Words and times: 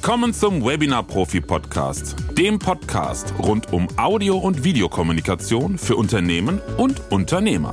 Willkommen 0.00 0.32
zum 0.32 0.64
Webinar 0.64 1.02
Profi 1.02 1.40
Podcast, 1.40 2.14
dem 2.38 2.60
Podcast 2.60 3.34
rund 3.36 3.72
um 3.72 3.88
Audio- 3.96 4.38
und 4.38 4.62
Videokommunikation 4.62 5.76
für 5.76 5.96
Unternehmen 5.96 6.62
und 6.76 7.10
Unternehmer. 7.10 7.72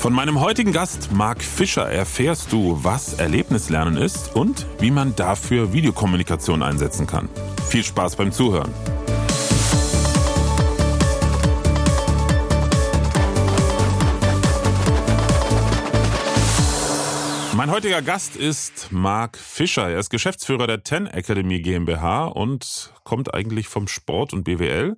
Von 0.00 0.14
meinem 0.14 0.40
heutigen 0.40 0.72
Gast 0.72 1.12
Marc 1.12 1.42
Fischer 1.42 1.86
erfährst 1.86 2.50
du, 2.50 2.78
was 2.82 3.12
Erlebnislernen 3.12 3.98
ist 3.98 4.34
und 4.34 4.66
wie 4.80 4.90
man 4.90 5.14
dafür 5.16 5.74
Videokommunikation 5.74 6.62
einsetzen 6.62 7.06
kann. 7.06 7.28
Viel 7.68 7.84
Spaß 7.84 8.16
beim 8.16 8.32
Zuhören. 8.32 8.72
Mein 17.54 17.70
heutiger 17.70 18.00
Gast 18.00 18.34
ist 18.34 18.90
Marc 18.92 19.36
Fischer. 19.36 19.90
Er 19.90 19.98
ist 19.98 20.08
Geschäftsführer 20.08 20.66
der 20.66 20.84
Ten 20.84 21.06
Academy 21.06 21.60
GmbH 21.60 22.24
und 22.24 22.94
kommt 23.04 23.34
eigentlich 23.34 23.68
vom 23.68 23.88
Sport 23.88 24.32
und 24.32 24.44
BWL. 24.44 24.96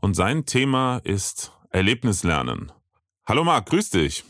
Und 0.00 0.14
sein 0.14 0.44
Thema 0.44 0.98
ist 1.04 1.52
Erlebnislernen. 1.70 2.72
Hallo 3.26 3.42
Marc, 3.42 3.70
grüß 3.70 3.88
dich. 3.88 4.22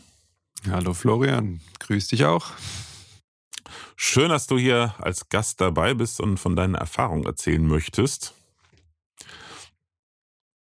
Hallo 0.69 0.93
Florian, 0.93 1.59
grüß 1.79 2.07
dich 2.07 2.23
auch. 2.23 2.47
Schön, 3.97 4.29
dass 4.29 4.47
du 4.47 4.57
hier 4.57 4.95
als 4.99 5.27
Gast 5.27 5.59
dabei 5.59 5.93
bist 5.93 6.21
und 6.21 6.37
von 6.37 6.55
deinen 6.55 6.75
Erfahrungen 6.75 7.25
erzählen 7.25 7.67
möchtest. 7.67 8.33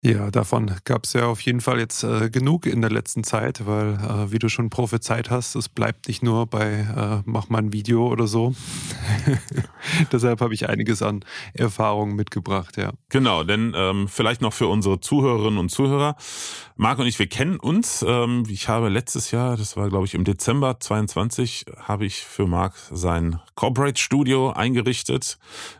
Ja, 0.05 0.31
davon 0.31 0.69
gab 0.83 1.05
es 1.05 1.13
ja 1.13 1.27
auf 1.27 1.39
jeden 1.39 1.61
Fall 1.61 1.79
jetzt 1.79 2.03
äh, 2.03 2.29
genug 2.29 2.65
in 2.65 2.81
der 2.81 2.91
letzten 2.91 3.23
Zeit, 3.23 3.65
weil, 3.65 3.93
äh, 3.93 4.33
wie 4.33 4.37
du 4.39 4.49
schon 4.49 4.69
prophezeit 4.69 5.29
hast, 5.29 5.55
es 5.55 5.69
bleibt 5.69 6.09
nicht 6.09 6.21
nur 6.21 6.45
bei 6.45 6.81
äh, 6.81 7.21
mach 7.23 7.47
mal 7.47 7.59
ein 7.59 7.71
Video 7.71 8.07
oder 8.07 8.27
so. 8.27 8.53
Deshalb 10.11 10.41
habe 10.41 10.53
ich 10.53 10.67
einiges 10.67 11.01
an 11.01 11.23
Erfahrungen 11.53 12.17
mitgebracht, 12.17 12.75
ja. 12.75 12.91
Genau, 13.07 13.45
denn 13.45 13.73
ähm, 13.77 14.09
vielleicht 14.09 14.41
noch 14.41 14.51
für 14.51 14.67
unsere 14.67 14.99
Zuhörerinnen 14.99 15.57
und 15.57 15.69
Zuhörer. 15.69 16.17
Marc 16.75 16.99
und 16.99 17.07
ich, 17.07 17.17
wir 17.17 17.27
kennen 17.27 17.57
uns. 17.57 18.03
Ähm, 18.05 18.43
ich 18.49 18.67
habe 18.67 18.89
letztes 18.89 19.31
Jahr, 19.31 19.55
das 19.55 19.77
war 19.77 19.87
glaube 19.87 20.05
ich 20.05 20.15
im 20.15 20.25
Dezember 20.25 20.81
22, 20.81 21.65
habe 21.77 22.05
ich 22.05 22.25
für 22.25 22.45
Marc 22.45 22.73
sein 22.91 23.39
Corporate 23.55 24.01
Studio 24.01 24.51
eingerichtet 24.51 25.37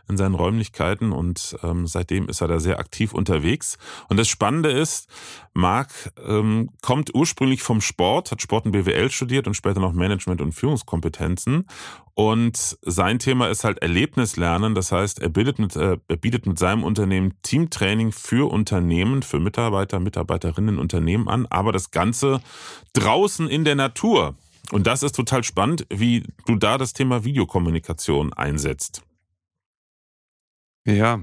in 0.08 0.16
seinen 0.16 0.34
Räumlichkeiten 0.34 1.12
und 1.12 1.58
ähm, 1.62 1.86
seitdem 1.86 2.26
ist 2.30 2.40
er 2.40 2.48
da 2.48 2.58
sehr 2.58 2.78
aktiv 2.78 3.12
unterwegs. 3.12 3.76
Das 4.16 4.28
Spannende 4.28 4.70
ist, 4.70 5.08
Marc 5.54 6.12
ähm, 6.26 6.70
kommt 6.82 7.14
ursprünglich 7.14 7.62
vom 7.62 7.80
Sport, 7.80 8.30
hat 8.30 8.42
Sport 8.42 8.66
und 8.66 8.72
BWL 8.72 9.10
studiert 9.10 9.46
und 9.46 9.54
später 9.54 9.80
noch 9.80 9.92
Management 9.92 10.40
und 10.40 10.52
Führungskompetenzen. 10.52 11.66
Und 12.14 12.78
sein 12.82 13.18
Thema 13.18 13.48
ist 13.48 13.64
halt 13.64 13.78
Erlebnislernen. 13.78 14.74
Das 14.74 14.92
heißt, 14.92 15.20
er, 15.20 15.28
bildet 15.28 15.58
mit, 15.58 15.76
äh, 15.76 15.98
er 16.06 16.16
bietet 16.16 16.46
mit 16.46 16.58
seinem 16.58 16.84
Unternehmen 16.84 17.34
Teamtraining 17.42 18.12
für 18.12 18.50
Unternehmen, 18.50 19.22
für 19.22 19.40
Mitarbeiter, 19.40 20.00
Mitarbeiterinnen, 20.00 20.78
Unternehmen 20.78 21.28
an, 21.28 21.46
aber 21.50 21.72
das 21.72 21.90
Ganze 21.90 22.40
draußen 22.92 23.48
in 23.48 23.64
der 23.64 23.74
Natur. 23.74 24.34
Und 24.70 24.86
das 24.86 25.02
ist 25.02 25.14
total 25.14 25.44
spannend, 25.44 25.86
wie 25.90 26.24
du 26.46 26.56
da 26.56 26.78
das 26.78 26.92
Thema 26.92 27.24
Videokommunikation 27.24 28.32
einsetzt. 28.32 29.02
Ja, 30.86 31.18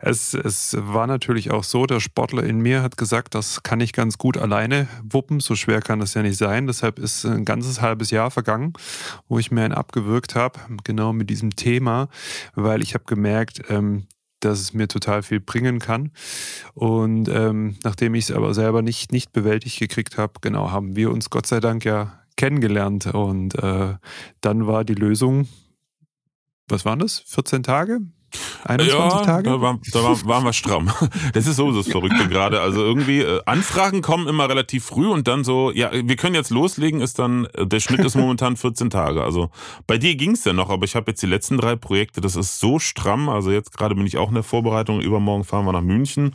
es, 0.00 0.32
es 0.32 0.76
war 0.78 1.08
natürlich 1.08 1.50
auch 1.50 1.64
so, 1.64 1.86
der 1.86 1.98
Sportler 1.98 2.44
in 2.44 2.60
mir 2.60 2.82
hat 2.82 2.96
gesagt, 2.96 3.34
das 3.34 3.64
kann 3.64 3.80
ich 3.80 3.92
ganz 3.92 4.16
gut 4.16 4.36
alleine 4.36 4.86
wuppen, 5.02 5.40
so 5.40 5.56
schwer 5.56 5.80
kann 5.80 5.98
das 5.98 6.14
ja 6.14 6.22
nicht 6.22 6.36
sein. 6.36 6.68
Deshalb 6.68 7.00
ist 7.00 7.24
ein 7.24 7.44
ganzes 7.44 7.80
halbes 7.80 8.12
Jahr 8.12 8.30
vergangen, 8.30 8.74
wo 9.28 9.40
ich 9.40 9.50
mir 9.50 9.64
einen 9.64 9.74
abgewürgt 9.74 10.36
habe, 10.36 10.60
genau 10.84 11.12
mit 11.12 11.30
diesem 11.30 11.56
Thema, 11.56 12.08
weil 12.54 12.80
ich 12.80 12.94
habe 12.94 13.04
gemerkt, 13.04 13.62
ähm, 13.70 14.06
dass 14.38 14.60
es 14.60 14.72
mir 14.72 14.86
total 14.86 15.24
viel 15.24 15.40
bringen 15.40 15.80
kann. 15.80 16.12
Und 16.74 17.28
ähm, 17.28 17.78
nachdem 17.82 18.14
ich 18.14 18.24
es 18.24 18.36
aber 18.36 18.54
selber 18.54 18.82
nicht, 18.82 19.10
nicht 19.10 19.32
bewältigt 19.32 19.80
gekriegt 19.80 20.16
habe, 20.16 20.34
genau, 20.40 20.70
haben 20.70 20.94
wir 20.94 21.10
uns 21.10 21.28
Gott 21.28 21.46
sei 21.48 21.58
Dank 21.58 21.84
ja 21.84 22.20
kennengelernt. 22.36 23.06
Und 23.06 23.56
äh, 23.56 23.94
dann 24.40 24.66
war 24.68 24.84
die 24.84 24.94
Lösung, 24.94 25.48
was 26.68 26.84
waren 26.84 27.00
das? 27.00 27.18
14 27.26 27.64
Tage? 27.64 28.00
21 28.64 28.94
ja, 28.94 29.24
Tage? 29.24 29.50
Da, 29.50 29.60
war, 29.60 29.78
da 29.92 30.02
war, 30.02 30.24
waren 30.24 30.44
wir 30.44 30.52
stramm. 30.52 30.90
Das 31.32 31.46
ist 31.46 31.56
so 31.56 31.72
das 31.72 31.88
Verrückte 31.88 32.28
gerade. 32.28 32.60
Also 32.60 32.82
irgendwie, 32.82 33.20
äh, 33.20 33.40
Anfragen 33.46 34.02
kommen 34.02 34.28
immer 34.28 34.48
relativ 34.48 34.84
früh 34.84 35.08
und 35.08 35.28
dann 35.28 35.44
so, 35.44 35.70
ja, 35.70 35.90
wir 35.92 36.16
können 36.16 36.34
jetzt 36.34 36.50
loslegen, 36.50 37.00
ist 37.00 37.18
dann, 37.18 37.46
äh, 37.54 37.66
der 37.66 37.80
Schnitt 37.80 38.00
ist 38.00 38.16
momentan 38.16 38.56
14 38.62 38.90
Tage. 38.90 39.22
Also 39.22 39.50
bei 39.86 39.98
dir 39.98 40.14
ging's 40.16 40.44
ja 40.44 40.52
noch, 40.52 40.70
aber 40.70 40.84
ich 40.84 40.94
habe 40.96 41.10
jetzt 41.10 41.22
die 41.22 41.26
letzten 41.26 41.58
drei 41.58 41.76
Projekte, 41.76 42.20
das 42.20 42.36
ist 42.36 42.60
so 42.60 42.78
stramm. 42.78 43.28
Also 43.28 43.50
jetzt 43.50 43.76
gerade 43.76 43.94
bin 43.94 44.06
ich 44.06 44.18
auch 44.18 44.28
in 44.28 44.34
der 44.34 44.42
Vorbereitung. 44.42 45.00
Übermorgen 45.00 45.44
fahren 45.44 45.64
wir 45.64 45.72
nach 45.72 45.82
München 45.82 46.34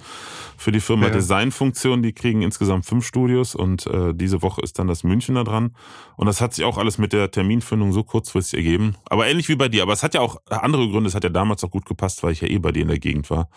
für 0.58 0.72
die 0.72 0.80
Firma 0.80 1.08
ja. 1.08 1.12
Designfunktion. 1.12 2.04
Die 2.04 2.14
kriegen 2.14 2.42
insgesamt 2.42 2.86
fünf 2.86 3.06
Studios 3.06 3.56
und 3.56 3.86
äh, 3.88 4.14
diese 4.14 4.42
Woche 4.42 4.62
ist 4.62 4.80
dann 4.80 4.88
das 4.88 5.04
Münchner 5.04 5.44
dran. 5.44 5.76
Und 6.16 6.26
das 6.26 6.42
hat 6.42 6.54
sich 6.54 6.66
auch 6.66 6.78
alles 6.78 6.98
mit 6.98 7.14
der 7.14 7.30
Terminfindung 7.30 7.94
so 7.94 8.04
kurzfristig 8.04 8.58
ergeben. 8.58 8.96
Aber 9.10 9.28
ähnlich 9.28 9.50
wie 9.50 9.56
bei 9.56 9.70
dir. 9.70 9.84
Aber 9.84 9.94
es 9.94 10.04
hat 10.04 10.16
ja 10.16 10.22
auch 10.22 10.42
andere 10.50 10.90
Gründe. 10.90 11.08
Es 11.08 11.16
hat 11.16 11.24
ja 11.24 11.30
damals 11.30 11.64
auch 11.64 11.70
gut 11.70 11.86
gepasst, 11.88 12.24
weil 12.24 12.34
ich 12.34 12.42
ja 12.42 12.48
eh 12.48 12.60
bei 12.60 12.72
dir 12.72 12.84
in 12.84 12.90
der 12.90 13.00
Gegend 13.00 13.30
war. 13.30 13.50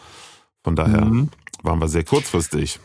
Von 0.63 0.77
daher 0.77 1.05
mhm. 1.05 1.31
waren 1.63 1.81
wir 1.81 1.89
sehr 1.89 2.05
kurzfristig. 2.05 2.81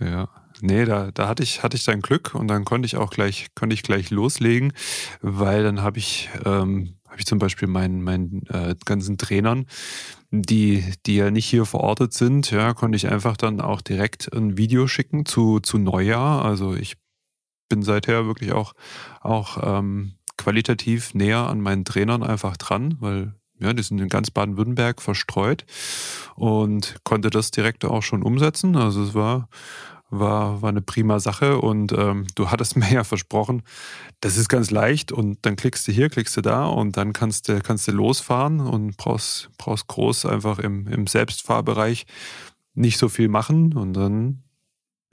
Ja, 0.00 0.28
nee, 0.60 0.84
da, 0.84 1.10
da 1.10 1.28
hatte 1.28 1.42
ich, 1.42 1.62
hatte 1.62 1.76
ich 1.76 1.84
dann 1.84 2.00
Glück 2.00 2.34
und 2.34 2.48
dann 2.48 2.64
konnte 2.64 2.86
ich 2.86 2.96
auch 2.96 3.10
gleich, 3.10 3.48
konnte 3.54 3.74
ich 3.74 3.82
gleich 3.82 4.10
loslegen, 4.10 4.72
weil 5.22 5.62
dann 5.62 5.82
habe 5.82 5.98
ich, 5.98 6.28
ähm, 6.44 6.96
habe 7.08 7.18
ich 7.18 7.26
zum 7.26 7.38
Beispiel 7.38 7.68
meinen, 7.68 8.02
meinen 8.02 8.46
äh, 8.48 8.74
ganzen 8.84 9.16
Trainern, 9.16 9.66
die, 10.30 10.84
die 11.06 11.16
ja 11.16 11.30
nicht 11.30 11.46
hier 11.46 11.64
verortet 11.64 12.12
sind, 12.12 12.50
ja, 12.50 12.74
konnte 12.74 12.96
ich 12.96 13.10
einfach 13.10 13.36
dann 13.36 13.60
auch 13.60 13.80
direkt 13.80 14.32
ein 14.34 14.58
Video 14.58 14.86
schicken 14.86 15.24
zu, 15.24 15.60
zu 15.60 15.78
Neujahr. 15.78 16.44
Also 16.44 16.74
ich 16.74 16.96
bin 17.68 17.82
seither 17.82 18.26
wirklich 18.26 18.52
auch, 18.52 18.74
auch 19.20 19.78
ähm, 19.78 20.14
qualitativ 20.36 21.14
näher 21.14 21.46
an 21.46 21.60
meinen 21.60 21.84
Trainern 21.84 22.22
einfach 22.22 22.56
dran, 22.56 22.96
weil 23.00 23.34
ja, 23.58 23.72
die 23.72 23.82
sind 23.82 24.00
in 24.00 24.08
ganz 24.08 24.30
Baden-Württemberg 24.30 25.00
verstreut 25.00 25.64
und 26.34 26.96
konnte 27.04 27.30
das 27.30 27.50
direkt 27.50 27.84
auch 27.84 28.02
schon 28.02 28.22
umsetzen. 28.22 28.76
Also 28.76 29.02
es 29.02 29.14
war, 29.14 29.48
war, 30.10 30.62
war 30.62 30.68
eine 30.68 30.82
prima 30.82 31.18
Sache 31.18 31.58
und 31.58 31.92
ähm, 31.92 32.26
du 32.34 32.50
hattest 32.50 32.76
mir 32.76 32.92
ja 32.92 33.04
versprochen, 33.04 33.62
das 34.20 34.36
ist 34.36 34.48
ganz 34.48 34.70
leicht 34.70 35.12
und 35.12 35.38
dann 35.42 35.56
klickst 35.56 35.88
du 35.88 35.92
hier, 35.92 36.08
klickst 36.08 36.36
du 36.36 36.40
da 36.40 36.66
und 36.66 36.96
dann 36.96 37.12
kannst 37.12 37.48
du, 37.48 37.60
kannst 37.60 37.88
du 37.88 37.92
losfahren 37.92 38.60
und 38.60 38.96
brauchst, 38.96 39.50
brauchst 39.58 39.86
groß 39.86 40.26
einfach 40.26 40.58
im, 40.58 40.86
im 40.88 41.06
Selbstfahrbereich 41.06 42.06
nicht 42.74 42.98
so 42.98 43.08
viel 43.08 43.28
machen 43.28 43.72
und 43.72 43.94
dann 43.94 44.42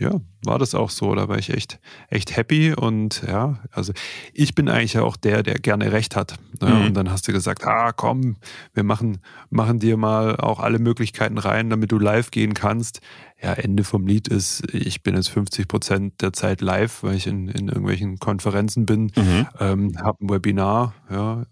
ja, 0.03 0.19
war 0.43 0.59
das 0.59 0.75
auch 0.75 0.89
so. 0.89 1.15
Da 1.15 1.29
war 1.29 1.37
ich 1.37 1.49
echt, 1.49 1.79
echt 2.09 2.35
happy. 2.35 2.73
Und 2.73 3.23
ja, 3.25 3.59
also 3.71 3.93
ich 4.33 4.53
bin 4.53 4.67
eigentlich 4.67 4.97
auch 4.99 5.15
der, 5.15 5.43
der 5.43 5.55
gerne 5.55 5.91
recht 5.91 6.15
hat. 6.15 6.35
Ne? 6.61 6.69
Mhm. 6.69 6.85
Und 6.87 6.93
dann 6.95 7.09
hast 7.09 7.27
du 7.27 7.31
gesagt, 7.31 7.65
ah, 7.65 7.93
komm, 7.93 8.35
wir 8.73 8.83
machen, 8.83 9.19
machen 9.49 9.79
dir 9.79 9.97
mal 9.97 10.35
auch 10.35 10.59
alle 10.59 10.79
Möglichkeiten 10.79 11.37
rein, 11.37 11.69
damit 11.69 11.91
du 11.91 11.99
live 11.99 12.31
gehen 12.31 12.53
kannst. 12.53 12.99
Ja, 13.41 13.53
Ende 13.53 13.83
vom 13.83 14.05
Lied 14.05 14.27
ist, 14.27 14.73
ich 14.73 15.03
bin 15.03 15.15
jetzt 15.15 15.29
50 15.29 15.67
Prozent 15.67 16.21
der 16.21 16.33
Zeit 16.33 16.61
live, 16.61 17.03
weil 17.03 17.15
ich 17.15 17.27
in, 17.27 17.47
in 17.47 17.67
irgendwelchen 17.67 18.17
Konferenzen 18.19 18.85
bin, 18.85 19.11
mhm. 19.15 19.47
ähm, 19.59 19.97
habe 20.01 20.23
ein 20.23 20.29
Webinar, 20.29 20.93
ja, 21.09 21.45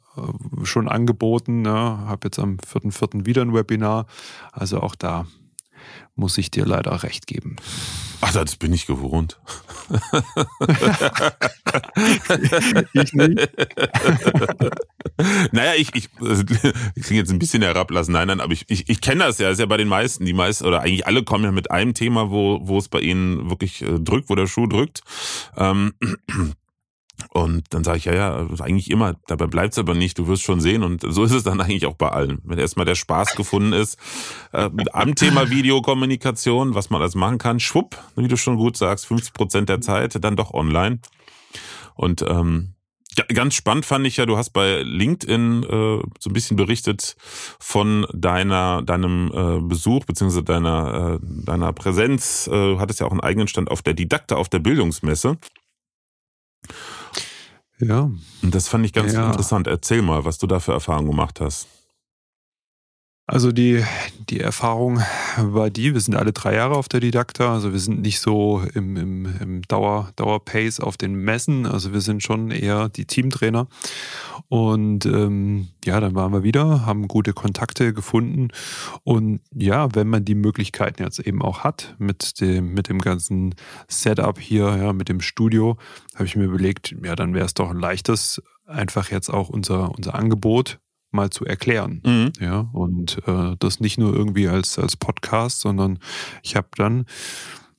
schon 0.64 0.90
angeboten, 0.90 1.62
ne? 1.62 1.72
habe 1.72 2.20
jetzt 2.26 2.40
am 2.40 2.58
4.4. 2.58 3.26
wieder 3.26 3.42
ein 3.42 3.54
Webinar. 3.54 4.08
Also 4.52 4.82
auch 4.82 4.96
da 4.96 5.26
muss 6.16 6.38
ich 6.38 6.52
dir 6.52 6.66
leider 6.66 7.04
recht 7.04 7.28
geben. 7.28 7.56
Ach, 8.22 8.32
das 8.34 8.56
bin 8.56 8.72
ich 8.74 8.86
gewohnt. 8.86 9.40
ich 12.94 13.14
nicht. 13.14 13.50
naja, 15.52 15.74
ich, 15.76 15.96
ich, 15.96 16.10
ich 16.96 17.04
klinge 17.04 17.22
jetzt 17.22 17.32
ein 17.32 17.40
bisschen 17.40 17.64
herablassen. 17.64 18.14
Nein, 18.14 18.28
nein, 18.28 18.40
aber 18.40 18.54
ich, 18.54 18.66
ich, 18.68 18.90
ich 18.90 19.02
kenne 19.02 19.24
das 19.26 19.40
ja. 19.40 19.48
Das 19.48 19.54
ist 19.54 19.60
ja 19.60 19.66
bei 19.66 19.78
den 19.78 19.88
meisten. 19.88 20.26
Die 20.26 20.34
meisten, 20.34 20.66
oder 20.66 20.82
eigentlich 20.82 21.08
alle 21.08 21.24
kommen 21.24 21.46
ja 21.46 21.52
mit 21.52 21.72
einem 21.72 21.94
Thema, 21.94 22.30
wo, 22.30 22.60
wo 22.64 22.78
es 22.78 22.90
bei 22.90 23.00
ihnen 23.00 23.50
wirklich 23.50 23.82
äh, 23.82 24.00
drückt, 24.00 24.30
wo 24.30 24.36
der 24.36 24.48
Schuh 24.48 24.68
drückt. 24.68 25.02
Ähm, 25.58 25.94
und 27.30 27.74
dann 27.74 27.84
sage 27.84 27.98
ich, 27.98 28.06
ja, 28.06 28.14
ja, 28.14 28.48
eigentlich 28.60 28.90
immer, 28.90 29.16
dabei 29.28 29.48
bleibt's 29.48 29.78
aber 29.78 29.94
nicht, 29.94 30.18
du 30.18 30.28
wirst 30.28 30.44
schon 30.44 30.62
sehen. 30.62 30.84
Und 30.84 31.04
so 31.08 31.24
ist 31.24 31.32
es 31.32 31.44
dann 31.44 31.62
eigentlich 31.62 31.86
auch 31.86 31.96
bei 31.96 32.10
allen. 32.10 32.40
Wenn 32.44 32.60
erstmal 32.60 32.86
der 32.86 32.96
Spaß 32.96 33.36
gefunden 33.36 33.74
ist, 33.74 33.98
äh, 34.52 34.70
am 34.94 35.16
Thema 35.16 35.50
Videokommunikation, 35.50 36.76
was 36.76 36.90
man 36.90 37.02
alles 37.02 37.16
machen 37.16 37.38
kann, 37.38 37.60
schwupp, 37.60 37.98
wie 38.16 38.28
du 38.28 38.38
schon 38.38 38.58
gut 38.58 38.78
sagst, 38.78 39.06
50 39.08 39.34
Prozent 39.34 39.70
der 39.70 39.82
Zeit 39.82 40.24
dann 40.24 40.36
doch 40.36 40.54
online. 40.54 41.00
Und 41.96 42.22
ähm, 42.22 42.74
ganz 43.34 43.56
spannend 43.56 43.86
fand 43.86 44.08
ich 44.08 44.18
ja, 44.18 44.26
du 44.26 44.38
hast 44.38 44.52
bei 44.52 44.82
LinkedIn 44.82 45.64
äh, 45.64 45.68
so 45.68 46.30
ein 46.30 46.34
bisschen 46.34 46.58
berichtet 46.58 47.16
von 47.60 48.08
deiner 48.14 48.82
deinem 48.82 49.32
äh, 49.34 49.62
Besuch 49.62 50.06
beziehungsweise 50.06 50.44
deiner 50.44 51.20
äh, 51.22 51.26
deiner 51.46 51.74
Präsenz. 51.74 52.48
Äh, 52.48 52.52
du 52.52 52.80
hattest 52.80 53.00
ja 53.00 53.08
auch 53.08 53.12
einen 53.12 53.20
eigenen 53.20 53.48
Stand 53.48 53.70
auf 53.70 53.82
der 53.82 53.94
Didakte 53.94 54.38
auf 54.38 54.50
der 54.50 54.60
Bildungsmesse. 54.60 55.38
Ja. 57.82 58.10
Und 58.42 58.56
das 58.56 58.68
fand 58.68 58.86
ich 58.86 58.94
ganz 58.94 59.14
ja. 59.14 59.28
interessant. 59.28 59.68
Erzähl 59.68 60.02
mal, 60.02 60.24
was 60.26 60.38
du 60.38 60.48
da 60.48 60.60
für 60.60 60.72
Erfahrungen 60.74 61.10
gemacht 61.10 61.42
hast. 61.42 61.68
Also 63.32 63.54
die, 63.54 63.82
die 64.30 64.42
Erfahrung 64.42 65.02
war 65.38 65.70
die, 65.70 65.94
wir 65.94 66.02
sind 66.02 66.16
alle 66.16 66.34
drei 66.34 66.56
Jahre 66.56 66.76
auf 66.76 66.90
der 66.90 67.00
Didakta, 67.00 67.54
also 67.54 67.72
wir 67.72 67.80
sind 67.80 68.02
nicht 68.02 68.20
so 68.20 68.62
im, 68.74 68.98
im, 68.98 69.26
im 69.40 69.62
Dauer, 69.62 70.10
Dauerpace 70.18 70.82
auf 70.82 70.98
den 70.98 71.16
Messen, 71.16 71.66
also 71.66 71.94
wir 71.94 72.02
sind 72.02 72.22
schon 72.22 72.52
eher 72.52 72.90
die 72.90 73.06
Teamtrainer. 73.06 73.70
Und 74.50 75.06
ähm, 75.06 75.70
ja, 75.86 76.02
dann 76.02 76.14
waren 76.14 76.34
wir 76.34 76.44
wieder, 76.44 76.86
haben 76.86 77.08
gute 77.08 77.32
Kontakte 77.32 77.94
gefunden. 77.94 78.50
Und 79.06 79.40
ja, 79.56 79.96
wenn 79.96 80.10
man 80.10 80.26
die 80.26 80.36
Möglichkeiten 80.36 81.02
jetzt 81.02 81.20
eben 81.20 81.42
auch 81.42 81.60
hat, 81.60 81.96
mit 82.00 82.42
dem, 82.42 82.74
mit 82.74 82.90
dem 82.90 83.00
ganzen 83.00 83.56
Setup 83.88 84.40
hier, 84.40 84.76
ja, 84.76 84.92
mit 84.92 85.08
dem 85.08 85.22
Studio, 85.22 85.78
habe 86.16 86.26
ich 86.26 86.36
mir 86.36 86.44
überlegt, 86.44 86.94
ja, 87.02 87.16
dann 87.16 87.34
wäre 87.34 87.46
es 87.46 87.54
doch 87.54 87.70
ein 87.70 87.80
leichtes, 87.80 88.42
einfach 88.66 89.10
jetzt 89.10 89.30
auch 89.30 89.48
unser, 89.48 89.90
unser 89.96 90.16
Angebot 90.16 90.82
mal 91.12 91.30
zu 91.30 91.46
erklären. 91.46 92.02
Mhm. 92.06 92.32
Ja, 92.40 92.70
und 92.74 93.22
äh, 93.28 93.56
das 93.60 93.80
nicht 93.80 93.98
nur 93.98 94.14
irgendwie 94.14 94.48
als, 94.48 94.80
als 94.80 94.98
Podcast, 94.98 95.62
sondern 95.62 96.00
ich 96.44 96.56
habe 96.56 96.70
dann 96.76 97.06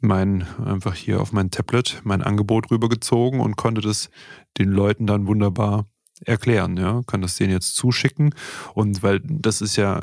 mein, 0.00 0.46
einfach 0.64 0.94
hier 0.94 1.20
auf 1.20 1.32
mein 1.32 1.50
Tablet 1.50 2.00
mein 2.04 2.22
Angebot 2.22 2.70
rübergezogen 2.70 3.40
und 3.40 3.56
konnte 3.56 3.80
das 3.80 4.10
den 4.58 4.70
Leuten 4.70 5.06
dann 5.06 5.26
wunderbar 5.26 5.86
erklären, 6.24 6.76
ja, 6.76 7.02
kann 7.06 7.22
das 7.22 7.36
denen 7.36 7.52
jetzt 7.52 7.74
zuschicken 7.76 8.34
und 8.74 9.02
weil 9.02 9.20
das 9.24 9.60
ist 9.60 9.76
ja 9.76 10.02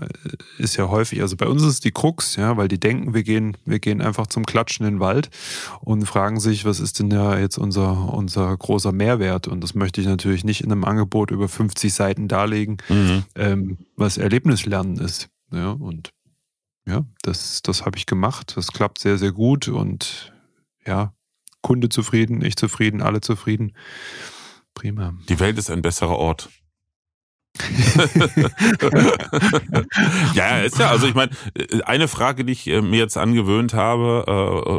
ist 0.57 0.75
ja 0.75 0.89
häufig, 0.89 1.21
also 1.21 1.35
bei 1.35 1.47
uns 1.47 1.63
ist 1.63 1.85
die 1.85 1.91
Krux, 1.91 2.35
ja, 2.35 2.57
weil 2.57 2.67
die 2.67 2.79
denken, 2.79 3.13
wir 3.13 3.23
gehen 3.23 3.57
wir 3.65 3.79
gehen 3.79 4.01
einfach 4.01 4.27
zum 4.27 4.45
Klatschen 4.45 4.85
in 4.85 4.95
den 4.95 4.99
Wald 4.99 5.29
und 5.81 6.05
fragen 6.05 6.39
sich, 6.39 6.65
was 6.65 6.79
ist 6.79 6.99
denn 6.99 7.09
da 7.09 7.39
jetzt 7.39 7.57
unser 7.57 8.13
unser 8.13 8.55
großer 8.55 8.91
Mehrwert 8.91 9.47
und 9.47 9.61
das 9.61 9.75
möchte 9.75 10.01
ich 10.01 10.07
natürlich 10.07 10.43
nicht 10.43 10.61
in 10.61 10.71
einem 10.71 10.85
Angebot 10.85 11.31
über 11.31 11.47
50 11.47 11.93
Seiten 11.93 12.27
darlegen, 12.27 12.77
mhm. 12.89 13.23
ähm, 13.35 13.77
was 13.95 14.17
Erlebnislernen 14.17 14.97
ist, 14.97 15.29
ja 15.51 15.71
und 15.71 16.11
ja, 16.85 17.05
das 17.21 17.61
das 17.61 17.85
habe 17.85 17.97
ich 17.97 18.05
gemacht, 18.05 18.53
das 18.55 18.71
klappt 18.71 18.99
sehr 18.99 19.17
sehr 19.17 19.31
gut 19.31 19.67
und 19.67 20.33
ja, 20.85 21.13
Kunde 21.61 21.89
zufrieden, 21.89 22.43
ich 22.43 22.55
zufrieden, 22.55 23.01
alle 23.01 23.21
zufrieden. 23.21 23.73
Prima. 24.73 25.13
Die 25.27 25.39
Welt 25.39 25.57
ist 25.57 25.69
ein 25.69 25.81
besserer 25.81 26.17
Ort. 26.17 26.49
ja, 30.33 30.59
ist 30.59 30.79
ja, 30.79 30.89
also 30.89 31.07
ich 31.07 31.15
meine, 31.15 31.31
eine 31.83 32.07
Frage, 32.07 32.45
die 32.45 32.53
ich 32.53 32.67
äh, 32.67 32.81
mir 32.81 32.99
jetzt 32.99 33.17
angewöhnt 33.17 33.73
habe, 33.73 34.23
äh, 34.27 34.31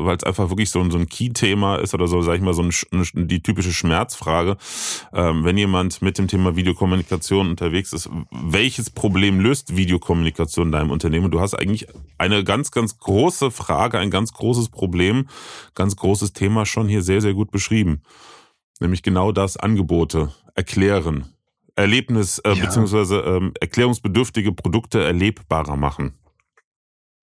weil 0.07 0.17
es 0.17 0.25
einfach 0.25 0.49
wirklich 0.51 0.71
so, 0.71 0.89
so 0.89 0.97
ein 0.97 1.09
Key-Thema 1.09 1.77
ist 1.77 1.93
oder 1.95 2.07
so, 2.07 2.23
sag 2.23 2.37
ich 2.37 2.41
mal, 2.41 2.55
so 2.55 2.63
ein, 2.63 2.71
die 3.29 3.43
typische 3.43 3.73
Schmerzfrage, 3.73 4.57
ähm, 5.13 5.45
wenn 5.45 5.59
jemand 5.59 6.01
mit 6.01 6.17
dem 6.17 6.29
Thema 6.29 6.57
Videokommunikation 6.57 7.51
unterwegs 7.51 7.93
ist, 7.93 8.09
welches 8.31 8.89
Problem 8.91 9.41
löst 9.41 9.77
Videokommunikation 9.77 10.69
in 10.69 10.73
deinem 10.73 10.91
Unternehmen? 10.91 11.31
Du 11.31 11.41
hast 11.41 11.53
eigentlich 11.55 11.87
eine 12.17 12.45
ganz, 12.45 12.71
ganz 12.71 12.99
große 12.99 13.51
Frage, 13.51 13.99
ein 13.99 14.11
ganz 14.11 14.33
großes 14.33 14.71
Problem, 14.71 15.29
ganz 15.75 15.97
großes 15.97 16.33
Thema 16.33 16.65
schon 16.65 16.89
hier 16.89 17.03
sehr, 17.03 17.21
sehr 17.21 17.35
gut 17.35 17.51
beschrieben 17.51 18.01
nämlich 18.81 19.03
genau 19.03 19.33
das 19.33 19.57
Angebote 19.57 20.33
erklären, 20.55 21.27
Erlebnis 21.77 22.39
äh, 22.41 22.53
ja. 22.53 22.65
beziehungsweise 22.65 23.21
ähm, 23.21 23.53
erklärungsbedürftige 23.61 24.53
Produkte 24.53 25.03
erlebbarer 25.03 25.77
machen. 25.77 26.15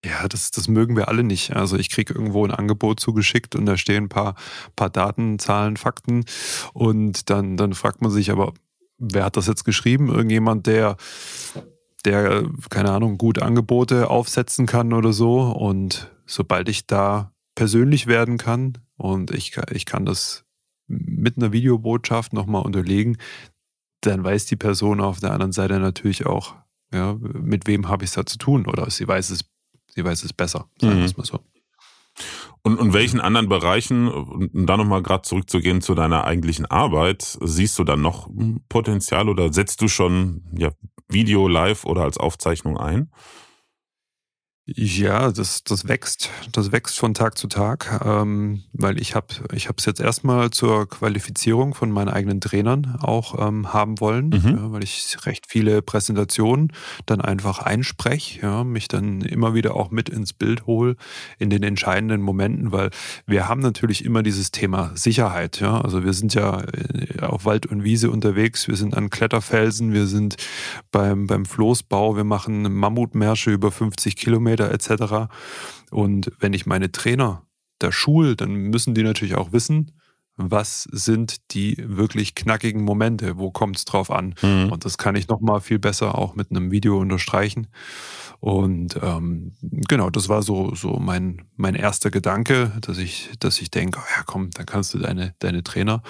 Ja, 0.04 0.28
das, 0.28 0.52
das 0.52 0.68
mögen 0.68 0.96
wir 0.96 1.08
alle 1.08 1.24
nicht. 1.24 1.56
Also 1.56 1.76
ich 1.76 1.90
kriege 1.90 2.14
irgendwo 2.14 2.44
ein 2.44 2.52
Angebot 2.52 3.00
zugeschickt 3.00 3.56
und 3.56 3.66
da 3.66 3.76
stehen 3.76 4.04
ein 4.04 4.08
paar, 4.08 4.36
paar 4.76 4.90
Daten, 4.90 5.38
Zahlen, 5.38 5.76
Fakten 5.76 6.24
und 6.72 7.30
dann, 7.30 7.56
dann 7.56 7.74
fragt 7.74 8.00
man 8.00 8.10
sich 8.10 8.30
aber, 8.30 8.54
wer 8.98 9.24
hat 9.24 9.36
das 9.36 9.48
jetzt 9.48 9.64
geschrieben? 9.64 10.08
Irgendjemand, 10.08 10.66
der, 10.66 10.96
der, 12.04 12.48
keine 12.70 12.92
Ahnung, 12.92 13.18
gut 13.18 13.42
Angebote 13.42 14.08
aufsetzen 14.08 14.66
kann 14.66 14.92
oder 14.92 15.12
so. 15.12 15.40
Und 15.40 16.12
sobald 16.26 16.68
ich 16.68 16.86
da 16.86 17.32
persönlich 17.56 18.06
werden 18.06 18.38
kann 18.38 18.78
und 18.96 19.32
ich, 19.32 19.56
ich 19.72 19.84
kann 19.84 20.04
das 20.04 20.44
mit 20.88 21.36
einer 21.36 21.52
Videobotschaft 21.52 22.32
nochmal 22.32 22.62
unterlegen, 22.62 23.18
dann 24.00 24.24
weiß 24.24 24.46
die 24.46 24.56
Person 24.56 25.00
auf 25.00 25.20
der 25.20 25.32
anderen 25.32 25.52
Seite 25.52 25.78
natürlich 25.78 26.26
auch, 26.26 26.54
ja, 26.92 27.14
mit 27.20 27.66
wem 27.66 27.88
habe 27.88 28.04
ich 28.04 28.10
es 28.10 28.14
da 28.14 28.24
zu 28.24 28.38
tun 28.38 28.66
oder 28.66 28.90
sie 28.90 29.06
weiß 29.06 29.30
es, 29.30 29.44
sie 29.94 30.04
weiß 30.04 30.24
es 30.24 30.32
besser, 30.32 30.68
sagen 30.80 30.98
wir 30.98 31.04
es 31.04 31.16
mhm. 31.16 31.20
mal 31.20 31.26
so. 31.26 31.40
Und 32.62 32.80
in 32.80 32.92
welchen 32.92 33.20
anderen 33.20 33.48
Bereichen, 33.48 34.08
um 34.08 34.66
da 34.66 34.76
nochmal 34.76 35.02
gerade 35.02 35.22
zurückzugehen 35.22 35.80
zu 35.80 35.94
deiner 35.94 36.24
eigentlichen 36.24 36.66
Arbeit, 36.66 37.38
siehst 37.40 37.78
du 37.78 37.84
dann 37.84 38.02
noch 38.02 38.28
Potenzial 38.68 39.28
oder 39.28 39.52
setzt 39.52 39.80
du 39.80 39.88
schon 39.88 40.42
ja, 40.56 40.70
Video 41.08 41.48
live 41.48 41.84
oder 41.84 42.02
als 42.02 42.18
Aufzeichnung 42.18 42.76
ein? 42.76 43.10
Ja, 44.74 45.32
das, 45.32 45.64
das 45.64 45.88
wächst. 45.88 46.28
Das 46.52 46.72
wächst 46.72 46.98
von 46.98 47.14
Tag 47.14 47.38
zu 47.38 47.46
Tag, 47.46 48.02
ähm, 48.04 48.64
weil 48.74 49.00
ich 49.00 49.14
habe 49.14 49.28
ich 49.54 49.66
es 49.74 49.84
jetzt 49.86 50.00
erstmal 50.00 50.50
zur 50.50 50.86
Qualifizierung 50.86 51.72
von 51.72 51.90
meinen 51.90 52.10
eigenen 52.10 52.42
Trainern 52.42 52.98
auch 53.00 53.48
ähm, 53.48 53.72
haben 53.72 53.98
wollen, 53.98 54.28
mhm. 54.28 54.58
ja, 54.58 54.72
weil 54.72 54.84
ich 54.84 55.16
recht 55.24 55.46
viele 55.48 55.80
Präsentationen 55.80 56.70
dann 57.06 57.22
einfach 57.22 57.60
einspreche, 57.60 58.42
ja, 58.42 58.62
mich 58.62 58.88
dann 58.88 59.22
immer 59.22 59.54
wieder 59.54 59.74
auch 59.74 59.90
mit 59.90 60.10
ins 60.10 60.34
Bild 60.34 60.66
hole 60.66 60.96
in 61.38 61.48
den 61.48 61.62
entscheidenden 61.62 62.20
Momenten, 62.20 62.70
weil 62.70 62.90
wir 63.26 63.48
haben 63.48 63.62
natürlich 63.62 64.04
immer 64.04 64.22
dieses 64.22 64.50
Thema 64.50 64.92
Sicherheit. 64.94 65.60
Ja, 65.60 65.80
also 65.80 66.04
wir 66.04 66.12
sind 66.12 66.34
ja 66.34 66.60
äh, 66.60 67.20
auf 67.22 67.46
Wald 67.46 67.64
und 67.64 67.84
Wiese 67.84 68.10
unterwegs, 68.10 68.68
wir 68.68 68.76
sind 68.76 68.94
an 68.94 69.08
Kletterfelsen, 69.08 69.94
wir 69.94 70.06
sind 70.06 70.36
beim, 70.90 71.26
beim 71.26 71.46
Floßbau, 71.46 72.16
wir 72.16 72.24
machen 72.24 72.70
Mammutmärsche 72.74 73.50
über 73.50 73.70
50 73.70 74.16
Kilometer 74.16 74.57
Kilometer 74.58 74.72
etc. 74.72 75.32
Und 75.90 76.32
wenn 76.38 76.52
ich 76.52 76.66
meine 76.66 76.92
Trainer 76.92 77.46
da 77.78 77.92
schul, 77.92 78.36
dann 78.36 78.52
müssen 78.52 78.94
die 78.94 79.02
natürlich 79.02 79.36
auch 79.36 79.52
wissen, 79.52 79.92
was 80.40 80.84
sind 80.84 81.52
die 81.52 81.76
wirklich 81.78 82.36
knackigen 82.36 82.82
Momente, 82.82 83.38
wo 83.38 83.50
kommt 83.50 83.76
es 83.76 83.84
drauf 83.84 84.10
an. 84.10 84.34
Mhm. 84.40 84.70
Und 84.70 84.84
das 84.84 84.96
kann 84.96 85.16
ich 85.16 85.26
nochmal 85.26 85.60
viel 85.60 85.80
besser 85.80 86.16
auch 86.16 86.36
mit 86.36 86.50
einem 86.50 86.70
Video 86.70 87.00
unterstreichen. 87.00 87.66
Und 88.38 88.98
ähm, 89.02 89.54
genau, 89.60 90.10
das 90.10 90.28
war 90.28 90.42
so, 90.42 90.74
so 90.76 90.98
mein, 91.00 91.48
mein 91.56 91.74
erster 91.74 92.12
Gedanke, 92.12 92.72
dass 92.80 92.98
ich, 92.98 93.30
dass 93.40 93.60
ich 93.60 93.72
denke, 93.72 93.98
oh 94.00 94.08
ja 94.16 94.22
komm, 94.24 94.50
dann 94.50 94.66
kannst 94.66 94.94
du 94.94 94.98
deine, 94.98 95.34
deine 95.40 95.64
Trainer, 95.64 96.02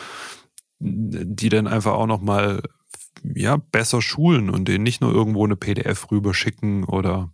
die 0.79 1.49
dann 1.49 1.67
einfach 1.67 1.95
auch 1.95 2.07
nochmal 2.07 2.61
ja, 3.35 3.57
besser 3.57 4.03
schulen 4.03 4.51
und 4.51 4.69
denen 4.69 4.85
nicht 4.85 5.01
nur 5.01 5.13
irgendwo 5.13 5.45
eine 5.45 5.57
PDF 5.57 6.11
rüberschicken 6.11 6.85
oder 6.85 7.33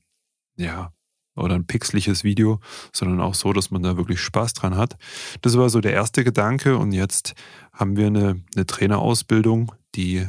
ja, 0.56 0.92
oder 1.36 1.54
ein 1.54 1.66
pixeliges 1.66 2.24
Video, 2.24 2.60
sondern 2.92 3.20
auch 3.20 3.34
so, 3.34 3.52
dass 3.52 3.70
man 3.70 3.82
da 3.82 3.96
wirklich 3.96 4.20
Spaß 4.20 4.54
dran 4.54 4.76
hat. 4.76 4.96
Das 5.42 5.58
war 5.58 5.70
so 5.70 5.80
der 5.80 5.92
erste 5.92 6.24
Gedanke 6.24 6.76
und 6.78 6.90
jetzt 6.92 7.34
haben 7.72 7.96
wir 7.96 8.06
eine, 8.06 8.40
eine 8.54 8.66
Trainerausbildung, 8.66 9.72
die, 9.94 10.26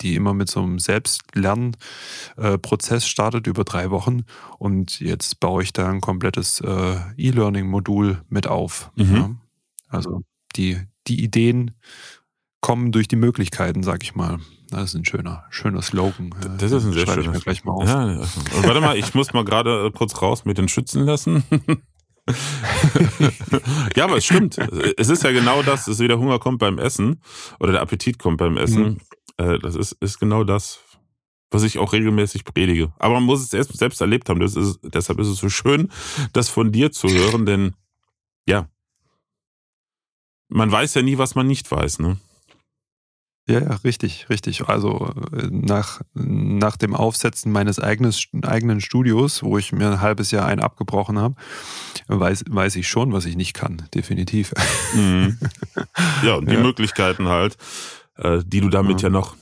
die 0.00 0.14
immer 0.14 0.32
mit 0.34 0.50
so 0.50 0.62
einem 0.62 0.78
Selbstlernprozess 0.78 3.06
startet 3.06 3.46
über 3.46 3.64
drei 3.64 3.90
Wochen 3.90 4.24
und 4.58 5.00
jetzt 5.00 5.40
baue 5.40 5.62
ich 5.62 5.72
da 5.72 5.88
ein 5.88 6.00
komplettes 6.00 6.60
äh, 6.60 6.96
E-Learning-Modul 7.16 8.22
mit 8.28 8.46
auf. 8.46 8.90
Mhm. 8.94 9.16
Ja. 9.16 9.30
Also 9.88 10.22
die, 10.56 10.78
die 11.06 11.22
Ideen 11.22 11.72
kommen 12.60 12.92
durch 12.92 13.08
die 13.08 13.16
Möglichkeiten, 13.16 13.82
sag 13.82 14.02
ich 14.02 14.14
mal. 14.14 14.38
Das 14.70 14.90
ist 14.90 14.94
ein 14.94 15.04
schöner, 15.04 15.44
schöner 15.50 15.82
Slogan. 15.82 16.34
Das 16.58 16.72
ist 16.72 16.84
ein 16.84 16.92
sehr 16.92 17.06
schöner. 17.06 17.34
Ich 17.34 17.44
gleich 17.44 17.64
mal 17.64 17.72
auf. 17.72 17.88
Ja, 17.88 18.00
also, 18.00 18.40
warte 18.62 18.80
mal, 18.80 18.96
ich 18.96 19.14
muss 19.14 19.32
mal 19.32 19.44
gerade 19.44 19.86
äh, 19.86 19.90
kurz 19.92 20.20
raus 20.20 20.44
mit 20.44 20.58
den 20.58 20.68
Schützen 20.68 21.04
lassen. 21.04 21.44
ja, 23.96 24.04
aber 24.04 24.16
es 24.16 24.24
stimmt. 24.24 24.58
Es 24.96 25.08
ist 25.08 25.22
ja 25.22 25.30
genau 25.30 25.62
das, 25.62 25.84
dass 25.84 26.00
wieder 26.00 26.18
Hunger 26.18 26.40
kommt 26.40 26.58
beim 26.58 26.78
Essen 26.78 27.20
oder 27.60 27.72
der 27.72 27.82
Appetit 27.82 28.18
kommt 28.18 28.38
beim 28.38 28.56
Essen. 28.56 28.98
Mhm. 29.38 29.60
Das 29.60 29.76
ist, 29.76 29.92
ist 30.00 30.18
genau 30.18 30.42
das, 30.44 30.80
was 31.50 31.62
ich 31.62 31.78
auch 31.78 31.92
regelmäßig 31.92 32.44
predige. 32.44 32.92
Aber 32.98 33.14
man 33.14 33.22
muss 33.24 33.42
es 33.42 33.52
erst 33.52 33.76
selbst 33.76 34.00
erlebt 34.00 34.28
haben. 34.28 34.40
Ist, 34.40 34.56
deshalb 34.82 35.20
ist 35.20 35.28
es 35.28 35.38
so 35.38 35.48
schön, 35.48 35.92
das 36.32 36.48
von 36.48 36.72
dir 36.72 36.90
zu 36.90 37.08
hören, 37.08 37.46
denn 37.46 37.74
ja, 38.46 38.68
man 40.48 40.70
weiß 40.70 40.94
ja 40.94 41.02
nie, 41.02 41.18
was 41.18 41.34
man 41.34 41.46
nicht 41.46 41.70
weiß, 41.70 41.98
ne? 42.00 42.18
Ja, 43.48 43.60
ja, 43.60 43.74
richtig, 43.84 44.26
richtig. 44.28 44.68
Also 44.68 45.14
äh, 45.32 45.46
nach, 45.50 46.00
nach 46.14 46.76
dem 46.76 46.94
Aufsetzen 46.94 47.52
meines 47.52 47.78
eigenes, 47.78 48.26
eigenen 48.42 48.80
Studios, 48.80 49.44
wo 49.44 49.56
ich 49.56 49.70
mir 49.70 49.86
ein 49.86 50.00
halbes 50.00 50.32
Jahr 50.32 50.46
ein 50.46 50.58
abgebrochen 50.58 51.18
habe, 51.18 51.36
weiß, 52.08 52.44
weiß 52.50 52.74
ich 52.74 52.88
schon, 52.88 53.12
was 53.12 53.24
ich 53.24 53.36
nicht 53.36 53.54
kann, 53.54 53.86
definitiv. 53.94 54.52
Mhm. 54.94 55.38
Ja, 56.22 56.34
und 56.34 56.48
die 56.50 56.54
ja. 56.54 56.60
Möglichkeiten 56.60 57.28
halt, 57.28 57.56
äh, 58.16 58.40
die 58.44 58.60
du 58.60 58.68
damit 58.68 59.02
ja, 59.02 59.08
ja 59.08 59.12
noch, 59.12 59.36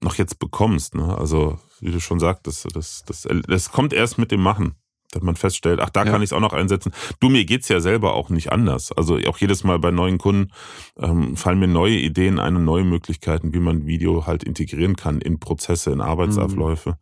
noch 0.00 0.14
jetzt 0.14 0.38
bekommst. 0.38 0.94
Ne? 0.94 1.16
Also, 1.16 1.58
wie 1.80 1.90
du 1.90 2.00
schon 2.00 2.20
sagtest, 2.20 2.68
das, 2.74 3.04
das, 3.04 3.26
das 3.48 3.72
kommt 3.72 3.92
erst 3.92 4.18
mit 4.18 4.30
dem 4.30 4.40
Machen. 4.40 4.74
Dass 5.12 5.22
man 5.22 5.36
feststellt, 5.36 5.80
ach, 5.80 5.90
da 5.90 6.04
ja. 6.04 6.10
kann 6.10 6.22
ich 6.22 6.28
es 6.28 6.32
auch 6.32 6.40
noch 6.40 6.52
einsetzen. 6.52 6.92
Du, 7.20 7.28
mir 7.28 7.44
geht's 7.44 7.68
ja 7.68 7.80
selber 7.80 8.14
auch 8.14 8.30
nicht 8.30 8.50
anders. 8.50 8.90
Also 8.92 9.18
auch 9.28 9.38
jedes 9.38 9.62
Mal 9.62 9.78
bei 9.78 9.90
neuen 9.90 10.18
Kunden 10.18 10.50
ähm, 10.98 11.36
fallen 11.36 11.60
mir 11.60 11.68
neue 11.68 11.96
Ideen 11.96 12.40
ein 12.40 12.64
neue 12.64 12.84
Möglichkeiten, 12.84 13.54
wie 13.54 13.60
man 13.60 13.86
Video 13.86 14.26
halt 14.26 14.42
integrieren 14.42 14.96
kann 14.96 15.20
in 15.20 15.38
Prozesse, 15.38 15.92
in 15.92 16.00
Arbeitsabläufe. 16.00 16.90
Mhm. 16.90 16.96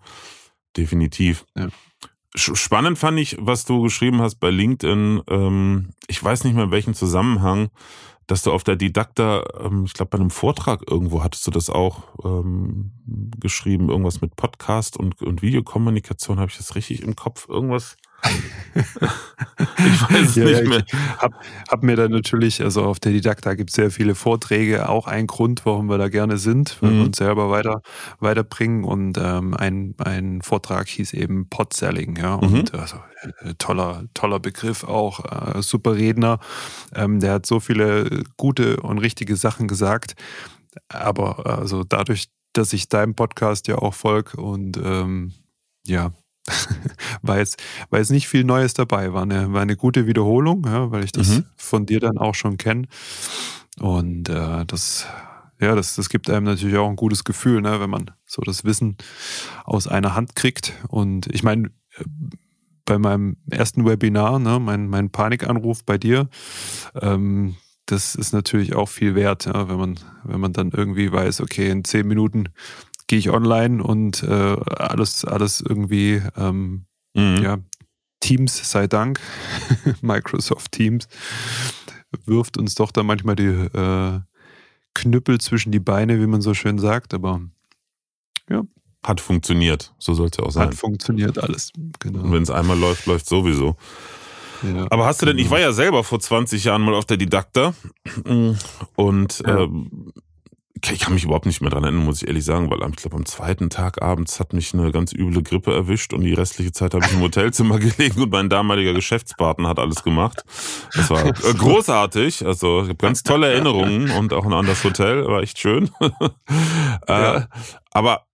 Definitiv. 0.77 1.47
Ja. 1.57 1.69
Spannend 2.35 2.97
fand 2.99 3.19
ich, 3.19 3.37
was 3.41 3.65
du 3.65 3.83
geschrieben 3.83 4.21
hast 4.21 4.37
bei 4.37 4.51
LinkedIn. 4.51 5.23
Ähm, 5.29 5.91
ich 6.07 6.23
weiß 6.23 6.45
nicht 6.45 6.55
mehr 6.55 6.65
in 6.65 6.71
welchem 6.71 6.95
Zusammenhang, 6.95 7.71
dass 8.31 8.43
du 8.43 8.53
auf 8.53 8.63
der 8.63 8.77
Didakta, 8.77 9.45
ähm, 9.61 9.85
ich 9.87 9.95
glaube 9.95 10.11
bei 10.11 10.19
einem 10.19 10.31
Vortrag 10.31 10.89
irgendwo 10.89 11.25
hattest 11.25 11.47
du 11.47 11.51
das 11.51 11.69
auch 11.69 12.05
ähm, 12.25 12.93
geschrieben, 13.41 13.91
irgendwas 13.91 14.21
mit 14.21 14.37
Podcast 14.37 14.97
und, 14.97 15.21
und 15.23 15.43
Videokommunikation, 15.43 16.39
habe 16.39 16.51
ich 16.51 16.57
das 16.57 16.77
richtig 16.77 17.03
im 17.03 17.17
Kopf? 17.17 17.49
Irgendwas 17.49 17.97
ich 18.75 20.11
weiß 20.11 20.29
es 20.29 20.35
ja, 20.37 20.45
nicht 20.45 20.67
mehr. 20.67 20.85
Hab, 21.19 21.33
hab 21.69 21.83
mir 21.83 21.97
da 21.97 22.09
natürlich, 22.09 22.63
also 22.63 22.85
auf 22.85 23.01
der 23.01 23.13
Didakta 23.13 23.55
gibt 23.55 23.71
es 23.71 23.77
sehr 23.77 23.91
viele 23.91 24.15
Vorträge, 24.15 24.89
auch 24.89 25.07
ein 25.07 25.27
Grund, 25.27 25.65
warum 25.65 25.89
wir 25.89 25.99
da 25.99 26.09
gerne 26.09 26.39
sind, 26.39 26.77
weil 26.81 26.91
mhm. 26.91 26.97
wir 26.99 27.05
uns 27.07 27.17
selber 27.17 27.51
weiter, 27.51 27.83
weiterbringen. 28.21 28.85
Und 28.85 29.19
ähm, 29.19 29.55
ein, 29.55 29.95
ein 29.99 30.43
Vortrag 30.43 30.89
hieß 30.89 31.15
eben 31.15 31.49
Podselling, 31.49 32.17
ja. 32.17 32.37
Mhm. 32.37 32.43
Und 32.43 32.75
also, 32.75 32.97
äh, 33.23 33.55
toller, 33.59 34.05
toller 34.15 34.41
Begriff 34.41 34.85
auch, 34.85 35.57
äh, 35.57 35.63
super 35.63 35.97
Redner. 35.97 36.39
Ähm, 36.95 37.21
der 37.21 37.35
hat 37.35 37.47
so 37.47 37.61
viele 37.61 38.25
gute 38.37 38.79
und 38.79 38.99
richtige 38.99 39.37
Sachen 39.37 39.69
gesagt. 39.69 40.15
Aber 40.89 41.47
also 41.47 41.85
dadurch, 41.85 42.29
dass 42.53 42.73
ich 42.73 42.89
deinem 42.89 43.15
Podcast 43.15 43.69
ja 43.69 43.77
auch 43.77 43.95
folge 43.95 44.41
und 44.41 44.77
ähm, 44.77 45.33
ja, 45.87 46.13
war, 47.23 47.39
jetzt, 47.39 47.63
war 47.91 47.99
jetzt 47.99 48.11
nicht 48.11 48.29
viel 48.29 48.45
Neues 48.45 48.75
dabei. 48.75 49.13
War 49.13 49.23
eine, 49.23 49.53
war 49.53 49.63
eine 49.63 49.77
gute 49.77 50.07
Wiederholung, 50.07 50.65
ja, 50.67 50.91
weil 50.91 51.05
ich 51.05 51.13
das 51.13 51.29
mhm. 51.29 51.45
von 51.57 51.87
dir 51.87 52.01
dann 52.01 52.19
auch 52.19 52.35
schon 52.35 52.57
kenne. 52.57 52.87
Und 53.79 54.29
äh, 54.29 54.65
das, 54.67 55.07
ja, 55.61 55.75
das, 55.75 55.95
das 55.95 56.09
gibt 56.09 56.29
einem 56.31 56.47
natürlich 56.47 56.77
auch 56.77 56.89
ein 56.89 56.97
gutes 56.97 57.25
Gefühl, 57.25 57.61
ne, 57.61 57.81
wenn 57.81 57.91
man 57.91 58.11
so 58.27 58.43
das 58.43 58.65
Wissen 58.65 58.97
aus 59.65 59.87
einer 59.87 60.15
Hand 60.15 60.35
kriegt. 60.37 60.73
Und 60.89 61.27
ich 61.33 61.43
meine, 61.43 61.71
bei 62.85 62.99
meinem 62.99 63.37
ersten 63.49 63.85
Webinar, 63.85 64.39
ne, 64.39 64.59
mein, 64.59 64.89
mein 64.89 65.11
Panikanruf 65.11 65.85
bei 65.85 65.99
dir, 65.99 66.29
ähm, 67.01 67.57
das 67.87 68.15
ist 68.15 68.33
natürlich 68.33 68.75
auch 68.75 68.89
viel 68.89 69.15
wert, 69.15 69.47
ja, 69.47 69.69
wenn 69.69 69.77
man, 69.77 70.01
wenn 70.25 70.41
man 70.41 70.53
dann 70.53 70.71
irgendwie 70.71 71.11
weiß, 71.11 71.41
okay, 71.41 71.71
in 71.71 71.85
zehn 71.85 72.07
Minuten 72.07 72.51
gehe 73.11 73.19
ich 73.19 73.31
online 73.31 73.83
und 73.83 74.23
äh, 74.23 74.57
alles, 74.77 75.25
alles 75.25 75.61
irgendwie, 75.61 76.23
ähm, 76.37 76.85
mhm. 77.13 77.43
ja, 77.43 77.59
Teams 78.21 78.71
sei 78.71 78.87
Dank, 78.87 79.21
Microsoft 80.01 80.71
Teams, 80.71 81.09
wirft 82.25 82.57
uns 82.57 82.77
doch 82.77 82.93
da 82.93 83.03
manchmal 83.03 83.35
die 83.35 83.47
äh, 83.47 84.21
Knüppel 84.95 85.41
zwischen 85.41 85.73
die 85.73 85.81
Beine, 85.81 86.21
wie 86.21 86.29
man 86.29 86.41
so 86.41 86.55
schön 86.55 86.79
sagt, 86.79 87.13
aber 87.13 87.41
ja. 88.49 88.63
Hat 89.03 89.21
funktioniert, 89.21 89.93
so 89.99 90.15
sollte 90.15 90.43
es 90.43 90.47
auch 90.47 90.53
sein. 90.53 90.69
Hat 90.69 90.77
funktioniert 90.77 91.39
alles, 91.39 91.73
genau. 91.99 92.23
Und 92.23 92.33
wenn 92.33 92.45
es 92.45 92.51
einmal 92.51 92.79
läuft, 92.79 93.07
läuft 93.07 93.27
sowieso. 93.27 93.75
Ja, 94.63 94.87
Aber 94.91 95.07
hast 95.07 95.21
du 95.21 95.27
denn, 95.27 95.39
ich 95.39 95.45
genau. 95.45 95.55
war 95.55 95.61
ja 95.61 95.73
selber 95.73 96.05
vor 96.05 96.21
20 96.21 96.63
Jahren 96.63 96.83
mal 96.83 96.95
auf 96.95 97.07
der 97.07 97.17
Didakta 97.17 97.75
und 98.95 99.43
ja. 99.45 99.59
ähm, 99.61 100.13
ich 100.83 101.01
kann 101.01 101.15
mich 101.15 101.25
überhaupt 101.25 101.47
nicht 101.47 101.61
mehr 101.61 101.71
dran 101.71 101.85
erinnern, 101.85 102.05
muss 102.05 102.23
ich 102.23 102.29
ehrlich 102.29 102.45
sagen, 102.45 102.71
weil 102.71 102.79
ich 102.89 102.97
glaube, 102.97 103.17
am 103.17 103.27
zweiten 103.27 103.71
Tag 103.71 104.03
abends 104.03 104.41
hat 104.41 104.53
mich 104.53 104.73
eine 104.75 104.93
ganz 104.93 105.13
üble 105.13 105.43
Grippe 105.43 105.73
erwischt 105.73 106.13
und 106.13 106.23
die 106.23 106.33
restliche 106.33 106.73
Zeit 106.73 106.95
habe 106.95 107.05
ich 107.05 107.13
im 107.13 107.21
Hotelzimmer 107.21 107.79
gelegen 107.79 108.23
und 108.23 108.31
mein 108.31 108.49
damaliger 108.49 108.95
Geschäftspartner 108.95 109.69
hat 109.69 109.79
alles 109.79 110.03
gemacht. 110.03 110.45
Das 110.95 111.11
war 111.11 111.25
äh, 111.25 111.33
großartig. 111.59 112.47
Also 112.47 112.83
ich 112.83 112.89
habe 112.89 112.97
ganz 112.97 113.23
tolle 113.23 113.53
Erinnerungen 113.53 114.11
und 114.11 114.33
auch 114.33 114.45
an 114.45 114.67
das 114.67 114.83
Hotel, 114.85 115.27
war 115.27 115.43
echt 115.43 115.59
schön. 115.59 115.91
Ja. 117.09 117.37
Äh, 117.37 117.47
aber 117.93 118.27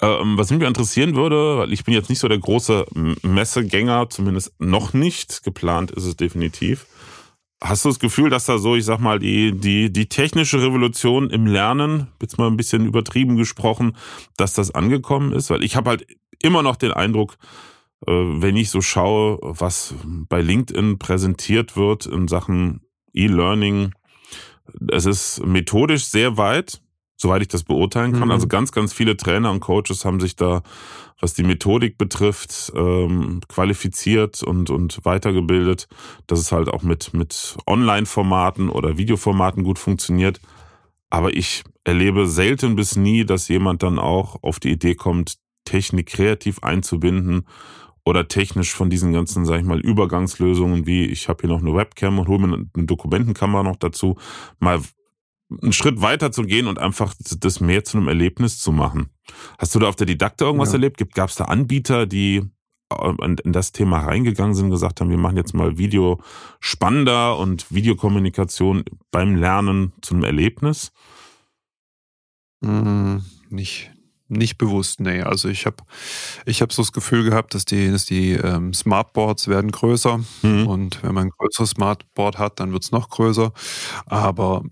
ähm, 0.00 0.36
was 0.36 0.50
mich 0.50 0.60
interessieren 0.62 1.14
würde, 1.14 1.58
weil 1.58 1.72
ich 1.72 1.84
bin 1.84 1.94
jetzt 1.94 2.08
nicht 2.08 2.18
so 2.18 2.28
der 2.28 2.38
große 2.38 2.86
Messegänger, 3.22 4.10
zumindest 4.10 4.52
noch 4.58 4.92
nicht. 4.92 5.42
Geplant 5.44 5.90
ist 5.92 6.04
es 6.04 6.16
definitiv. 6.16 6.86
Hast 7.62 7.84
du 7.84 7.90
das 7.90 8.00
Gefühl, 8.00 8.28
dass 8.28 8.46
da 8.46 8.58
so, 8.58 8.74
ich 8.74 8.84
sag 8.84 8.98
mal, 8.98 9.20
die, 9.20 9.52
die, 9.52 9.92
die 9.92 10.08
technische 10.08 10.60
Revolution 10.60 11.30
im 11.30 11.46
Lernen, 11.46 12.08
jetzt 12.20 12.36
mal 12.36 12.48
ein 12.48 12.56
bisschen 12.56 12.86
übertrieben 12.86 13.36
gesprochen, 13.36 13.96
dass 14.36 14.54
das 14.54 14.72
angekommen 14.72 15.32
ist? 15.32 15.48
Weil 15.48 15.62
ich 15.62 15.76
habe 15.76 15.90
halt 15.90 16.06
immer 16.42 16.62
noch 16.62 16.74
den 16.74 16.92
Eindruck, 16.92 17.36
äh, 18.06 18.10
wenn 18.10 18.56
ich 18.56 18.70
so 18.70 18.80
schaue, 18.80 19.38
was 19.42 19.94
bei 20.04 20.40
LinkedIn 20.40 20.98
präsentiert 20.98 21.76
wird 21.76 22.06
in 22.06 22.26
Sachen 22.26 22.80
E-Learning, 23.14 23.92
es 24.90 25.06
ist 25.06 25.46
methodisch 25.46 26.06
sehr 26.06 26.36
weit, 26.36 26.82
soweit 27.22 27.42
ich 27.42 27.48
das 27.48 27.62
beurteilen 27.64 28.12
kann. 28.12 28.26
Mhm. 28.26 28.32
Also 28.32 28.48
ganz, 28.48 28.72
ganz 28.72 28.92
viele 28.92 29.16
Trainer 29.16 29.50
und 29.50 29.60
Coaches 29.60 30.04
haben 30.04 30.20
sich 30.20 30.36
da 30.36 30.62
was 31.22 31.34
die 31.34 31.44
Methodik 31.44 31.98
betrifft, 31.98 32.72
ähm, 32.74 33.40
qualifiziert 33.48 34.42
und, 34.42 34.70
und 34.70 34.98
weitergebildet, 35.04 35.86
dass 36.26 36.40
es 36.40 36.50
halt 36.50 36.68
auch 36.68 36.82
mit, 36.82 37.14
mit 37.14 37.56
Online-Formaten 37.64 38.68
oder 38.68 38.98
Videoformaten 38.98 39.62
gut 39.62 39.78
funktioniert. 39.78 40.40
Aber 41.10 41.32
ich 41.32 41.62
erlebe 41.84 42.26
selten 42.26 42.74
bis 42.74 42.96
nie, 42.96 43.24
dass 43.24 43.46
jemand 43.46 43.84
dann 43.84 44.00
auch 44.00 44.42
auf 44.42 44.58
die 44.58 44.72
Idee 44.72 44.96
kommt, 44.96 45.36
Technik 45.64 46.08
kreativ 46.08 46.58
einzubinden 46.64 47.46
oder 48.04 48.26
technisch 48.26 48.74
von 48.74 48.90
diesen 48.90 49.12
ganzen, 49.12 49.46
sag 49.46 49.60
ich 49.60 49.64
mal, 49.64 49.78
Übergangslösungen 49.78 50.86
wie 50.86 51.04
ich 51.04 51.28
habe 51.28 51.42
hier 51.42 51.50
noch 51.50 51.60
eine 51.60 51.72
Webcam 51.72 52.18
und 52.18 52.26
hole 52.26 52.48
mir 52.48 52.66
eine 52.74 52.86
Dokumentenkamera 52.86 53.62
noch 53.62 53.76
dazu, 53.76 54.16
mal 54.58 54.80
einen 55.60 55.72
Schritt 55.72 56.00
weiter 56.00 56.32
zu 56.32 56.42
gehen 56.42 56.66
und 56.66 56.78
einfach 56.78 57.14
das 57.18 57.60
mehr 57.60 57.84
zu 57.84 57.98
einem 57.98 58.08
Erlebnis 58.08 58.58
zu 58.58 58.72
machen. 58.72 59.10
Hast 59.58 59.74
du 59.74 59.78
da 59.78 59.88
auf 59.88 59.96
der 59.96 60.06
Didakte 60.06 60.44
irgendwas 60.44 60.70
ja. 60.70 60.74
erlebt? 60.74 61.14
Gab 61.14 61.30
es 61.30 61.36
da 61.36 61.44
Anbieter, 61.44 62.06
die 62.06 62.42
äh, 62.90 63.12
in 63.44 63.52
das 63.52 63.72
Thema 63.72 64.00
reingegangen 64.00 64.54
sind, 64.54 64.70
gesagt 64.70 65.00
haben, 65.00 65.10
wir 65.10 65.18
machen 65.18 65.36
jetzt 65.36 65.54
mal 65.54 65.78
Video 65.78 66.20
spannender 66.60 67.38
und 67.38 67.70
Videokommunikation 67.72 68.84
beim 69.10 69.36
Lernen 69.36 69.92
zu 70.00 70.14
einem 70.14 70.24
Erlebnis? 70.24 70.92
Hm, 72.64 73.24
nicht, 73.50 73.91
nicht 74.32 74.58
bewusst, 74.58 75.00
nee. 75.00 75.22
Also 75.22 75.48
ich 75.48 75.66
habe 75.66 75.76
ich 76.46 76.62
hab 76.62 76.72
so 76.72 76.82
das 76.82 76.92
Gefühl 76.92 77.24
gehabt, 77.24 77.54
dass 77.54 77.64
die, 77.64 77.90
dass 77.90 78.04
die 78.04 78.32
ähm, 78.32 78.74
Smartboards 78.74 79.48
werden 79.48 79.70
größer 79.70 80.20
mhm. 80.42 80.66
und 80.66 81.02
wenn 81.02 81.14
man 81.14 81.26
ein 81.26 81.30
größeres 81.30 81.70
Smartboard 81.70 82.38
hat, 82.38 82.60
dann 82.60 82.72
wird 82.72 82.84
es 82.84 82.92
noch 82.92 83.10
größer. 83.10 83.52
Aber 84.06 84.64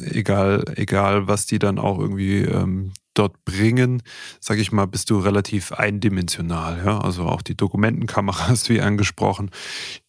egal, 0.00 0.64
egal, 0.76 1.28
was 1.28 1.46
die 1.46 1.58
dann 1.58 1.78
auch 1.78 1.98
irgendwie 1.98 2.42
ähm, 2.42 2.92
dort 3.14 3.44
bringen, 3.44 4.02
sage 4.40 4.60
ich 4.60 4.72
mal, 4.72 4.86
bist 4.86 5.08
du 5.08 5.18
relativ 5.18 5.72
eindimensional. 5.72 6.82
Ja? 6.84 6.98
Also 6.98 7.24
auch 7.24 7.42
die 7.42 7.56
Dokumentenkameras, 7.56 8.68
wie 8.68 8.80
angesprochen, 8.80 9.50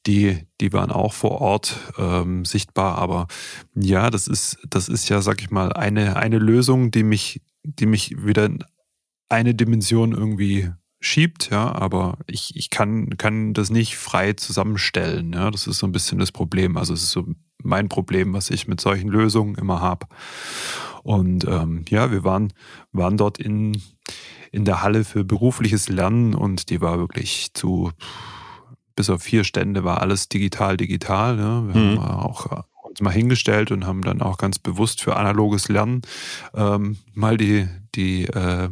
die, 0.07 0.45
die 0.59 0.73
waren 0.73 0.91
auch 0.91 1.13
vor 1.13 1.39
Ort 1.41 1.77
ähm, 1.97 2.45
sichtbar. 2.45 2.97
Aber 2.97 3.27
ja, 3.75 4.09
das 4.09 4.27
ist, 4.27 4.57
das 4.67 4.89
ist 4.89 5.07
ja, 5.09 5.21
sag 5.21 5.41
ich 5.41 5.51
mal, 5.51 5.71
eine, 5.71 6.17
eine 6.17 6.39
Lösung, 6.39 6.91
die 6.91 7.03
mich, 7.03 7.41
die 7.63 7.85
mich 7.85 8.25
wieder 8.25 8.49
eine 9.29 9.55
Dimension 9.55 10.11
irgendwie 10.11 10.71
schiebt, 10.99 11.49
ja, 11.51 11.73
aber 11.73 12.17
ich, 12.27 12.55
ich 12.55 12.69
kann, 12.69 13.17
kann 13.17 13.53
das 13.53 13.69
nicht 13.69 13.95
frei 13.95 14.33
zusammenstellen. 14.33 15.33
Ja, 15.33 15.51
das 15.51 15.67
ist 15.67 15.77
so 15.77 15.87
ein 15.87 15.91
bisschen 15.91 16.17
das 16.19 16.31
Problem. 16.31 16.77
Also 16.77 16.93
es 16.93 17.03
ist 17.03 17.11
so 17.11 17.25
mein 17.61 17.89
Problem, 17.89 18.33
was 18.33 18.49
ich 18.49 18.67
mit 18.67 18.81
solchen 18.81 19.09
Lösungen 19.09 19.55
immer 19.55 19.81
habe. 19.81 20.07
Und 21.03 21.45
ähm, 21.45 21.85
ja, 21.89 22.11
wir 22.11 22.23
waren, 22.23 22.53
waren 22.91 23.17
dort 23.17 23.37
in, 23.37 23.81
in 24.51 24.65
der 24.65 24.81
Halle 24.81 25.03
für 25.03 25.23
berufliches 25.23 25.89
Lernen 25.89 26.33
und 26.33 26.69
die 26.69 26.81
war 26.81 26.97
wirklich 26.97 27.53
zu 27.53 27.91
bis 28.95 29.09
auf 29.09 29.21
vier 29.21 29.43
Stände 29.43 29.83
war 29.83 30.01
alles 30.01 30.29
digital, 30.29 30.77
digital. 30.77 31.37
Ja. 31.37 31.67
Wir 31.67 31.75
mhm. 31.75 32.01
haben 32.01 32.19
auch 32.19 32.63
uns 32.83 33.01
mal 33.01 33.11
hingestellt 33.11 33.71
und 33.71 33.85
haben 33.85 34.03
dann 34.03 34.21
auch 34.21 34.37
ganz 34.37 34.57
bewusst 34.57 35.01
für 35.01 35.17
analoges 35.17 35.67
Lernen 35.67 36.01
ähm, 36.53 36.97
mal 37.13 37.37
die, 37.37 37.67
die 37.93 38.25
äh, 38.25 38.69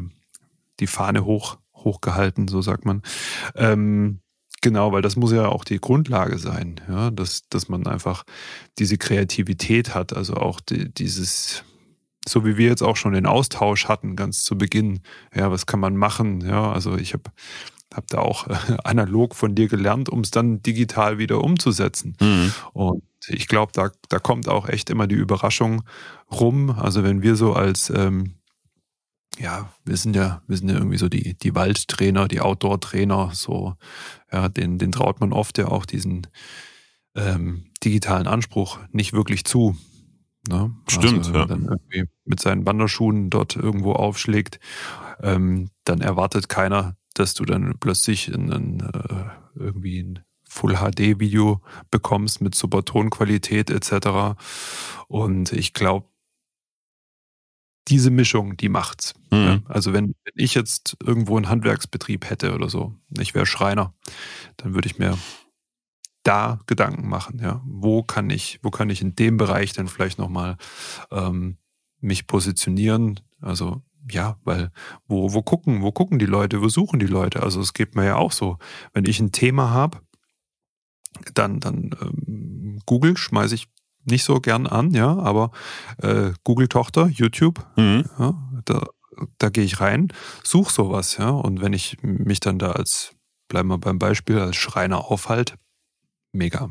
die 0.79 0.87
Fahne 0.87 1.25
hoch, 1.25 1.57
hochgehalten, 1.75 2.47
so 2.47 2.61
sagt 2.61 2.85
man. 2.85 3.01
Ähm, 3.55 4.19
genau, 4.61 4.91
weil 4.91 5.01
das 5.01 5.15
muss 5.15 5.31
ja 5.31 5.47
auch 5.47 5.63
die 5.63 5.79
Grundlage 5.79 6.37
sein, 6.37 6.81
ja, 6.87 7.11
dass, 7.11 7.47
dass 7.49 7.69
man 7.69 7.87
einfach 7.87 8.23
diese 8.79 8.97
Kreativität 8.97 9.93
hat, 9.93 10.13
also 10.13 10.35
auch 10.35 10.59
die, 10.59 10.91
dieses, 10.91 11.63
so 12.27 12.45
wie 12.45 12.57
wir 12.57 12.67
jetzt 12.67 12.83
auch 12.83 12.95
schon 12.95 13.13
den 13.13 13.25
Austausch 13.25 13.87
hatten, 13.87 14.15
ganz 14.15 14.43
zu 14.43 14.57
Beginn. 14.57 15.01
Ja, 15.35 15.51
was 15.51 15.65
kann 15.65 15.79
man 15.79 15.97
machen? 15.97 16.41
Ja, 16.41 16.71
also 16.71 16.95
ich 16.95 17.13
habe 17.13 17.31
hab 17.93 18.07
da 18.07 18.19
auch 18.19 18.47
analog 18.83 19.35
von 19.35 19.55
dir 19.55 19.67
gelernt, 19.67 20.09
um 20.09 20.21
es 20.21 20.31
dann 20.31 20.63
digital 20.63 21.17
wieder 21.17 21.43
umzusetzen. 21.43 22.15
Mhm. 22.19 22.53
Und 22.73 23.03
ich 23.27 23.47
glaube, 23.47 23.71
da, 23.73 23.91
da 24.09 24.19
kommt 24.19 24.47
auch 24.47 24.67
echt 24.67 24.89
immer 24.89 25.07
die 25.07 25.15
Überraschung 25.15 25.83
rum. 26.31 26.71
Also 26.71 27.03
wenn 27.03 27.21
wir 27.21 27.35
so 27.35 27.53
als 27.53 27.89
ähm, 27.89 28.35
ja, 29.39 29.69
wir 29.85 29.97
sind 29.97 30.15
ja, 30.15 30.41
wir 30.47 30.57
sind 30.57 30.69
ja 30.69 30.75
irgendwie 30.75 30.97
so 30.97 31.09
die, 31.09 31.35
die 31.37 31.55
Waldtrainer, 31.55 32.27
die 32.27 32.41
Outdoor-Trainer, 32.41 33.31
so, 33.33 33.75
ja, 34.31 34.49
den, 34.49 34.77
den 34.77 34.91
traut 34.91 35.19
man 35.19 35.33
oft 35.33 35.57
ja 35.57 35.67
auch 35.67 35.85
diesen 35.85 36.27
ähm, 37.15 37.65
digitalen 37.83 38.27
Anspruch 38.27 38.79
nicht 38.91 39.13
wirklich 39.13 39.45
zu. 39.45 39.75
Ne? 40.47 40.75
Stimmt, 40.87 41.19
also, 41.19 41.33
ja. 41.33 41.45
Dann 41.45 41.63
irgendwie 41.63 42.05
mit 42.25 42.39
seinen 42.39 42.65
Wanderschuhen 42.65 43.29
dort 43.29 43.55
irgendwo 43.55 43.93
aufschlägt, 43.93 44.59
ähm, 45.21 45.69
dann 45.85 46.01
erwartet 46.01 46.49
keiner, 46.49 46.97
dass 47.13 47.33
du 47.33 47.45
dann 47.45 47.75
plötzlich 47.79 48.29
in, 48.29 48.51
in, 48.51 48.79
äh, 48.81 49.25
irgendwie 49.55 50.01
ein 50.01 50.19
Full 50.43 50.75
HD 50.75 51.19
Video 51.19 51.61
bekommst 51.89 52.41
mit 52.41 52.53
super 52.55 52.85
Tonqualität 52.85 53.71
etc. 53.71 54.37
Und 55.07 55.51
ich 55.51 55.73
glaube, 55.73 56.07
diese 57.87 58.11
Mischung, 58.11 58.57
die 58.57 58.69
macht's. 58.69 59.13
Mhm. 59.31 59.37
Ja, 59.37 59.59
also 59.67 59.93
wenn, 59.93 60.15
wenn, 60.23 60.33
ich 60.35 60.53
jetzt 60.53 60.97
irgendwo 61.03 61.37
einen 61.37 61.49
Handwerksbetrieb 61.49 62.29
hätte 62.29 62.53
oder 62.53 62.69
so, 62.69 62.95
ich 63.19 63.35
wäre 63.35 63.45
Schreiner, 63.45 63.93
dann 64.57 64.73
würde 64.73 64.87
ich 64.87 64.97
mir 64.97 65.17
da 66.23 66.59
Gedanken 66.65 67.07
machen. 67.07 67.39
Ja, 67.39 67.61
wo 67.65 68.03
kann 68.03 68.29
ich, 68.29 68.59
wo 68.63 68.71
kann 68.71 68.89
ich 68.89 69.01
in 69.01 69.15
dem 69.15 69.37
Bereich 69.37 69.73
dann 69.73 69.87
vielleicht 69.87 70.17
nochmal 70.17 70.57
ähm, 71.11 71.57
mich 71.99 72.27
positionieren? 72.27 73.19
Also 73.41 73.81
ja, 74.09 74.37
weil 74.43 74.71
wo, 75.07 75.33
wo 75.33 75.41
gucken, 75.41 75.81
wo 75.81 75.91
gucken 75.91 76.19
die 76.19 76.25
Leute, 76.25 76.61
wo 76.61 76.69
suchen 76.69 76.99
die 76.99 77.07
Leute? 77.07 77.43
Also 77.43 77.61
es 77.61 77.73
geht 77.73 77.95
mir 77.95 78.05
ja 78.05 78.15
auch 78.15 78.31
so, 78.31 78.57
wenn 78.93 79.05
ich 79.05 79.19
ein 79.19 79.31
Thema 79.31 79.69
habe, 79.71 79.99
dann, 81.33 81.59
dann 81.59 81.91
ähm, 82.01 82.79
Google 82.85 83.17
schmeiße 83.17 83.55
ich 83.55 83.67
nicht 84.05 84.23
so 84.23 84.39
gern 84.39 84.67
an, 84.67 84.91
ja, 84.91 85.17
aber 85.17 85.51
äh, 86.01 86.31
Google-Tochter, 86.43 87.07
YouTube, 87.07 87.65
mhm. 87.75 88.05
ja, 88.19 88.33
da, 88.65 88.85
da 89.37 89.49
gehe 89.49 89.63
ich 89.63 89.79
rein, 89.79 90.09
suche 90.43 90.71
sowas, 90.71 91.17
ja, 91.17 91.29
und 91.29 91.61
wenn 91.61 91.73
ich 91.73 91.97
mich 92.01 92.39
dann 92.39 92.59
da 92.59 92.71
als, 92.71 93.11
bleiben 93.47 93.69
wir 93.69 93.77
beim 93.77 93.99
Beispiel, 93.99 94.39
als 94.39 94.55
Schreiner 94.55 95.05
aufhalte, 95.05 95.55
mega. 96.31 96.69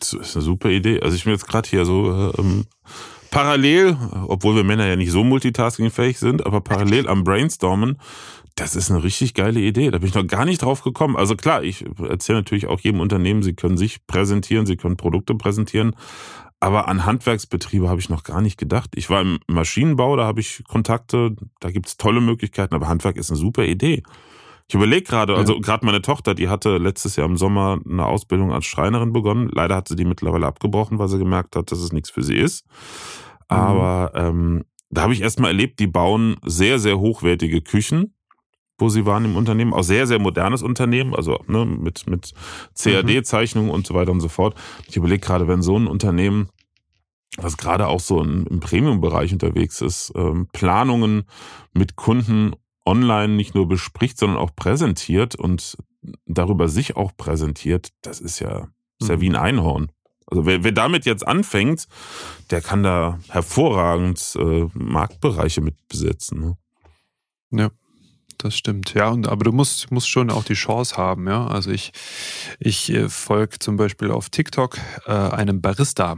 Das 0.00 0.14
ist 0.14 0.34
eine 0.34 0.42
super 0.42 0.70
Idee. 0.70 1.00
Also 1.02 1.14
ich 1.14 1.24
bin 1.24 1.34
jetzt 1.34 1.46
gerade 1.46 1.68
hier 1.68 1.84
so 1.84 2.30
äh, 2.30 2.40
ähm, 2.40 2.66
parallel, 3.30 3.96
obwohl 4.26 4.56
wir 4.56 4.64
Männer 4.64 4.86
ja 4.86 4.96
nicht 4.96 5.12
so 5.12 5.24
multitaskingfähig 5.24 6.18
sind, 6.18 6.44
aber 6.46 6.60
parallel 6.60 7.08
am 7.08 7.24
Brainstormen 7.24 7.98
das 8.60 8.76
ist 8.76 8.90
eine 8.90 9.02
richtig 9.02 9.34
geile 9.34 9.60
Idee. 9.60 9.90
Da 9.90 9.98
bin 9.98 10.08
ich 10.08 10.14
noch 10.14 10.26
gar 10.26 10.44
nicht 10.44 10.62
drauf 10.62 10.82
gekommen. 10.82 11.16
Also 11.16 11.34
klar, 11.34 11.62
ich 11.62 11.84
erzähle 11.98 12.38
natürlich 12.38 12.66
auch 12.66 12.80
jedem 12.80 13.00
Unternehmen, 13.00 13.42
sie 13.42 13.54
können 13.54 13.78
sich 13.78 14.06
präsentieren, 14.06 14.66
sie 14.66 14.76
können 14.76 14.98
Produkte 14.98 15.34
präsentieren. 15.34 15.96
Aber 16.60 16.88
an 16.88 17.06
Handwerksbetriebe 17.06 17.88
habe 17.88 18.00
ich 18.00 18.10
noch 18.10 18.22
gar 18.22 18.42
nicht 18.42 18.58
gedacht. 18.58 18.90
Ich 18.94 19.08
war 19.08 19.22
im 19.22 19.38
Maschinenbau, 19.46 20.14
da 20.16 20.26
habe 20.26 20.40
ich 20.40 20.62
Kontakte, 20.68 21.34
da 21.60 21.70
gibt 21.70 21.88
es 21.88 21.96
tolle 21.96 22.20
Möglichkeiten, 22.20 22.74
aber 22.74 22.86
Handwerk 22.86 23.16
ist 23.16 23.30
eine 23.30 23.38
super 23.38 23.64
Idee. 23.64 24.02
Ich 24.70 24.74
überlege 24.74 25.02
gerade, 25.02 25.34
also 25.34 25.54
ja. 25.54 25.60
gerade 25.60 25.84
meine 25.84 26.00
Tochter, 26.00 26.32
die 26.32 26.48
hatte 26.48 26.78
letztes 26.78 27.16
Jahr 27.16 27.26
im 27.26 27.36
Sommer 27.36 27.80
eine 27.84 28.06
Ausbildung 28.06 28.52
als 28.52 28.66
Schreinerin 28.66 29.12
begonnen. 29.12 29.50
Leider 29.52 29.74
hat 29.74 29.88
sie 29.88 29.96
die 29.96 30.04
mittlerweile 30.04 30.46
abgebrochen, 30.46 31.00
weil 31.00 31.08
sie 31.08 31.18
gemerkt 31.18 31.56
hat, 31.56 31.72
dass 31.72 31.80
es 31.80 31.92
nichts 31.92 32.08
für 32.08 32.22
sie 32.22 32.36
ist. 32.36 32.64
Mhm. 32.68 32.76
Aber 33.48 34.12
ähm, 34.14 34.64
da 34.88 35.02
habe 35.02 35.12
ich 35.12 35.22
erstmal 35.22 35.50
erlebt, 35.50 35.80
die 35.80 35.88
bauen 35.88 36.36
sehr, 36.46 36.78
sehr 36.78 37.00
hochwertige 37.00 37.62
Küchen 37.62 38.14
wo 38.78 38.88
sie 38.88 39.04
waren 39.04 39.26
im 39.26 39.36
Unternehmen. 39.36 39.74
Auch 39.74 39.82
sehr, 39.82 40.06
sehr 40.06 40.18
modernes 40.18 40.62
Unternehmen, 40.62 41.14
also 41.14 41.38
ne, 41.48 41.66
mit, 41.66 42.08
mit 42.08 42.32
CAD-Zeichnungen 42.74 43.68
mhm. 43.68 43.74
und 43.74 43.86
so 43.86 43.92
weiter 43.92 44.10
und 44.10 44.20
so 44.20 44.28
fort. 44.28 44.54
Ich 44.88 44.96
überlege 44.96 45.20
gerade, 45.20 45.48
wenn 45.48 45.60
so 45.60 45.76
ein 45.76 45.86
Unternehmen, 45.86 46.48
was 47.36 47.58
gerade 47.58 47.88
auch 47.88 48.00
so 48.00 48.22
im 48.22 48.60
Premium-Bereich 48.60 49.34
unterwegs 49.34 49.82
ist, 49.82 50.12
ähm, 50.16 50.48
Planungen 50.54 51.24
mit 51.74 51.96
Kunden 51.96 52.54
online 52.86 53.34
nicht 53.34 53.54
nur 53.54 53.68
bespricht, 53.68 54.18
sondern 54.18 54.38
auch 54.38 54.54
präsentiert 54.54 55.34
und 55.34 55.76
darüber 56.26 56.68
sich 56.68 56.96
auch 56.96 57.16
präsentiert, 57.16 57.90
das 58.02 58.20
ist 58.20 58.38
ja, 58.40 58.68
ist 59.00 59.08
ja 59.08 59.16
mhm. 59.16 59.20
wie 59.20 59.30
ein 59.30 59.36
Einhorn. 59.36 59.92
Also 60.26 60.46
wer, 60.46 60.62
wer 60.62 60.72
damit 60.72 61.06
jetzt 61.06 61.26
anfängt, 61.26 61.86
der 62.50 62.60
kann 62.60 62.82
da 62.82 63.18
hervorragend 63.28 64.36
äh, 64.38 64.66
Marktbereiche 64.74 65.60
mit 65.60 65.76
besetzen. 65.88 66.40
Ne? 66.40 66.56
Ja 67.50 67.70
das 68.44 68.56
stimmt. 68.56 68.94
Ja, 68.94 69.10
und, 69.10 69.28
aber 69.28 69.44
du 69.44 69.52
musst, 69.52 69.90
musst 69.90 70.08
schon 70.08 70.30
auch 70.30 70.44
die 70.44 70.54
Chance 70.54 70.96
haben, 70.96 71.28
ja. 71.28 71.46
Also 71.46 71.70
ich, 71.70 71.92
ich 72.58 72.90
äh, 72.90 73.08
folge 73.08 73.58
zum 73.58 73.76
Beispiel 73.76 74.10
auf 74.10 74.30
TikTok 74.30 74.78
äh, 75.06 75.12
einem 75.12 75.60
Barista. 75.60 76.16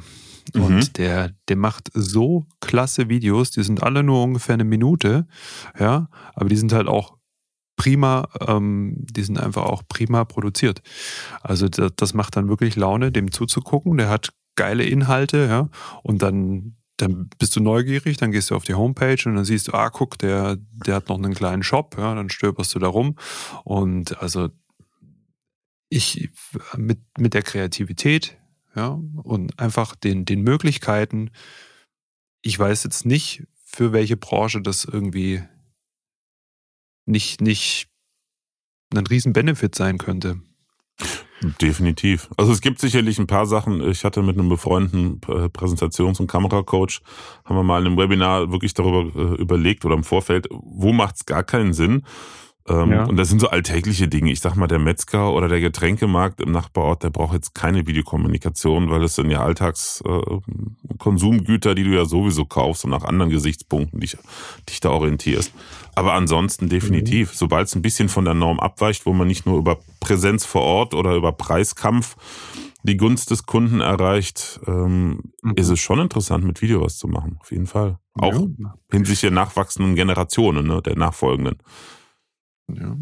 Und 0.54 0.74
mhm. 0.74 0.92
der, 0.94 1.34
der 1.48 1.56
macht 1.56 1.90
so 1.94 2.46
klasse 2.60 3.08
Videos, 3.08 3.50
die 3.50 3.62
sind 3.62 3.82
alle 3.82 4.02
nur 4.02 4.22
ungefähr 4.22 4.54
eine 4.54 4.64
Minute, 4.64 5.26
ja, 5.78 6.08
aber 6.34 6.48
die 6.48 6.56
sind 6.56 6.72
halt 6.72 6.88
auch 6.88 7.16
prima, 7.76 8.28
ähm, 8.46 8.96
die 8.98 9.22
sind 9.22 9.38
einfach 9.38 9.64
auch 9.64 9.82
prima 9.88 10.24
produziert. 10.24 10.82
Also 11.42 11.68
das, 11.68 11.92
das 11.96 12.14
macht 12.14 12.36
dann 12.36 12.48
wirklich 12.48 12.76
Laune, 12.76 13.12
dem 13.12 13.32
zuzugucken. 13.32 13.96
Der 13.96 14.08
hat 14.08 14.32
geile 14.56 14.84
Inhalte, 14.84 15.46
ja, 15.48 15.68
und 16.02 16.22
dann 16.22 16.76
dann 16.98 17.28
bist 17.38 17.56
du 17.56 17.60
neugierig, 17.60 18.18
dann 18.18 18.30
gehst 18.30 18.50
du 18.50 18.54
auf 18.54 18.64
die 18.64 18.74
Homepage 18.74 19.18
und 19.26 19.34
dann 19.34 19.44
siehst 19.44 19.68
du, 19.68 19.72
ah, 19.72 19.90
guck, 19.90 20.18
der, 20.18 20.58
der 20.86 20.96
hat 20.96 21.08
noch 21.08 21.18
einen 21.18 21.34
kleinen 21.34 21.64
Shop, 21.64 21.96
ja, 21.98 22.14
dann 22.14 22.30
stöberst 22.30 22.74
du 22.74 22.78
da 22.78 22.86
rum. 22.86 23.16
Und 23.64 24.20
also 24.22 24.50
ich 25.88 26.30
mit, 26.76 27.00
mit 27.18 27.34
der 27.34 27.42
Kreativität, 27.42 28.38
ja, 28.74 28.98
und 29.22 29.58
einfach 29.58 29.94
den, 29.94 30.24
den 30.24 30.42
Möglichkeiten, 30.42 31.30
ich 32.42 32.58
weiß 32.58 32.84
jetzt 32.84 33.06
nicht, 33.06 33.44
für 33.64 33.92
welche 33.92 34.16
Branche 34.16 34.60
das 34.60 34.84
irgendwie 34.84 35.42
nicht, 37.06 37.40
nicht 37.40 37.88
ein 38.94 39.06
riesen 39.06 39.32
Benefit 39.32 39.74
sein 39.74 39.98
könnte. 39.98 40.40
Definitiv. 41.60 42.28
Also 42.36 42.52
es 42.52 42.60
gibt 42.60 42.78
sicherlich 42.78 43.18
ein 43.18 43.26
paar 43.26 43.46
Sachen. 43.46 43.80
Ich 43.90 44.04
hatte 44.04 44.22
mit 44.22 44.38
einem 44.38 44.48
befreundeten 44.48 45.20
Präsentations- 45.20 46.20
und 46.20 46.28
Kameracoach, 46.28 47.00
haben 47.44 47.56
wir 47.56 47.64
mal 47.64 47.80
in 47.80 47.88
einem 47.88 47.98
Webinar 47.98 48.52
wirklich 48.52 48.74
darüber 48.74 49.10
äh, 49.20 49.40
überlegt 49.40 49.84
oder 49.84 49.96
im 49.96 50.04
Vorfeld, 50.04 50.46
wo 50.50 50.92
macht 50.92 51.16
es 51.16 51.26
gar 51.26 51.42
keinen 51.42 51.72
Sinn, 51.72 52.04
ähm, 52.68 52.92
ja. 52.92 53.04
Und 53.04 53.16
das 53.16 53.28
sind 53.28 53.40
so 53.40 53.48
alltägliche 53.48 54.06
Dinge. 54.06 54.30
Ich 54.30 54.38
sag 54.40 54.54
mal, 54.54 54.68
der 54.68 54.78
Metzger 54.78 55.32
oder 55.32 55.48
der 55.48 55.60
Getränkemarkt 55.60 56.40
im 56.40 56.52
Nachbarort, 56.52 57.02
der 57.02 57.10
braucht 57.10 57.34
jetzt 57.34 57.54
keine 57.54 57.84
Videokommunikation, 57.86 58.90
weil 58.90 59.00
das 59.00 59.16
sind 59.16 59.30
ja 59.30 59.42
Alltagskonsumgüter, 59.42 61.70
äh, 61.70 61.74
die 61.74 61.84
du 61.84 61.90
ja 61.90 62.04
sowieso 62.04 62.44
kaufst 62.44 62.84
und 62.84 62.90
nach 62.90 63.04
anderen 63.04 63.30
Gesichtspunkten 63.30 64.00
dich, 64.00 64.18
dich 64.68 64.80
da 64.80 64.90
orientierst. 64.90 65.52
Aber 65.94 66.14
ansonsten 66.14 66.68
definitiv, 66.68 67.32
mhm. 67.32 67.36
sobald 67.36 67.66
es 67.66 67.74
ein 67.74 67.82
bisschen 67.82 68.08
von 68.08 68.24
der 68.24 68.34
Norm 68.34 68.60
abweicht, 68.60 69.06
wo 69.06 69.12
man 69.12 69.26
nicht 69.26 69.44
nur 69.44 69.58
über 69.58 69.78
Präsenz 70.00 70.44
vor 70.44 70.62
Ort 70.62 70.94
oder 70.94 71.16
über 71.16 71.32
Preiskampf 71.32 72.16
die 72.84 72.96
Gunst 72.96 73.30
des 73.30 73.46
Kunden 73.46 73.80
erreicht, 73.80 74.60
ähm, 74.66 75.20
mhm. 75.42 75.54
ist 75.56 75.68
es 75.68 75.80
schon 75.80 76.00
interessant, 76.00 76.44
mit 76.44 76.62
Video 76.62 76.80
was 76.80 76.98
zu 76.98 77.08
machen. 77.08 77.38
Auf 77.40 77.50
jeden 77.50 77.66
Fall. 77.66 77.98
Auch 78.14 78.34
ja. 78.34 78.74
hinsichtlich 78.90 79.22
der 79.22 79.30
nachwachsenden 79.30 79.94
Generationen, 79.94 80.66
ne, 80.66 80.82
der 80.82 80.96
nachfolgenden. 80.96 81.58
Ja. 82.80 82.96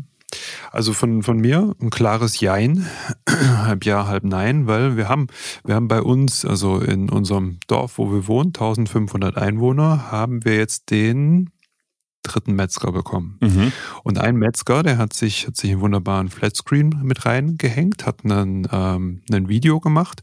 Also 0.70 0.92
von, 0.92 1.22
von 1.22 1.38
mir 1.38 1.74
ein 1.80 1.90
klares 1.90 2.40
Jein, 2.40 2.86
halb 3.28 3.84
Ja, 3.84 4.06
halb 4.06 4.24
Nein, 4.24 4.66
weil 4.66 4.96
wir 4.96 5.08
haben, 5.08 5.26
wir 5.64 5.74
haben 5.74 5.88
bei 5.88 6.00
uns, 6.00 6.44
also 6.44 6.78
in 6.78 7.10
unserem 7.10 7.58
Dorf, 7.66 7.98
wo 7.98 8.12
wir 8.12 8.28
wohnen, 8.28 8.48
1500 8.48 9.36
Einwohner, 9.36 10.10
haben 10.10 10.44
wir 10.44 10.56
jetzt 10.56 10.90
den 10.90 11.50
dritten 12.22 12.54
Metzger 12.54 12.92
bekommen. 12.92 13.38
Mhm. 13.40 13.72
Und 14.04 14.18
ein 14.18 14.36
Metzger, 14.36 14.82
der 14.82 14.98
hat 14.98 15.14
sich, 15.14 15.46
hat 15.46 15.56
sich 15.56 15.72
einen 15.72 15.80
wunderbaren 15.80 16.28
Flatscreen 16.28 17.00
mit 17.02 17.24
reingehängt, 17.24 18.06
hat 18.06 18.24
einen, 18.24 18.68
ähm, 18.70 19.22
ein 19.32 19.48
Video 19.48 19.80
gemacht, 19.80 20.20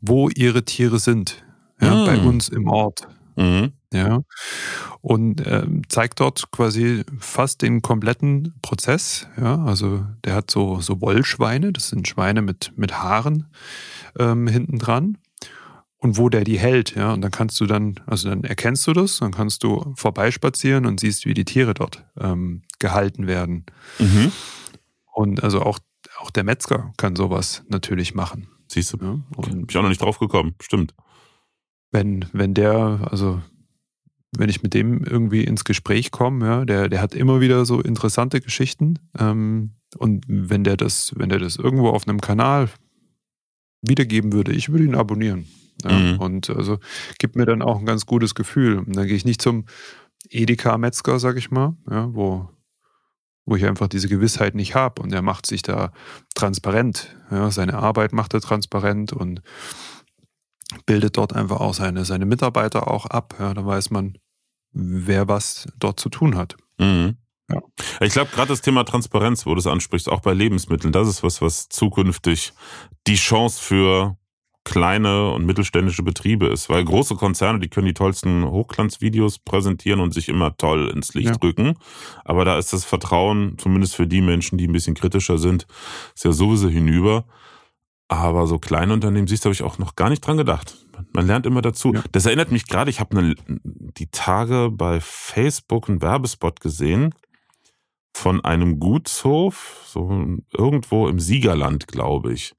wo 0.00 0.28
ihre 0.28 0.64
Tiere 0.64 0.98
sind. 0.98 1.44
Ja, 1.80 1.94
mhm. 1.96 2.06
Bei 2.06 2.18
uns 2.20 2.48
im 2.48 2.68
Ort. 2.68 3.08
Mhm. 3.36 3.72
Ja. 3.92 4.22
Und 5.00 5.46
ähm, 5.46 5.82
zeigt 5.88 6.20
dort 6.20 6.50
quasi 6.50 7.04
fast 7.18 7.62
den 7.62 7.82
kompletten 7.82 8.54
Prozess. 8.62 9.26
Ja, 9.38 9.62
also 9.64 10.04
der 10.24 10.34
hat 10.34 10.50
so, 10.50 10.80
so 10.80 11.00
Wollschweine, 11.00 11.72
das 11.72 11.88
sind 11.88 12.08
Schweine 12.08 12.42
mit, 12.42 12.72
mit 12.76 12.94
Haaren 13.02 13.46
ähm, 14.18 14.46
hinten 14.46 14.78
dran. 14.78 15.18
Und 15.98 16.18
wo 16.18 16.28
der 16.28 16.42
die 16.42 16.58
hält, 16.58 16.96
ja, 16.96 17.12
und 17.12 17.20
dann 17.20 17.30
kannst 17.30 17.60
du 17.60 17.66
dann, 17.66 18.00
also 18.06 18.28
dann 18.28 18.42
erkennst 18.42 18.84
du 18.88 18.92
das, 18.92 19.18
dann 19.18 19.30
kannst 19.30 19.62
du 19.62 19.94
vorbeispazieren 19.96 20.84
und 20.84 20.98
siehst, 20.98 21.26
wie 21.26 21.34
die 21.34 21.44
Tiere 21.44 21.74
dort 21.74 22.04
ähm, 22.18 22.62
gehalten 22.80 23.28
werden. 23.28 23.66
Mhm. 24.00 24.32
Und 25.12 25.44
also 25.44 25.62
auch, 25.62 25.78
auch 26.18 26.32
der 26.32 26.42
Metzger 26.42 26.92
kann 26.96 27.14
sowas 27.14 27.62
natürlich 27.68 28.16
machen. 28.16 28.48
Siehst 28.66 28.94
du? 28.94 28.96
Ja, 29.00 29.18
und 29.36 29.48
bin 29.48 29.66
ich 29.68 29.76
auch 29.76 29.82
noch 29.82 29.90
nicht 29.90 30.02
drauf 30.02 30.18
gekommen, 30.18 30.56
stimmt 30.60 30.92
wenn, 31.92 32.24
wenn 32.32 32.54
der, 32.54 33.06
also 33.10 33.40
wenn 34.36 34.48
ich 34.48 34.62
mit 34.62 34.74
dem 34.74 35.04
irgendwie 35.04 35.44
ins 35.44 35.64
Gespräch 35.64 36.10
komme, 36.10 36.46
ja, 36.46 36.64
der, 36.64 36.88
der 36.88 37.00
hat 37.00 37.14
immer 37.14 37.40
wieder 37.40 37.64
so 37.64 37.80
interessante 37.80 38.40
Geschichten. 38.40 38.98
Ähm, 39.18 39.72
und 39.96 40.24
wenn 40.26 40.64
der 40.64 40.76
das, 40.76 41.12
wenn 41.16 41.28
der 41.28 41.38
das 41.38 41.56
irgendwo 41.56 41.90
auf 41.90 42.08
einem 42.08 42.20
Kanal 42.20 42.70
wiedergeben 43.82 44.32
würde, 44.32 44.52
ich 44.52 44.70
würde 44.70 44.84
ihn 44.84 44.94
abonnieren. 44.94 45.46
Ja, 45.84 45.92
mhm. 45.92 46.18
Und 46.18 46.50
also 46.50 46.78
gibt 47.18 47.36
mir 47.36 47.44
dann 47.44 47.62
auch 47.62 47.78
ein 47.78 47.86
ganz 47.86 48.06
gutes 48.06 48.34
Gefühl. 48.34 48.78
Und 48.78 48.96
dann 48.96 49.06
gehe 49.06 49.16
ich 49.16 49.24
nicht 49.24 49.42
zum, 49.42 49.66
Edeka-Metzger, 50.30 51.18
sag 51.18 51.36
ich 51.36 51.50
mal, 51.50 51.76
ja, 51.90 52.12
wo, 52.14 52.48
wo 53.44 53.56
ich 53.56 53.66
einfach 53.66 53.88
diese 53.88 54.08
Gewissheit 54.08 54.54
nicht 54.54 54.74
habe. 54.74 55.02
Und 55.02 55.12
er 55.12 55.22
macht 55.22 55.46
sich 55.46 55.62
da 55.62 55.92
transparent. 56.34 57.16
Ja, 57.30 57.50
seine 57.50 57.74
Arbeit 57.74 58.12
macht 58.12 58.34
er 58.34 58.40
transparent 58.40 59.12
und 59.12 59.42
bildet 60.86 61.16
dort 61.16 61.32
einfach 61.34 61.60
auch 61.60 61.74
seine, 61.74 62.04
seine 62.04 62.26
Mitarbeiter 62.26 62.88
auch 62.88 63.06
ab. 63.06 63.34
Ja, 63.38 63.54
da 63.54 63.64
weiß 63.64 63.90
man, 63.90 64.18
wer 64.72 65.28
was 65.28 65.66
dort 65.78 66.00
zu 66.00 66.08
tun 66.08 66.36
hat. 66.36 66.56
Mhm. 66.78 67.16
Ja. 67.50 67.60
Ich 68.00 68.12
glaube, 68.12 68.30
gerade 68.32 68.48
das 68.48 68.62
Thema 68.62 68.84
Transparenz, 68.84 69.46
wo 69.46 69.54
du 69.54 69.58
es 69.58 69.66
ansprichst, 69.66 70.08
auch 70.08 70.20
bei 70.20 70.32
Lebensmitteln, 70.32 70.92
das 70.92 71.08
ist 71.08 71.22
was, 71.22 71.42
was 71.42 71.68
zukünftig 71.68 72.52
die 73.06 73.16
Chance 73.16 73.62
für 73.62 74.16
kleine 74.64 75.32
und 75.32 75.44
mittelständische 75.44 76.02
Betriebe 76.02 76.46
ist. 76.46 76.68
Weil 76.68 76.84
große 76.84 77.16
Konzerne, 77.16 77.58
die 77.58 77.68
können 77.68 77.86
die 77.86 77.94
tollsten 77.94 78.44
Hochglanzvideos 78.44 79.40
präsentieren 79.40 80.00
und 80.00 80.14
sich 80.14 80.28
immer 80.28 80.56
toll 80.56 80.88
ins 80.94 81.14
Licht 81.14 81.30
ja. 81.30 81.36
rücken. 81.42 81.74
Aber 82.24 82.44
da 82.44 82.58
ist 82.58 82.72
das 82.72 82.84
Vertrauen, 82.84 83.56
zumindest 83.58 83.96
für 83.96 84.06
die 84.06 84.20
Menschen, 84.20 84.58
die 84.58 84.68
ein 84.68 84.72
bisschen 84.72 84.94
kritischer 84.94 85.38
sind, 85.38 85.66
ist 86.14 86.24
ja 86.24 86.32
sowieso 86.32 86.68
hinüber. 86.68 87.24
Aber 88.12 88.46
so 88.46 88.58
kleine 88.58 88.92
Unternehmen, 88.92 89.26
siehst 89.26 89.44
du, 89.44 89.46
habe 89.46 89.54
ich 89.54 89.62
auch 89.62 89.78
noch 89.78 89.96
gar 89.96 90.10
nicht 90.10 90.20
dran 90.20 90.36
gedacht. 90.36 90.76
Man 91.14 91.26
lernt 91.26 91.46
immer 91.46 91.62
dazu. 91.62 91.94
Ja. 91.94 92.02
Das 92.12 92.26
erinnert 92.26 92.52
mich 92.52 92.66
gerade, 92.66 92.90
ich 92.90 93.00
habe 93.00 93.16
ne, 93.16 93.34
die 93.46 94.08
Tage 94.08 94.68
bei 94.70 95.00
Facebook 95.00 95.88
einen 95.88 96.02
Werbespot 96.02 96.60
gesehen 96.60 97.14
von 98.14 98.44
einem 98.44 98.78
Gutshof, 98.78 99.82
so 99.86 100.36
irgendwo 100.52 101.08
im 101.08 101.20
Siegerland, 101.20 101.88
glaube 101.88 102.34
ich. 102.34 102.54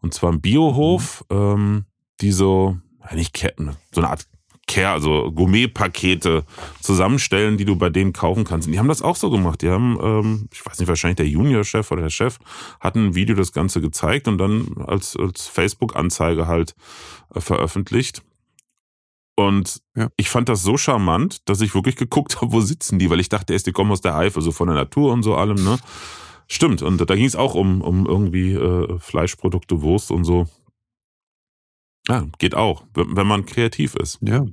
Und 0.00 0.14
zwar 0.14 0.32
ein 0.32 0.40
Biohof, 0.40 1.24
mhm. 1.30 1.36
ähm, 1.36 1.84
die 2.20 2.32
so, 2.32 2.76
nicht 3.14 3.34
Ketten, 3.34 3.76
so 3.92 4.00
eine 4.00 4.10
Art 4.10 4.26
Care, 4.68 4.90
also 4.90 5.32
Gourmet-Pakete 5.32 6.44
zusammenstellen, 6.80 7.56
die 7.56 7.64
du 7.64 7.74
bei 7.74 7.90
denen 7.90 8.12
kaufen 8.12 8.44
kannst. 8.44 8.68
Und 8.68 8.72
die 8.72 8.78
haben 8.78 8.88
das 8.88 9.02
auch 9.02 9.16
so 9.16 9.30
gemacht. 9.30 9.62
Die 9.62 9.70
haben, 9.70 9.98
ähm, 10.00 10.48
ich 10.52 10.64
weiß 10.64 10.78
nicht, 10.78 10.88
wahrscheinlich 10.88 11.16
der 11.16 11.28
Junior-Chef 11.28 11.90
oder 11.90 12.02
der 12.02 12.10
Chef 12.10 12.38
hat 12.78 12.94
ein 12.94 13.16
Video 13.16 13.34
das 13.34 13.52
Ganze 13.52 13.80
gezeigt 13.80 14.28
und 14.28 14.38
dann 14.38 14.68
als, 14.86 15.16
als 15.16 15.48
Facebook-Anzeige 15.48 16.46
halt 16.46 16.76
äh, 17.34 17.40
veröffentlicht. 17.40 18.22
Und 19.36 19.80
ja. 19.96 20.08
ich 20.16 20.30
fand 20.30 20.48
das 20.48 20.62
so 20.62 20.76
charmant, 20.76 21.48
dass 21.48 21.60
ich 21.60 21.74
wirklich 21.74 21.96
geguckt 21.96 22.40
habe, 22.40 22.52
wo 22.52 22.60
sitzen 22.60 22.98
die, 22.98 23.08
weil 23.08 23.20
ich 23.20 23.28
dachte 23.28 23.52
erst, 23.52 23.66
die 23.66 23.72
kommen 23.72 23.92
aus 23.92 24.00
der 24.00 24.16
Eifel, 24.16 24.42
so 24.42 24.52
von 24.52 24.68
der 24.68 24.76
Natur 24.76 25.12
und 25.12 25.22
so 25.22 25.34
allem, 25.36 25.62
ne? 25.62 25.78
Stimmt, 26.48 26.82
und 26.82 26.98
da 27.08 27.14
ging 27.14 27.26
es 27.26 27.36
auch 27.36 27.54
um, 27.54 27.82
um 27.82 28.06
irgendwie 28.06 28.54
äh, 28.54 28.98
Fleischprodukte, 28.98 29.82
Wurst 29.82 30.10
und 30.10 30.24
so. 30.24 30.48
Ja, 32.08 32.26
geht 32.38 32.54
auch, 32.54 32.84
wenn 32.94 33.26
man 33.26 33.44
kreativ 33.44 33.94
ist. 33.94 34.18
Ja. 34.22 34.46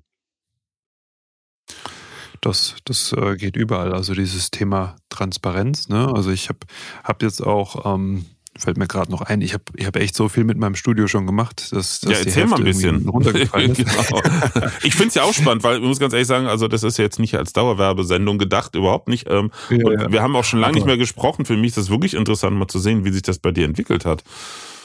Das, 2.42 2.76
das 2.86 3.12
äh, 3.14 3.36
geht 3.38 3.56
überall. 3.56 3.94
Also 3.94 4.14
dieses 4.14 4.52
Thema 4.52 4.96
Transparenz. 5.10 5.90
Ne? 5.90 6.12
Also 6.14 6.32
ich 6.32 6.50
habe 6.50 6.60
hab 7.04 7.24
jetzt 7.24 7.42
auch 7.42 7.92
ähm, 7.92 8.26
fällt 8.58 8.78
mir 8.78 8.88
gerade 8.88 9.12
noch 9.12 9.22
ein, 9.22 9.42
ich 9.42 9.54
habe 9.54 9.64
ich 9.76 9.86
hab 9.86 9.96
echt 9.98 10.16
so 10.16 10.30
viel 10.30 10.44
mit 10.44 10.58
meinem 10.58 10.76
Studio 10.76 11.08
schon 11.08 11.26
gemacht, 11.26 11.72
dass, 11.72 12.00
dass 12.00 12.12
ja, 12.12 12.18
erzähl 12.20 12.46
mal 12.48 12.58
ein 12.58 12.64
bisschen. 12.64 13.08
runtergefallen 13.10 13.72
ist. 13.72 13.78
genau. 14.10 14.68
Ich 14.84 14.96
finde 14.96 15.10
es 15.10 15.16
ja 15.16 15.24
auch 15.24 15.34
spannend, 15.34 15.64
weil 15.64 15.78
ich 15.78 15.84
muss 15.84 16.00
ganz 16.00 16.14
ehrlich 16.14 16.28
sagen, 16.28 16.48
also 16.48 16.68
das 16.68 16.84
ist 16.84 16.98
ja 16.98 17.04
jetzt 17.04 17.20
nicht 17.20 17.36
als 17.36 17.54
Dauerwerbesendung 17.54 18.38
gedacht, 18.38 18.76
überhaupt 18.76 19.10
nicht. 19.10 19.28
Ähm, 19.30 19.52
ja, 19.70 19.78
ja. 19.78 20.12
Wir 20.12 20.22
haben 20.22 20.36
auch 20.36 20.46
schon 20.46 20.60
lange 20.60 20.76
nicht 20.76 20.86
mehr 20.86 20.98
gesprochen. 20.98 21.46
Für 21.46 21.58
mich 21.58 21.70
ist 21.70 21.78
das 21.78 21.90
wirklich 21.90 22.14
interessant, 22.14 22.56
mal 22.56 22.68
zu 22.68 22.80
sehen, 22.80 23.04
wie 23.04 23.12
sich 23.12 23.24
das 23.24 23.40
bei 23.40 23.52
dir 23.52 23.66
entwickelt 23.66 24.06
hat. 24.06 24.24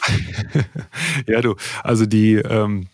ja, 1.27 1.41
du, 1.41 1.55
also 1.85 2.07
die, 2.07 2.35
ähm, 2.35 2.89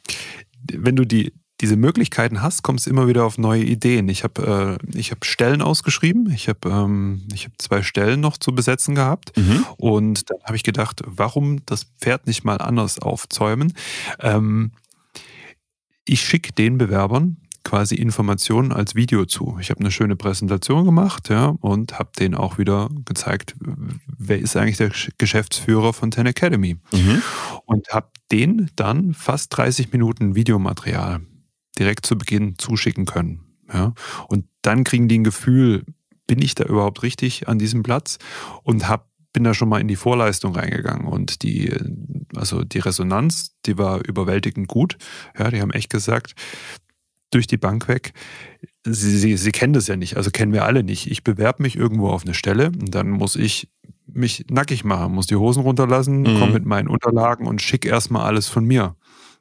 wenn 0.73 0.97
du 0.97 1.07
die, 1.07 1.33
diese 1.61 1.77
Möglichkeiten 1.77 2.43
hast, 2.43 2.63
kommst 2.63 2.87
du 2.87 2.91
immer 2.91 3.09
wieder 3.09 3.25
auf 3.25 3.39
neue 3.39 3.63
Ideen. 3.63 4.09
Ich 4.09 4.25
habe 4.25 4.79
äh, 4.95 5.03
hab 5.03 5.25
Stellen 5.25 5.63
ausgeschrieben. 5.63 6.31
Ich 6.31 6.49
habe 6.49 6.69
ähm, 6.69 7.27
hab 7.33 7.53
zwei 7.59 7.83
Stellen 7.83 8.21
noch 8.21 8.37
zu 8.37 8.55
besetzen 8.55 8.95
gehabt. 8.95 9.37
Mhm. 9.37 9.65
Und 9.79 10.31
dann 10.31 10.39
habe 10.45 10.57
ich 10.57 10.65
gedacht, 10.65 11.03
warum 11.07 11.65
das 11.65 11.85
Pferd 11.99 12.27
nicht 12.27 12.45
mal 12.45 12.59
anders 12.59 12.99
aufzäumen? 12.99 13.73
Ähm, 14.21 14.73
ich 16.05 16.21
schicke 16.21 16.53
den 16.53 16.79
Bewerbern 16.79 17.39
quasi 17.65 17.97
Informationen 17.97 18.71
als 18.71 18.95
Video 18.95 19.25
zu. 19.25 19.57
Ich 19.61 19.71
habe 19.71 19.81
eine 19.81 19.91
schöne 19.91 20.15
Präsentation 20.15 20.85
gemacht 20.85 21.31
ja, 21.31 21.47
und 21.61 21.99
habe 21.99 22.11
denen 22.17 22.37
auch 22.37 22.59
wieder 22.59 22.89
gezeigt, 23.05 23.57
wer 23.59 24.39
ist 24.39 24.57
eigentlich 24.57 24.77
der 24.77 24.93
Geschäftsführer 25.19 25.93
von 25.93 26.13
Ten 26.13 26.27
Academy. 26.27 26.77
Mhm. 26.93 27.23
Und 27.65 27.89
habe 27.89 28.11
denen 28.31 28.71
dann 28.77 29.15
fast 29.15 29.57
30 29.57 29.91
Minuten 29.91 30.37
Videomaterial 30.37 31.23
direkt 31.79 32.07
zu 32.07 32.17
Beginn 32.17 32.59
zuschicken 32.59 33.07
können. 33.07 33.41
Ja? 33.73 33.95
Und 34.29 34.47
dann 34.63 34.85
kriegen 34.85 35.09
die 35.09 35.19
ein 35.19 35.25
Gefühl, 35.25 35.85
bin 36.27 36.43
ich 36.43 36.55
da 36.55 36.65
überhaupt 36.65 37.03
richtig 37.03 37.49
an 37.49 37.59
diesem 37.59 37.83
Platz? 37.83 38.19
Und 38.63 38.89
hab, 38.89 39.11
bin 39.33 39.45
da 39.45 39.55
schon 39.55 39.69
mal 39.69 39.81
in 39.81 39.89
die 39.89 39.97
Vorleistung 39.97 40.55
reingegangen. 40.55 41.07
Und 41.07 41.43
die, 41.43 41.73
also 42.35 42.65
die 42.65 42.79
Resonanz, 42.79 43.55
die 43.67 43.79
war 43.79 44.05
überwältigend 44.07 44.69
gut. 44.69 44.97
Ja, 45.39 45.51
die 45.51 45.61
haben 45.61 45.71
echt 45.71 45.91
gesagt, 45.91 46.35
durch 47.31 47.47
die 47.47 47.57
Bank 47.57 47.89
weg. 47.89 48.13
Sie, 48.85 49.19
sie, 49.19 49.37
sie 49.37 49.53
kennen 49.53 49.73
das 49.73 49.89
ja 49.89 49.97
nicht, 49.97 50.17
also 50.17 50.31
kennen 50.31 50.53
wir 50.53 50.65
alle 50.65 50.83
nicht. 50.83 51.11
Ich 51.11 51.25
bewerbe 51.25 51.63
mich 51.63 51.77
irgendwo 51.77 52.09
auf 52.09 52.25
eine 52.25 52.35
Stelle 52.35 52.69
und 52.69 52.95
dann 52.95 53.11
muss 53.11 53.37
ich 53.37 53.69
mich 54.07 54.47
nackig 54.49 54.85
machen, 54.85 55.13
muss 55.13 55.27
die 55.27 55.37
Hosen 55.37 55.63
runterlassen, 55.63 56.21
mhm. 56.21 56.39
komme 56.39 56.53
mit 56.53 56.65
meinen 56.65 56.89
Unterlagen 56.89 57.47
und 57.47 57.61
schicke 57.61 57.89
erstmal 57.89 58.27
alles 58.27 58.49
von 58.49 58.65
mir. 58.65 58.97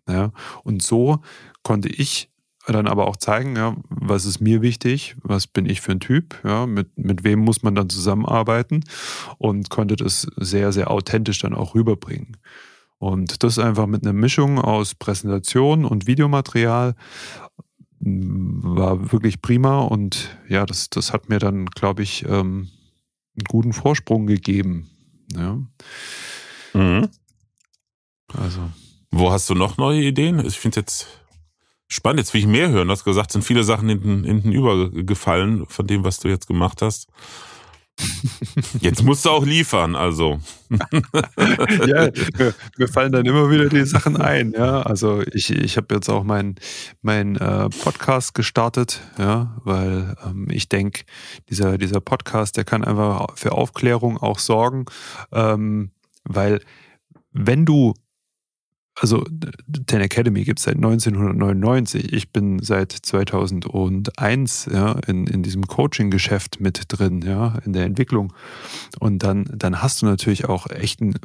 Ja, 0.07 0.31
und 0.63 0.83
so 0.83 1.21
konnte 1.65 1.89
ich 1.89 2.29
dann 2.67 2.87
aber 2.87 3.07
auch 3.07 3.17
zeigen, 3.17 3.55
ja, 3.55 3.75
was 3.89 4.25
ist 4.25 4.39
mir 4.39 4.61
wichtig, 4.61 5.15
was 5.21 5.47
bin 5.47 5.65
ich 5.65 5.81
für 5.81 5.91
ein 5.91 5.99
Typ, 5.99 6.39
ja, 6.43 6.65
mit, 6.65 6.97
mit 6.97 7.23
wem 7.23 7.39
muss 7.39 7.63
man 7.63 7.75
dann 7.75 7.89
zusammenarbeiten 7.89 8.83
und 9.37 9.69
konnte 9.69 9.95
das 9.95 10.27
sehr, 10.37 10.71
sehr 10.71 10.89
authentisch 10.89 11.39
dann 11.39 11.53
auch 11.53 11.75
rüberbringen. 11.75 12.37
Und 12.97 13.43
das 13.43 13.59
einfach 13.59 13.87
mit 13.87 14.03
einer 14.03 14.13
Mischung 14.13 14.59
aus 14.59 14.95
Präsentation 14.95 15.85
und 15.85 16.07
Videomaterial 16.07 16.95
war 17.99 19.11
wirklich 19.11 19.41
prima 19.41 19.79
und 19.79 20.37
ja, 20.47 20.65
das, 20.65 20.89
das 20.89 21.13
hat 21.13 21.29
mir 21.29 21.39
dann, 21.39 21.65
glaube 21.65 22.03
ich, 22.03 22.25
ähm, 22.25 22.69
einen 23.35 23.45
guten 23.47 23.73
Vorsprung 23.73 24.27
gegeben. 24.27 24.89
Ja. 25.35 25.59
Mhm. 26.73 27.09
Also. 28.33 28.69
Wo 29.11 29.31
hast 29.31 29.49
du 29.49 29.55
noch 29.55 29.77
neue 29.77 30.01
Ideen? 30.01 30.45
Ich 30.45 30.59
finde 30.59 30.81
jetzt 30.81 31.24
spannend, 31.87 32.19
jetzt 32.19 32.33
will 32.33 32.41
ich 32.41 32.47
mehr 32.47 32.69
hören. 32.69 32.87
Du 32.87 32.91
hast 32.91 33.03
gesagt, 33.03 33.31
sind 33.31 33.43
viele 33.43 33.63
Sachen 33.63 33.89
hinten, 33.89 34.23
hinten 34.23 34.51
übergefallen 34.51 35.65
von 35.67 35.87
dem, 35.87 36.03
was 36.03 36.19
du 36.19 36.27
jetzt 36.27 36.47
gemacht 36.47 36.81
hast. 36.81 37.07
Jetzt 38.81 39.03
musst 39.03 39.25
du 39.25 39.29
auch 39.29 39.45
liefern, 39.45 39.95
also. 39.95 40.39
ja, 41.87 42.09
mir, 42.77 42.87
fallen 42.89 43.11
dann 43.11 43.25
immer 43.25 43.49
wieder 43.49 43.69
die 43.69 43.85
Sachen 43.85 44.17
ein, 44.17 44.51
ja. 44.51 44.81
Also 44.81 45.23
ich, 45.33 45.49
ich 45.49 45.77
habe 45.77 45.95
jetzt 45.95 46.09
auch 46.09 46.23
meinen 46.23 46.55
mein, 47.01 47.37
äh, 47.37 47.69
Podcast 47.69 48.33
gestartet, 48.33 49.01
ja, 49.17 49.55
weil 49.63 50.15
ähm, 50.25 50.47
ich 50.49 50.67
denke, 50.67 51.05
dieser, 51.49 51.77
dieser 51.77 52.01
Podcast, 52.01 52.57
der 52.57 52.65
kann 52.65 52.83
einfach 52.83 53.37
für 53.37 53.53
Aufklärung 53.53 54.17
auch 54.17 54.39
sorgen, 54.39 54.85
ähm, 55.31 55.91
weil 56.25 56.61
wenn 57.31 57.65
du 57.65 57.93
also 58.95 59.25
Ten 59.87 60.01
Academy 60.01 60.43
gibt 60.43 60.59
es 60.59 60.65
seit 60.65 60.75
1999. 60.75 62.13
Ich 62.13 62.31
bin 62.31 62.59
seit 62.59 62.93
2001 62.93 64.69
ja, 64.71 64.93
in, 65.05 65.27
in 65.27 65.43
diesem 65.43 65.67
Coaching-Geschäft 65.67 66.61
mit 66.61 66.83
drin, 66.87 67.21
ja, 67.21 67.57
in 67.65 67.73
der 67.73 67.85
Entwicklung. 67.85 68.33
Und 68.99 69.23
dann, 69.23 69.45
dann 69.53 69.81
hast 69.81 70.01
du 70.01 70.05
natürlich 70.05 70.45
auch 70.45 70.67
echt 70.69 71.01
ein, 71.01 71.15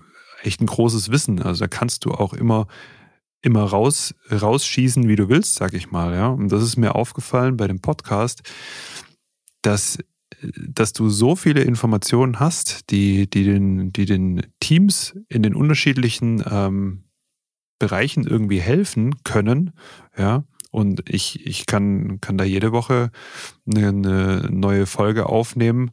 echt 0.43 0.61
ein 0.61 0.67
großes 0.67 1.11
Wissen. 1.11 1.41
Also 1.43 1.65
da 1.65 1.69
kannst 1.69 2.05
du 2.05 2.11
auch 2.11 2.35
immer, 2.35 2.67
immer 3.41 3.63
raus, 3.63 4.15
rausschießen, 4.31 5.07
wie 5.07 5.17
du 5.17 5.29
willst, 5.29 5.55
sag 5.55 5.73
ich 5.73 5.93
mal. 5.93 6.13
Ja. 6.15 6.29
Und 6.29 6.51
das 6.51 6.65
ist 6.65 6.77
mir 6.77 6.97
aufgefallen 6.97 7.57
bei 7.57 7.69
dem 7.69 7.81
Podcast, 7.81 8.43
dass 9.63 9.99
dass 10.57 10.93
du 10.95 11.11
so 11.11 11.37
viele 11.37 11.61
Informationen 11.63 12.41
hast, 12.41 12.91
die, 12.91 13.29
die, 13.29 13.45
den, 13.45 13.93
die 13.93 14.07
den 14.07 14.47
Teams 14.61 15.15
in 15.29 15.43
den 15.43 15.55
unterschiedlichen 15.55 16.43
ähm, 16.49 17.05
Bereichen 17.81 18.25
irgendwie 18.25 18.61
helfen 18.61 19.25
können, 19.25 19.73
ja, 20.17 20.45
und 20.71 21.11
ich, 21.11 21.45
ich 21.47 21.67
kann, 21.67 22.21
kann 22.21 22.39
da 22.39 22.45
jede 22.45 22.71
Woche 22.73 23.11
eine, 23.67 23.89
eine 23.89 24.49
neue 24.51 24.87
Folge 24.87 25.27
aufnehmen. 25.27 25.91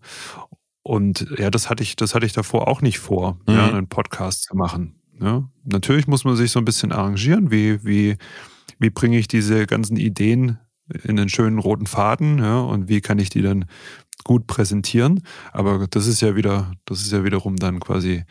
Und 0.83 1.27
ja, 1.37 1.49
das 1.49 1.69
hatte 1.69 1.83
ich, 1.83 1.95
das 1.95 2.13
hatte 2.13 2.25
ich 2.25 2.33
davor 2.33 2.67
auch 2.67 2.81
nicht 2.81 2.99
vor, 2.99 3.39
mhm. 3.47 3.53
ja, 3.53 3.67
einen 3.67 3.89
Podcast 3.89 4.43
zu 4.43 4.55
machen. 4.55 5.01
Ja. 5.19 5.49
Natürlich 5.63 6.07
muss 6.07 6.23
man 6.23 6.35
sich 6.35 6.51
so 6.51 6.59
ein 6.59 6.65
bisschen 6.65 6.91
arrangieren, 6.91 7.49
wie, 7.49 7.83
wie, 7.83 8.17
wie 8.77 8.89
bringe 8.91 9.17
ich 9.17 9.27
diese 9.27 9.65
ganzen 9.65 9.97
Ideen 9.97 10.59
in 11.03 11.15
den 11.15 11.27
schönen 11.27 11.59
roten 11.59 11.87
Faden, 11.87 12.37
ja, 12.37 12.59
und 12.59 12.87
wie 12.87 13.01
kann 13.01 13.19
ich 13.19 13.29
die 13.29 13.41
dann 13.41 13.65
gut 14.23 14.47
präsentieren. 14.47 15.21
Aber 15.51 15.87
das 15.87 16.07
ist 16.07 16.21
ja 16.21 16.35
wieder, 16.35 16.71
das 16.85 17.01
ist 17.01 17.11
ja 17.11 17.23
wiederum 17.23 17.55
dann 17.55 17.79
quasi 17.79 18.23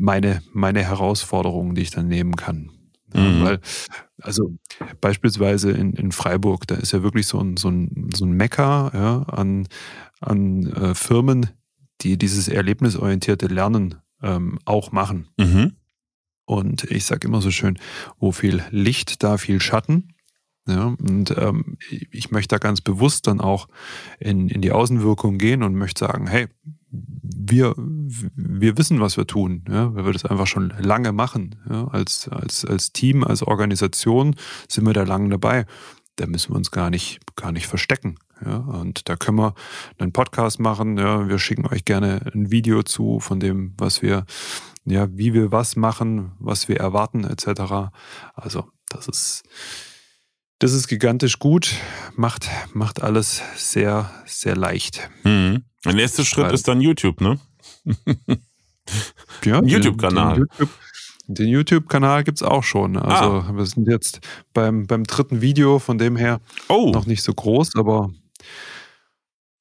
meine, 0.00 0.42
meine 0.52 0.82
Herausforderungen, 0.82 1.74
die 1.74 1.82
ich 1.82 1.90
dann 1.90 2.08
nehmen 2.08 2.36
kann. 2.36 2.70
Mhm. 3.14 3.42
Weil, 3.42 3.60
also 4.20 4.52
beispielsweise 5.00 5.70
in, 5.72 5.92
in 5.94 6.12
Freiburg, 6.12 6.66
da 6.66 6.76
ist 6.76 6.92
ja 6.92 7.02
wirklich 7.02 7.26
so 7.26 7.38
ein, 7.40 7.56
so 7.56 7.68
ein, 7.68 8.10
so 8.14 8.24
ein 8.24 8.32
Mecker 8.32 8.90
ja, 8.94 9.22
an, 9.34 9.68
an 10.20 10.66
äh, 10.66 10.94
Firmen, 10.94 11.50
die 12.00 12.16
dieses 12.16 12.48
erlebnisorientierte 12.48 13.46
Lernen 13.46 13.96
ähm, 14.22 14.58
auch 14.64 14.92
machen. 14.92 15.28
Mhm. 15.38 15.72
Und 16.44 16.84
ich 16.84 17.04
sage 17.04 17.28
immer 17.28 17.40
so 17.40 17.50
schön, 17.50 17.78
wo 18.18 18.32
viel 18.32 18.62
Licht, 18.70 19.22
da 19.22 19.38
viel 19.38 19.60
Schatten. 19.60 20.14
Ja, 20.68 20.94
und 21.00 21.34
ähm, 21.36 21.78
ich 22.10 22.30
möchte 22.30 22.54
da 22.54 22.58
ganz 22.58 22.80
bewusst 22.80 23.26
dann 23.26 23.40
auch 23.40 23.66
in, 24.18 24.48
in 24.48 24.60
die 24.60 24.72
Außenwirkung 24.72 25.38
gehen 25.38 25.62
und 25.62 25.74
möchte 25.74 26.00
sagen, 26.00 26.26
hey, 26.26 26.48
wir, 27.50 27.74
wir 27.76 28.78
wissen, 28.78 29.00
was 29.00 29.16
wir 29.16 29.26
tun. 29.26 29.64
Ja? 29.68 29.94
Weil 29.94 30.06
wir 30.06 30.12
das 30.12 30.24
einfach 30.24 30.46
schon 30.46 30.72
lange 30.78 31.12
machen. 31.12 31.56
Ja? 31.68 31.88
Als, 31.88 32.28
als, 32.28 32.64
als 32.64 32.92
Team, 32.92 33.24
als 33.24 33.42
Organisation 33.42 34.36
sind 34.68 34.86
wir 34.86 34.92
da 34.92 35.02
lange 35.02 35.28
dabei. 35.28 35.66
Da 36.16 36.26
müssen 36.26 36.52
wir 36.52 36.56
uns 36.56 36.70
gar 36.70 36.90
nicht, 36.90 37.20
gar 37.36 37.52
nicht 37.52 37.66
verstecken. 37.66 38.16
Ja? 38.44 38.56
Und 38.56 39.08
da 39.08 39.16
können 39.16 39.38
wir 39.38 39.54
einen 39.98 40.12
Podcast 40.12 40.60
machen. 40.60 40.96
Ja? 40.98 41.28
Wir 41.28 41.38
schicken 41.38 41.66
euch 41.66 41.84
gerne 41.84 42.30
ein 42.34 42.50
Video 42.50 42.82
zu 42.82 43.20
von 43.20 43.40
dem, 43.40 43.74
was 43.76 44.02
wir, 44.02 44.24
ja, 44.84 45.08
wie 45.10 45.34
wir 45.34 45.52
was 45.52 45.76
machen, 45.76 46.32
was 46.38 46.68
wir 46.68 46.78
erwarten, 46.78 47.24
etc. 47.24 47.92
Also, 48.34 48.68
das 48.88 49.08
ist, 49.08 49.42
das 50.58 50.72
ist 50.72 50.88
gigantisch 50.88 51.38
gut, 51.38 51.74
macht, 52.16 52.48
macht 52.74 53.02
alles 53.02 53.42
sehr, 53.56 54.10
sehr 54.26 54.56
leicht. 54.56 55.08
Mhm. 55.24 55.64
Der 55.84 55.94
nächste 55.94 56.24
Schritt 56.24 56.46
Weil, 56.46 56.54
ist 56.54 56.68
dann 56.68 56.80
YouTube, 56.80 57.20
ne? 57.20 57.38
ja, 59.44 59.62
YouTube-Kanal. 59.62 60.46
Den 61.26 61.48
YouTube-Kanal 61.48 62.18
YouTube 62.18 62.24
gibt 62.24 62.38
es 62.38 62.42
auch 62.42 62.64
schon. 62.64 62.96
Also 62.96 63.30
ah. 63.30 63.52
wir 63.54 63.64
sind 63.64 63.88
jetzt 63.88 64.20
beim, 64.52 64.86
beim 64.86 65.04
dritten 65.04 65.40
Video, 65.40 65.78
von 65.78 65.96
dem 65.96 66.16
her 66.16 66.40
oh. 66.68 66.90
noch 66.92 67.06
nicht 67.06 67.22
so 67.22 67.32
groß, 67.32 67.76
aber 67.76 68.10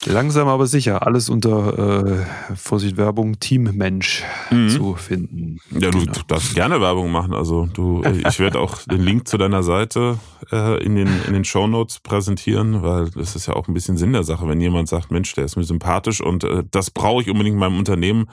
Langsam 0.06 0.48
aber 0.48 0.66
sicher, 0.66 1.06
alles 1.06 1.28
unter 1.28 2.08
äh, 2.08 2.56
Vorsicht 2.56 2.96
Werbung 2.96 3.38
Teammensch 3.42 4.24
mhm. 4.50 4.70
zu 4.70 4.96
finden. 4.96 5.58
Ja, 5.72 5.92
du, 5.92 6.00
genau. 6.00 6.14
du, 6.14 6.22
darfst 6.26 6.56
gerne 6.56 6.80
Werbung 6.80 7.12
machen. 7.12 7.34
Also 7.34 7.66
du, 7.66 8.02
ich 8.06 8.40
werde 8.40 8.60
auch 8.60 8.78
den 8.90 9.02
Link 9.02 9.28
zu 9.28 9.38
deiner 9.38 9.62
Seite 9.62 10.18
äh, 10.54 10.82
in 10.82 10.96
den 10.96 11.10
in 11.28 11.34
den 11.34 11.44
Show 11.44 11.68
Notes 11.68 12.00
präsentieren, 12.00 12.82
weil 12.82 13.10
das 13.10 13.36
ist 13.36 13.48
ja 13.48 13.56
auch 13.56 13.68
ein 13.68 13.74
bisschen 13.74 13.98
Sinn 13.98 14.14
der 14.14 14.24
Sache, 14.24 14.48
wenn 14.48 14.62
jemand 14.62 14.88
sagt, 14.88 15.12
Mensch, 15.12 15.34
der 15.36 15.44
ist 15.44 15.58
mir 15.58 15.66
sympathisch 15.66 16.22
und 16.22 16.46
äh, 16.46 16.64
das 16.72 16.92
brauche 16.92 17.22
ich 17.22 17.30
unbedingt 17.30 17.56
in 17.56 17.60
meinem 17.60 17.78
Unternehmen, 17.78 18.30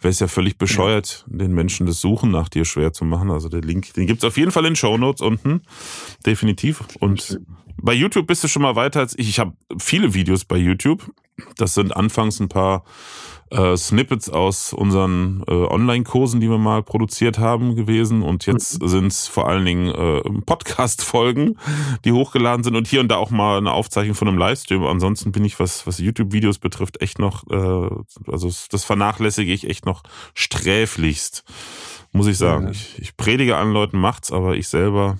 wäre 0.00 0.12
es 0.12 0.20
ja 0.20 0.26
völlig 0.26 0.56
bescheuert, 0.56 1.26
ja. 1.30 1.36
den 1.36 1.52
Menschen 1.52 1.84
das 1.84 2.00
Suchen 2.00 2.30
nach 2.30 2.48
dir 2.48 2.64
schwer 2.64 2.94
zu 2.94 3.04
machen. 3.04 3.30
Also 3.30 3.50
der 3.50 3.60
Link, 3.60 3.92
den 3.92 4.06
gibt's 4.06 4.24
auf 4.24 4.38
jeden 4.38 4.52
Fall 4.52 4.64
in 4.64 4.70
den 4.70 4.76
Show 4.76 4.96
Notes 4.96 5.20
unten, 5.20 5.60
definitiv. 6.24 6.82
Und 6.98 7.38
bei 7.82 7.94
YouTube 7.94 8.26
bist 8.26 8.44
du 8.44 8.48
schon 8.48 8.62
mal 8.62 8.76
weiter 8.76 9.00
als 9.00 9.18
ich. 9.18 9.28
Ich 9.28 9.38
habe 9.38 9.52
viele 9.78 10.14
Videos 10.14 10.44
bei 10.44 10.56
YouTube. 10.56 11.09
Das 11.56 11.74
sind 11.74 11.96
anfangs 11.96 12.40
ein 12.40 12.48
paar 12.48 12.84
äh, 13.50 13.76
Snippets 13.76 14.28
aus 14.30 14.72
unseren 14.72 15.42
äh, 15.48 15.52
Online-Kursen, 15.52 16.40
die 16.40 16.48
wir 16.48 16.58
mal 16.58 16.82
produziert 16.82 17.38
haben, 17.38 17.74
gewesen. 17.74 18.22
Und 18.22 18.46
jetzt 18.46 18.80
mhm. 18.80 18.88
sind 18.88 19.06
es 19.08 19.26
vor 19.26 19.48
allen 19.48 19.64
Dingen 19.64 19.88
äh, 19.88 20.20
Podcast-Folgen, 20.46 21.58
die 22.04 22.12
hochgeladen 22.12 22.62
sind 22.62 22.76
und 22.76 22.86
hier 22.86 23.00
und 23.00 23.08
da 23.08 23.16
auch 23.16 23.30
mal 23.30 23.58
eine 23.58 23.72
Aufzeichnung 23.72 24.14
von 24.14 24.28
einem 24.28 24.38
Livestream. 24.38 24.84
Ansonsten 24.84 25.32
bin 25.32 25.44
ich, 25.44 25.58
was, 25.58 25.86
was 25.86 25.98
YouTube-Videos 25.98 26.58
betrifft, 26.58 27.02
echt 27.02 27.18
noch, 27.18 27.44
äh, 27.50 28.30
also 28.30 28.50
das 28.70 28.84
vernachlässige 28.84 29.52
ich 29.52 29.68
echt 29.68 29.84
noch 29.84 30.02
sträflichst, 30.34 31.44
muss 32.12 32.28
ich 32.28 32.38
sagen. 32.38 32.66
Ja. 32.66 32.70
Ich, 32.70 32.98
ich 32.98 33.16
predige 33.16 33.56
an 33.56 33.72
Leuten, 33.72 33.98
macht's, 33.98 34.30
aber 34.30 34.54
ich 34.54 34.68
selber 34.68 35.18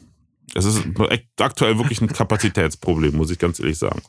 es 0.54 0.64
ist 0.64 0.82
aktuell 1.38 1.78
wirklich 1.78 2.00
ein 2.00 2.08
Kapazitätsproblem, 2.08 3.16
muss 3.16 3.30
ich 3.30 3.38
ganz 3.38 3.60
ehrlich 3.60 3.78
sagen. 3.78 4.02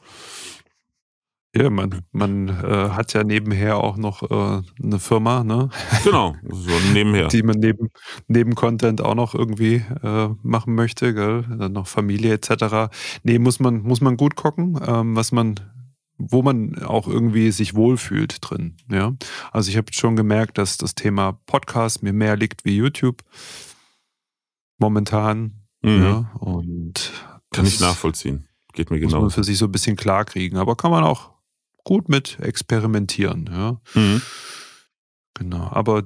Ja, 1.56 1.70
man, 1.70 2.02
man 2.12 2.48
äh, 2.48 2.90
hat 2.92 3.14
ja 3.14 3.24
nebenher 3.24 3.78
auch 3.78 3.98
noch 3.98 4.24
äh, 4.24 4.62
eine 4.82 5.00
Firma, 5.00 5.44
ne? 5.44 5.70
Genau, 6.04 6.36
so 6.50 6.72
nebenher. 6.94 7.28
Die 7.28 7.44
man 7.44 7.58
neben, 7.60 7.90
neben 8.28 8.56
Content 8.56 9.02
auch 9.02 9.16
noch 9.16 9.36
irgendwie 9.36 9.84
äh, 10.02 10.30
machen 10.44 10.76
möchte, 10.76 11.14
gell? 11.14 11.44
Dann 11.58 11.74
noch 11.74 11.88
Familie 11.88 12.34
etc. 12.34 12.94
Nee, 13.24 13.38
muss 13.38 13.60
man, 13.60 13.82
muss 13.82 14.00
man 14.00 14.16
gut 14.16 14.36
gucken, 14.36 14.80
ähm, 14.86 15.16
was 15.16 15.34
man, 15.34 15.60
wo 16.18 16.42
man 16.42 16.82
auch 16.84 17.08
irgendwie 17.08 17.52
sich 17.52 17.76
wohlfühlt 17.76 18.38
drin. 18.42 18.78
Ja. 18.90 19.14
Also 19.52 19.70
ich 19.70 19.78
habe 19.78 19.92
schon 19.92 20.16
gemerkt, 20.16 20.58
dass 20.58 20.78
das 20.78 20.96
Thema 20.96 21.34
Podcast 21.48 22.02
mir 22.02 22.14
mehr 22.14 22.38
liegt 22.38 22.64
wie 22.64 22.78
YouTube. 22.78 23.24
Momentan 24.78 25.62
Mhm. 25.82 26.04
Ja, 26.04 26.32
und 26.40 27.12
kann 27.52 27.66
ich 27.66 27.80
nachvollziehen. 27.80 28.48
Geht 28.74 28.92
mir 28.92 29.00
genau. 29.00 29.16
Muss 29.16 29.22
man 29.22 29.30
für 29.32 29.44
sich 29.44 29.58
so 29.58 29.66
ein 29.66 29.72
bisschen 29.72 29.96
klar 29.96 30.26
kriegen. 30.26 30.58
Aber 30.58 30.76
kann 30.76 30.92
man 30.92 31.04
auch 31.04 31.32
gut 31.84 32.10
mit 32.10 32.40
experimentieren. 32.40 33.50
Ja. 33.52 33.82
Mhm. 33.94 34.22
Genau, 35.36 35.70
aber 35.72 36.04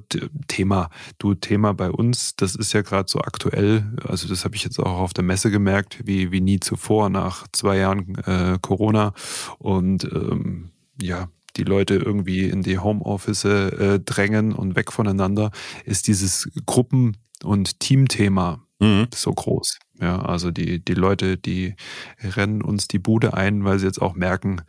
Thema, 0.48 0.88
du 1.18 1.34
Thema 1.34 1.74
bei 1.74 1.90
uns, 1.90 2.36
das 2.36 2.54
ist 2.54 2.72
ja 2.72 2.82
gerade 2.82 3.10
so 3.10 3.20
aktuell, 3.20 3.84
also 4.04 4.28
das 4.28 4.44
habe 4.44 4.54
ich 4.54 4.64
jetzt 4.64 4.78
auch 4.78 4.98
auf 4.98 5.12
der 5.12 5.24
Messe 5.24 5.50
gemerkt, 5.50 6.06
wie, 6.06 6.30
wie 6.30 6.40
nie 6.40 6.60
zuvor 6.60 7.10
nach 7.10 7.46
zwei 7.52 7.78
Jahren 7.78 8.14
äh, 8.24 8.58
Corona 8.62 9.12
und 9.58 10.04
ähm, 10.04 10.70
ja, 11.02 11.28
die 11.56 11.64
Leute 11.64 11.96
irgendwie 11.96 12.44
in 12.44 12.62
die 12.62 12.78
Homeoffice 12.78 13.44
äh, 13.44 14.00
drängen 14.00 14.52
und 14.52 14.76
weg 14.76 14.92
voneinander, 14.92 15.50
ist 15.84 16.06
dieses 16.06 16.48
Gruppen- 16.64 17.16
und 17.42 17.80
Teamthema 17.80 18.64
mhm. 18.78 19.08
so 19.12 19.32
groß. 19.32 19.78
Ja, 20.00 20.20
also 20.22 20.50
die, 20.50 20.84
die 20.84 20.94
Leute, 20.94 21.36
die 21.36 21.74
rennen 22.22 22.62
uns 22.62 22.88
die 22.88 22.98
Bude 22.98 23.34
ein, 23.34 23.64
weil 23.64 23.78
sie 23.78 23.86
jetzt 23.86 24.00
auch 24.00 24.14
merken, 24.14 24.62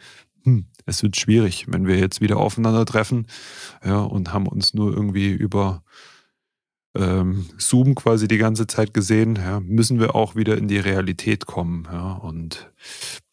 hm, 0.44 0.68
es 0.88 1.04
wird 1.04 1.18
schwierig, 1.18 1.66
wenn 1.68 1.86
wir 1.86 2.00
jetzt 2.00 2.22
wieder 2.22 2.38
aufeinandertreffen 2.38 3.28
ja, 3.86 4.00
und 4.00 4.34
haben 4.34 4.48
uns 4.48 4.74
nur 4.74 4.92
irgendwie 4.92 5.32
über 5.32 5.84
ähm, 6.96 7.46
Zoom 7.58 7.94
quasi 7.94 8.28
die 8.28 8.38
ganze 8.38 8.66
Zeit 8.66 8.94
gesehen, 8.94 9.36
ja, 9.36 9.60
müssen 9.60 10.00
wir 10.00 10.16
auch 10.16 10.36
wieder 10.36 10.58
in 10.58 10.68
die 10.68 10.80
Realität 10.80 11.46
kommen. 11.46 11.88
Ja, 11.92 12.14
und 12.14 12.72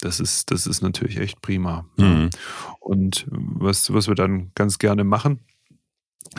das 0.01 0.21
ist, 0.21 0.51
das 0.51 0.67
ist 0.67 0.83
natürlich 0.83 1.19
echt 1.19 1.41
prima. 1.41 1.87
Mhm. 1.97 2.31
Und 2.81 3.27
was, 3.31 3.93
was 3.93 4.09
wir 4.09 4.15
dann 4.15 4.51
ganz 4.55 4.79
gerne 4.79 5.05
machen, 5.05 5.41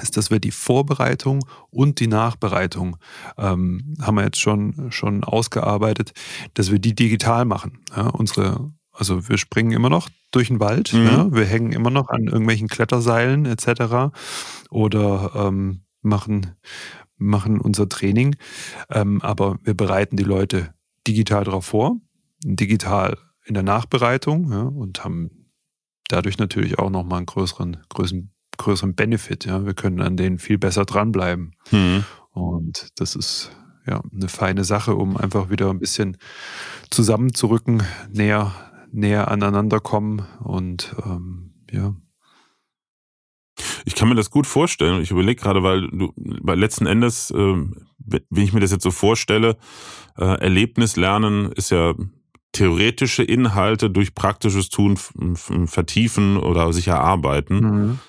ist, 0.02 0.18
dass 0.18 0.30
wir 0.30 0.40
die 0.40 0.52
Vorbereitung 0.52 1.46
und 1.70 2.00
die 2.00 2.08
Nachbereitung 2.08 2.98
ähm, 3.38 3.96
haben 4.02 4.16
wir 4.16 4.24
jetzt 4.24 4.40
schon, 4.40 4.92
schon 4.92 5.24
ausgearbeitet, 5.24 6.14
dass 6.54 6.72
wir 6.72 6.80
die 6.80 6.94
digital 6.94 7.46
machen. 7.46 7.80
Ja, 7.96 8.08
unsere, 8.08 8.74
also 8.96 9.30
wir 9.30 9.38
springen 9.38 9.72
immer 9.72 9.90
noch 9.90 10.10
durch 10.32 10.48
den 10.48 10.60
Wald, 10.60 10.94
mhm. 10.94 11.06
ja, 11.06 11.34
wir 11.34 11.46
hängen 11.46 11.72
immer 11.72 11.90
noch 11.90 12.10
an 12.10 12.26
irgendwelchen 12.26 12.68
Kletterseilen 12.68 13.46
etc. 13.46 14.16
oder 14.70 15.32
ähm, 15.36 15.82
machen, 16.02 16.56
machen 17.18 17.60
unser 17.60 17.90
Training, 17.90 18.36
ähm, 18.90 19.22
aber 19.22 19.58
wir 19.64 19.74
bereiten 19.74 20.18
die 20.18 20.24
Leute 20.24 20.74
digital 21.08 21.44
darauf 21.44 21.66
vor, 21.66 21.98
digital 22.44 23.18
in 23.46 23.54
der 23.54 23.64
Nachbereitung 23.64 24.52
ja, 24.52 24.64
und 24.64 25.04
haben 25.04 25.52
dadurch 26.08 26.38
natürlich 26.38 26.80
auch 26.80 26.90
nochmal 26.90 27.18
einen 27.18 27.26
größeren, 27.28 27.78
größeren 27.90 28.32
größeren 28.58 28.96
Benefit. 28.96 29.46
Ja, 29.46 29.66
wir 29.66 29.74
können 29.74 30.02
an 30.02 30.18
denen 30.18 30.40
viel 30.40 30.58
besser 30.58 30.86
dranbleiben. 30.86 31.56
Mhm. 31.72 32.04
Und 32.32 32.90
das 32.96 33.16
ist 33.16 33.52
ja 33.88 34.02
eine 34.14 34.28
feine 34.28 34.64
Sache, 34.64 34.96
um 34.96 35.18
einfach 35.18 35.50
wieder 35.50 35.70
ein 35.70 35.80
bisschen 35.80 36.18
zusammenzurücken, 36.90 37.84
näher, 38.12 38.52
näher 38.96 39.30
aneinander 39.30 39.80
kommen 39.80 40.26
und 40.40 40.96
ähm, 41.06 41.54
ja. 41.72 41.96
Ich 43.86 43.96
kann 43.96 44.10
mir 44.10 44.16
das 44.16 44.32
gut 44.32 44.48
vorstellen. 44.48 45.02
Ich 45.02 45.12
überlege 45.12 45.42
gerade, 45.42 45.64
weil 45.64 45.88
du, 45.90 46.12
weil 46.16 46.60
letzten 46.60 46.86
Endes, 46.88 47.32
äh, 47.32 47.56
wenn 47.98 48.44
ich 48.44 48.54
mir 48.54 48.60
das 48.60 48.72
jetzt 48.72 48.84
so 48.84 48.92
vorstelle, 48.92 49.58
äh, 50.18 50.26
Erlebnislernen 50.26 51.52
ist 51.52 51.72
ja 51.72 51.94
theoretische 52.52 53.24
Inhalte 53.24 53.90
durch 53.90 54.16
praktisches 54.16 54.70
Tun 54.70 54.98
vertiefen 54.98 56.38
oder 56.38 56.72
sich 56.72 56.88
erarbeiten. 56.88 57.60
Mhm. 57.60 58.00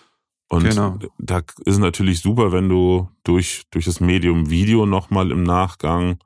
Und 0.48 0.68
genau. 0.68 0.98
da 1.18 1.38
ist 1.38 1.74
es 1.74 1.78
natürlich 1.78 2.20
super, 2.20 2.52
wenn 2.52 2.68
du 2.68 3.08
durch, 3.24 3.64
durch 3.72 3.86
das 3.86 3.98
Medium 3.98 4.48
Video 4.48 4.86
nochmal 4.86 5.32
im 5.32 5.42
Nachgang 5.42 6.18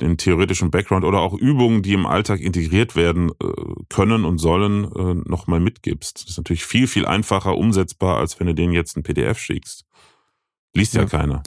den 0.00 0.16
theoretischen 0.16 0.70
Background 0.70 1.04
oder 1.04 1.20
auch 1.20 1.34
Übungen, 1.34 1.82
die 1.82 1.92
im 1.92 2.06
Alltag 2.06 2.40
integriert 2.40 2.96
werden 2.96 3.30
äh, 3.30 3.46
können 3.88 4.24
und 4.24 4.38
sollen, 4.38 4.84
äh, 4.84 5.28
nochmal 5.28 5.60
mitgibst. 5.60 6.22
Das 6.22 6.30
ist 6.30 6.36
natürlich 6.36 6.64
viel, 6.64 6.86
viel 6.86 7.06
einfacher 7.06 7.56
umsetzbar, 7.56 8.18
als 8.18 8.40
wenn 8.40 8.48
du 8.48 8.54
denen 8.54 8.72
jetzt 8.72 8.96
ein 8.96 9.02
PDF 9.04 9.38
schickst. 9.38 9.84
Liest 10.74 10.94
ja, 10.94 11.02
ja 11.02 11.06
keiner. 11.06 11.42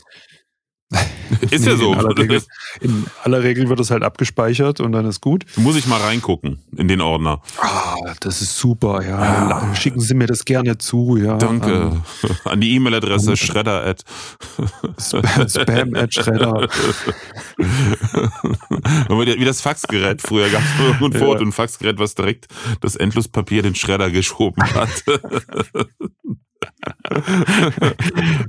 Ist 1.52 1.66
ja 1.66 1.76
so. 1.76 1.94
In 1.94 2.00
aller, 2.00 2.18
Regel, 2.18 2.42
in 2.82 3.06
aller, 3.24 3.44
Regel, 3.44 3.70
wird 3.70 3.80
es 3.80 3.92
halt 3.92 4.04
abgespeichert 4.04 4.80
und 4.80 4.94
dann 4.94 5.06
ist 5.06 5.22
gut. 5.22 5.46
Muss 5.58 5.76
ich 5.76 5.86
mal 5.88 6.00
reingucken 6.00 6.60
in 6.76 6.88
den 6.88 7.02
Ordner. 7.02 7.42
Ah, 7.60 8.14
das 8.22 8.42
ist 8.42 8.58
super, 8.58 9.04
ja. 9.06 9.18
Ah. 9.18 9.76
Schicken 9.76 10.00
Sie 10.00 10.14
mir 10.14 10.28
das 10.28 10.46
gerne 10.46 10.78
zu, 10.78 11.18
ja. 11.18 11.38
Danke. 11.38 11.72
Ähm, 11.72 12.04
An 12.46 12.62
die 12.62 12.76
E-Mail-Adresse 12.76 13.36
schredder 13.36 13.86
at 13.86 14.04
Spam 15.00 15.96
at 15.96 16.14
schredder. 16.14 16.68
Wie 19.10 19.46
das 19.46 19.62
Faxgerät. 19.62 20.22
Früher 20.22 20.50
gab 20.50 20.62
es 20.62 21.02
ein 21.02 21.14
Foto, 21.14 21.36
ja. 21.36 21.42
ein 21.42 21.52
Faxgerät, 21.52 22.00
was 22.00 22.16
direkt 22.16 22.48
das 22.82 22.96
Endlospapier 22.96 23.62
den 23.62 23.76
Schredder 23.76 24.10
geschoben 24.10 24.64
hat. 24.64 25.04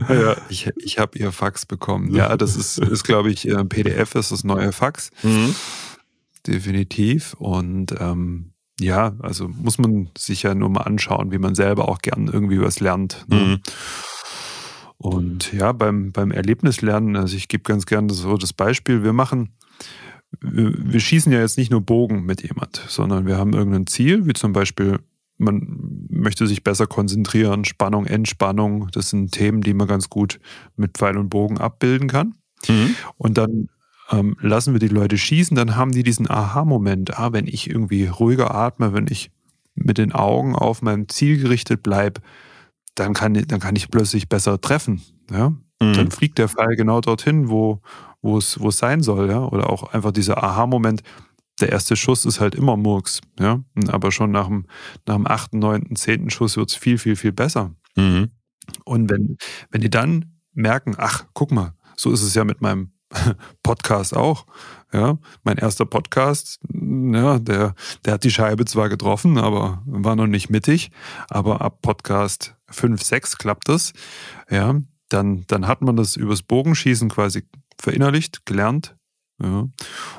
Ja, 0.08 0.36
ich, 0.48 0.70
ich 0.76 0.98
habe 0.98 1.18
ihr 1.18 1.32
Fax 1.32 1.66
bekommen. 1.66 2.14
Ja, 2.14 2.36
das 2.36 2.56
ist, 2.56 2.78
ist 2.78 3.04
glaube 3.04 3.30
ich, 3.30 3.48
äh, 3.48 3.64
PDF 3.64 4.14
ist 4.14 4.32
das 4.32 4.44
neue 4.44 4.72
Fax. 4.72 5.10
Mhm. 5.22 5.54
Definitiv. 6.46 7.34
Und 7.34 7.94
ähm, 7.98 8.52
ja, 8.80 9.14
also 9.20 9.48
muss 9.48 9.78
man 9.78 10.10
sich 10.16 10.42
ja 10.42 10.54
nur 10.54 10.68
mal 10.68 10.82
anschauen, 10.82 11.32
wie 11.32 11.38
man 11.38 11.54
selber 11.54 11.88
auch 11.88 11.98
gern 11.98 12.28
irgendwie 12.28 12.60
was 12.60 12.80
lernt. 12.80 13.24
Ne? 13.28 13.36
Mhm. 13.36 13.60
Und 14.96 15.52
ja, 15.52 15.72
beim, 15.72 16.12
beim 16.12 16.32
Erlebnislernen, 16.32 17.16
also 17.16 17.36
ich 17.36 17.48
gebe 17.48 17.62
ganz 17.62 17.86
gerne 17.86 18.12
so 18.12 18.36
das 18.36 18.52
Beispiel, 18.52 19.04
wir 19.04 19.12
machen, 19.12 19.54
wir, 20.40 20.72
wir 20.76 21.00
schießen 21.00 21.32
ja 21.32 21.40
jetzt 21.40 21.56
nicht 21.56 21.70
nur 21.70 21.80
Bogen 21.80 22.24
mit 22.24 22.42
jemand, 22.42 22.82
sondern 22.88 23.26
wir 23.26 23.36
haben 23.36 23.52
irgendein 23.52 23.86
Ziel, 23.86 24.26
wie 24.26 24.32
zum 24.32 24.52
Beispiel 24.52 24.98
man 25.38 26.06
möchte 26.10 26.46
sich 26.46 26.64
besser 26.64 26.86
konzentrieren, 26.86 27.64
Spannung, 27.64 28.06
Entspannung, 28.06 28.88
das 28.92 29.10
sind 29.10 29.32
Themen, 29.32 29.62
die 29.62 29.72
man 29.72 29.86
ganz 29.86 30.10
gut 30.10 30.40
mit 30.76 30.98
Pfeil 30.98 31.16
und 31.16 31.28
Bogen 31.30 31.58
abbilden 31.58 32.08
kann. 32.08 32.34
Mhm. 32.68 32.96
Und 33.16 33.38
dann 33.38 33.68
ähm, 34.10 34.36
lassen 34.40 34.72
wir 34.72 34.80
die 34.80 34.88
Leute 34.88 35.16
schießen, 35.16 35.56
dann 35.56 35.76
haben 35.76 35.92
die 35.92 36.02
diesen 36.02 36.28
Aha-Moment, 36.28 37.18
ah, 37.18 37.32
wenn 37.32 37.46
ich 37.46 37.70
irgendwie 37.70 38.06
ruhiger 38.06 38.54
atme, 38.54 38.92
wenn 38.92 39.06
ich 39.08 39.30
mit 39.74 39.98
den 39.98 40.12
Augen 40.12 40.56
auf 40.56 40.82
mein 40.82 41.08
Ziel 41.08 41.40
gerichtet 41.40 41.82
bleibe, 41.82 42.20
dann 42.96 43.14
kann, 43.14 43.34
dann 43.34 43.60
kann 43.60 43.76
ich 43.76 43.90
plötzlich 43.90 44.28
besser 44.28 44.60
treffen. 44.60 45.02
Ja? 45.30 45.50
Mhm. 45.80 45.94
Dann 45.94 46.10
fliegt 46.10 46.38
der 46.38 46.48
Pfeil 46.48 46.74
genau 46.74 47.00
dorthin, 47.00 47.48
wo, 47.48 47.80
wo 48.22 48.38
es, 48.38 48.58
wo 48.60 48.68
es 48.68 48.78
sein 48.78 49.02
soll, 49.02 49.30
ja. 49.30 49.44
Oder 49.44 49.70
auch 49.70 49.92
einfach 49.92 50.10
dieser 50.10 50.42
Aha-Moment, 50.42 51.02
der 51.60 51.70
erste 51.70 51.96
Schuss 51.96 52.24
ist 52.24 52.40
halt 52.40 52.54
immer 52.54 52.76
Murks, 52.76 53.20
ja. 53.38 53.62
Aber 53.88 54.12
schon 54.12 54.30
nach 54.30 54.46
dem, 54.46 54.66
nach 55.06 55.16
dem 55.16 55.26
achten, 55.26 55.58
neunten, 55.58 55.96
zehnten 55.96 56.30
Schuss 56.30 56.56
wird 56.56 56.70
es 56.70 56.76
viel, 56.76 56.98
viel, 56.98 57.16
viel 57.16 57.32
besser. 57.32 57.74
Mhm. 57.96 58.30
Und 58.84 59.10
wenn, 59.10 59.36
wenn 59.70 59.80
die 59.80 59.90
dann 59.90 60.40
merken, 60.52 60.94
ach, 60.98 61.24
guck 61.34 61.52
mal, 61.52 61.74
so 61.96 62.12
ist 62.12 62.22
es 62.22 62.34
ja 62.34 62.44
mit 62.44 62.60
meinem 62.60 62.92
Podcast 63.62 64.16
auch. 64.16 64.46
Ja, 64.92 65.18
mein 65.42 65.58
erster 65.58 65.84
Podcast, 65.84 66.60
ja, 66.72 67.38
der, 67.38 67.74
der 68.04 68.14
hat 68.14 68.24
die 68.24 68.30
Scheibe 68.30 68.64
zwar 68.64 68.88
getroffen, 68.88 69.36
aber 69.36 69.82
war 69.84 70.16
noch 70.16 70.26
nicht 70.26 70.48
mittig. 70.48 70.90
Aber 71.28 71.60
ab 71.60 71.82
Podcast 71.82 72.56
5, 72.70 73.02
6 73.02 73.36
klappt 73.36 73.68
das. 73.68 73.92
Ja, 74.50 74.80
dann, 75.10 75.44
dann 75.46 75.66
hat 75.66 75.82
man 75.82 75.96
das 75.96 76.16
übers 76.16 76.42
Bogenschießen 76.42 77.10
quasi 77.10 77.44
verinnerlicht, 77.78 78.46
gelernt, 78.46 78.96
ja, 79.42 79.68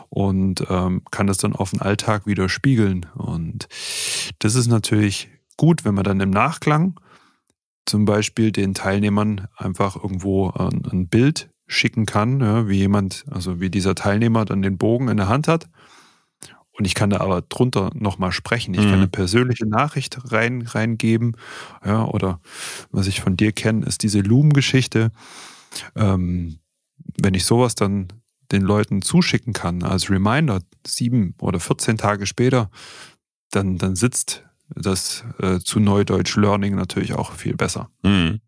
und 0.09 0.63
ähm, 0.69 1.01
kann 1.11 1.27
das 1.27 1.37
dann 1.37 1.53
auf 1.55 1.71
den 1.71 1.81
Alltag 1.81 2.25
wieder 2.25 2.49
spiegeln. 2.49 3.05
Und 3.15 3.67
das 4.39 4.55
ist 4.55 4.67
natürlich 4.67 5.29
gut, 5.57 5.83
wenn 5.85 5.95
man 5.95 6.05
dann 6.05 6.19
im 6.19 6.29
Nachklang 6.29 6.99
zum 7.85 8.05
Beispiel 8.05 8.51
den 8.51 8.73
Teilnehmern 8.73 9.47
einfach 9.57 9.95
irgendwo 9.95 10.51
ein, 10.51 10.85
ein 10.89 11.07
Bild 11.07 11.49
schicken 11.67 12.05
kann, 12.05 12.39
ja, 12.39 12.67
wie 12.67 12.77
jemand, 12.77 13.25
also 13.29 13.59
wie 13.59 13.69
dieser 13.69 13.95
Teilnehmer 13.95 14.45
dann 14.45 14.61
den 14.61 14.77
Bogen 14.77 15.07
in 15.07 15.17
der 15.17 15.27
Hand 15.27 15.47
hat. 15.47 15.69
Und 16.71 16.85
ich 16.85 16.95
kann 16.95 17.09
da 17.09 17.19
aber 17.19 17.41
drunter 17.41 17.91
nochmal 17.93 18.31
sprechen. 18.31 18.73
Ich 18.73 18.79
mhm. 18.79 18.85
kann 18.85 18.93
eine 18.93 19.07
persönliche 19.09 19.67
Nachricht 19.67 20.31
rein, 20.31 20.61
reingeben. 20.61 21.35
Ja, 21.85 22.05
oder 22.05 22.39
was 22.91 23.07
ich 23.07 23.19
von 23.19 23.35
dir 23.35 23.51
kenne, 23.51 23.85
ist 23.85 24.01
diese 24.01 24.21
Loom-Geschichte. 24.21 25.11
Ähm, 25.95 26.59
wenn 27.21 27.33
ich 27.33 27.43
sowas 27.43 27.75
dann 27.75 28.07
den 28.51 28.61
Leuten 28.61 29.01
zuschicken 29.01 29.53
kann 29.53 29.83
als 29.83 30.09
Reminder, 30.09 30.61
sieben 30.85 31.35
oder 31.39 31.59
14 31.59 31.97
Tage 31.97 32.25
später, 32.25 32.69
dann, 33.51 33.77
dann 33.77 33.95
sitzt 33.95 34.45
das 34.75 35.23
äh, 35.39 35.59
zu 35.59 35.79
Neudeutsch 35.79 36.35
Learning 36.35 36.75
natürlich 36.75 37.13
auch 37.13 37.31
viel 37.33 37.55
besser. 37.55 37.89
Mhm. 38.03 38.41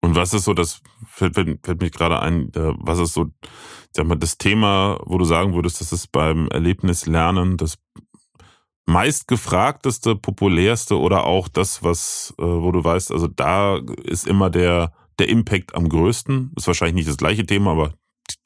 Und 0.00 0.14
was 0.14 0.32
ist 0.32 0.44
so 0.44 0.54
das, 0.54 0.80
fällt, 1.06 1.34
fällt, 1.34 1.64
fällt 1.64 1.80
mich 1.80 1.92
gerade 1.92 2.20
ein, 2.20 2.50
was 2.54 2.98
ist 2.98 3.14
so, 3.14 3.30
sag 3.92 4.06
mal, 4.06 4.16
das 4.16 4.38
Thema, 4.38 5.00
wo 5.04 5.18
du 5.18 5.24
sagen 5.24 5.54
würdest, 5.54 5.80
das 5.80 5.92
ist 5.92 6.12
beim 6.12 6.48
Erlebnislernen 6.48 7.56
das 7.56 7.78
meistgefragteste, 8.86 10.16
populärste 10.16 10.98
oder 10.98 11.24
auch 11.24 11.48
das, 11.48 11.82
was, 11.82 12.32
äh, 12.38 12.42
wo 12.42 12.72
du 12.72 12.82
weißt, 12.82 13.12
also 13.12 13.26
da 13.26 13.78
ist 14.04 14.26
immer 14.26 14.48
der, 14.48 14.92
der 15.18 15.28
Impact 15.28 15.74
am 15.74 15.88
größten. 15.88 16.52
Ist 16.56 16.66
wahrscheinlich 16.66 16.94
nicht 16.94 17.08
das 17.08 17.18
gleiche 17.18 17.44
Thema, 17.44 17.72
aber 17.72 17.92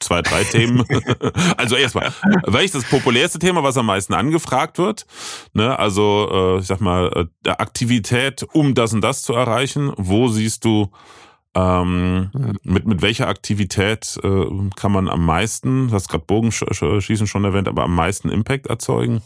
zwei, 0.03 0.23
drei 0.23 0.45
Themen. 0.45 0.85
also 1.57 1.77
erstmal, 1.77 2.13
welches 2.47 2.73
das 2.73 2.85
populärste 2.85 3.39
Thema, 3.39 3.63
was 3.63 3.77
am 3.77 3.87
meisten 3.87 4.15
angefragt 4.15 4.79
wird? 4.79 5.07
Ne, 5.55 5.79
also, 5.79 6.29
äh, 6.31 6.61
ich 6.61 6.67
sag 6.67 6.81
mal, 6.81 7.29
äh, 7.45 7.51
Aktivität, 7.51 8.45
um 8.53 8.75
das 8.75 8.93
und 8.93 9.01
das 9.03 9.23
zu 9.23 9.33
erreichen. 9.33 9.93
Wo 9.97 10.29
siehst 10.29 10.65
du, 10.65 10.91
ähm, 11.55 12.31
mit, 12.63 12.87
mit 12.87 13.03
welcher 13.03 13.29
Aktivität 13.29 14.19
äh, 14.23 14.47
kann 14.77 14.93
man 14.93 15.09
am 15.09 15.25
meisten, 15.25 15.89
du 15.89 15.95
hast 15.95 16.09
gerade 16.09 16.25
Bogenschießen 16.25 17.27
schon 17.27 17.45
erwähnt, 17.45 17.69
aber 17.69 17.85
am 17.85 17.95
meisten 17.95 18.29
Impact 18.31 18.69
erzeugen? 18.69 19.23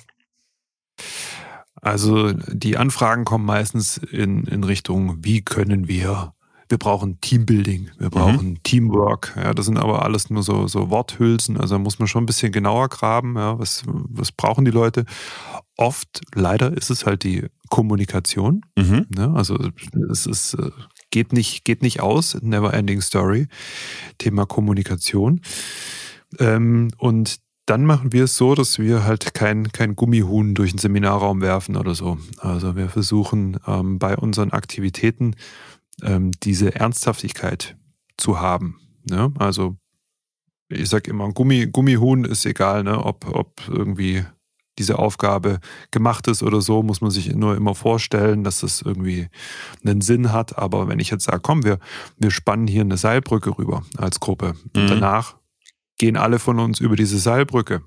Also 1.81 2.33
die 2.33 2.77
Anfragen 2.77 3.25
kommen 3.25 3.45
meistens 3.45 3.99
in, 3.99 4.45
in 4.45 4.65
Richtung, 4.65 5.25
wie 5.25 5.43
können 5.43 5.89
wir 5.89 6.33
wir 6.69 6.79
brauchen 6.79 7.21
Teambuilding, 7.21 7.91
wir 7.99 8.11
brauchen 8.11 8.51
mhm. 8.51 8.63
Teamwork. 8.63 9.35
Ja, 9.37 9.55
das 9.55 9.67
sind 9.67 9.79
aber 9.79 10.05
alles 10.05 10.31
nur 10.31 10.43
so, 10.43 10.67
so 10.67 10.91
Worthülsen. 10.91 11.57
Also 11.57 11.77
da 11.77 11.79
muss 11.79 11.99
man 11.99 12.09
schon 12.09 12.25
ein 12.25 12.27
bisschen 12.27 12.53
genauer 12.53 12.89
graben. 12.89 13.37
Ja, 13.37 13.59
was, 13.59 13.85
was 13.87 14.33
brauchen 14.33 14.65
die 14.65 14.71
Leute? 14.71 15.05
Oft, 15.77 16.23
leider, 16.35 16.77
ist 16.77 16.91
es 16.91 17.07
halt 17.07 17.23
die 17.23 17.47
Kommunikation. 17.69 18.63
Mhm. 18.77 19.07
Ja, 19.17 19.33
also 19.33 19.59
es 20.11 20.27
ist, 20.27 20.55
äh, 20.55 20.71
geht, 21.11 21.33
nicht, 21.33 21.65
geht 21.65 21.83
nicht 21.83 22.01
aus, 22.01 22.37
never 22.43 22.75
ending 22.75 23.01
story. 23.01 23.47
Thema 24.19 24.47
Kommunikation. 24.47 25.41
Ähm, 26.39 26.91
und 26.99 27.39
dann 27.67 27.85
machen 27.85 28.13
wir 28.13 28.25
es 28.25 28.37
so, 28.37 28.55
dass 28.55 28.79
wir 28.79 29.05
halt 29.05 29.35
kein, 29.35 29.73
kein 29.73 29.97
Gummihuhn 29.97 30.55
durch 30.55 30.71
den 30.71 30.79
Seminarraum 30.79 31.41
werfen 31.41 31.77
oder 31.77 31.95
so. 31.95 32.19
Also 32.39 32.77
wir 32.77 32.89
versuchen 32.89 33.59
ähm, 33.67 33.99
bei 33.99 34.17
unseren 34.17 34.53
Aktivitäten 34.53 35.35
ähm, 36.03 36.33
diese 36.43 36.75
Ernsthaftigkeit 36.75 37.77
zu 38.17 38.41
haben. 38.41 38.81
Ne? 39.05 39.33
Also 39.39 39.77
ich 40.69 40.89
sage 40.89 41.11
immer, 41.11 41.33
Gummi, 41.33 41.67
Gummihuhn 41.67 42.25
ist 42.25 42.45
egal, 42.45 42.83
ne? 42.83 43.05
ob, 43.05 43.27
ob 43.35 43.69
irgendwie 43.69 44.25
diese 44.79 44.99
Aufgabe 44.99 45.61
gemacht 45.91 46.29
ist 46.29 46.43
oder 46.43 46.61
so, 46.61 46.83
muss 46.83 47.01
man 47.01 47.11
sich 47.11 47.35
nur 47.35 47.57
immer 47.57 47.75
vorstellen, 47.75 48.45
dass 48.45 48.61
das 48.61 48.83
irgendwie 48.83 49.29
einen 49.85 50.01
Sinn 50.01 50.33
hat. 50.33 50.59
Aber 50.59 50.89
wenn 50.89 50.99
ich 50.99 51.11
jetzt 51.11 51.25
sage, 51.25 51.41
komm, 51.41 51.65
wir, 51.65 51.79
wir 52.19 52.31
spannen 52.31 52.67
hier 52.67 52.83
eine 52.83 52.97
Seilbrücke 52.97 53.57
rüber 53.57 53.85
als 53.97 54.21
Gruppe 54.21 54.55
mhm. 54.75 54.83
und 54.83 54.91
danach 54.91 55.37
gehen 55.99 56.17
alle 56.17 56.39
von 56.39 56.59
uns 56.59 56.81
über 56.81 56.97
diese 56.97 57.19
Seilbrücke, 57.19 57.83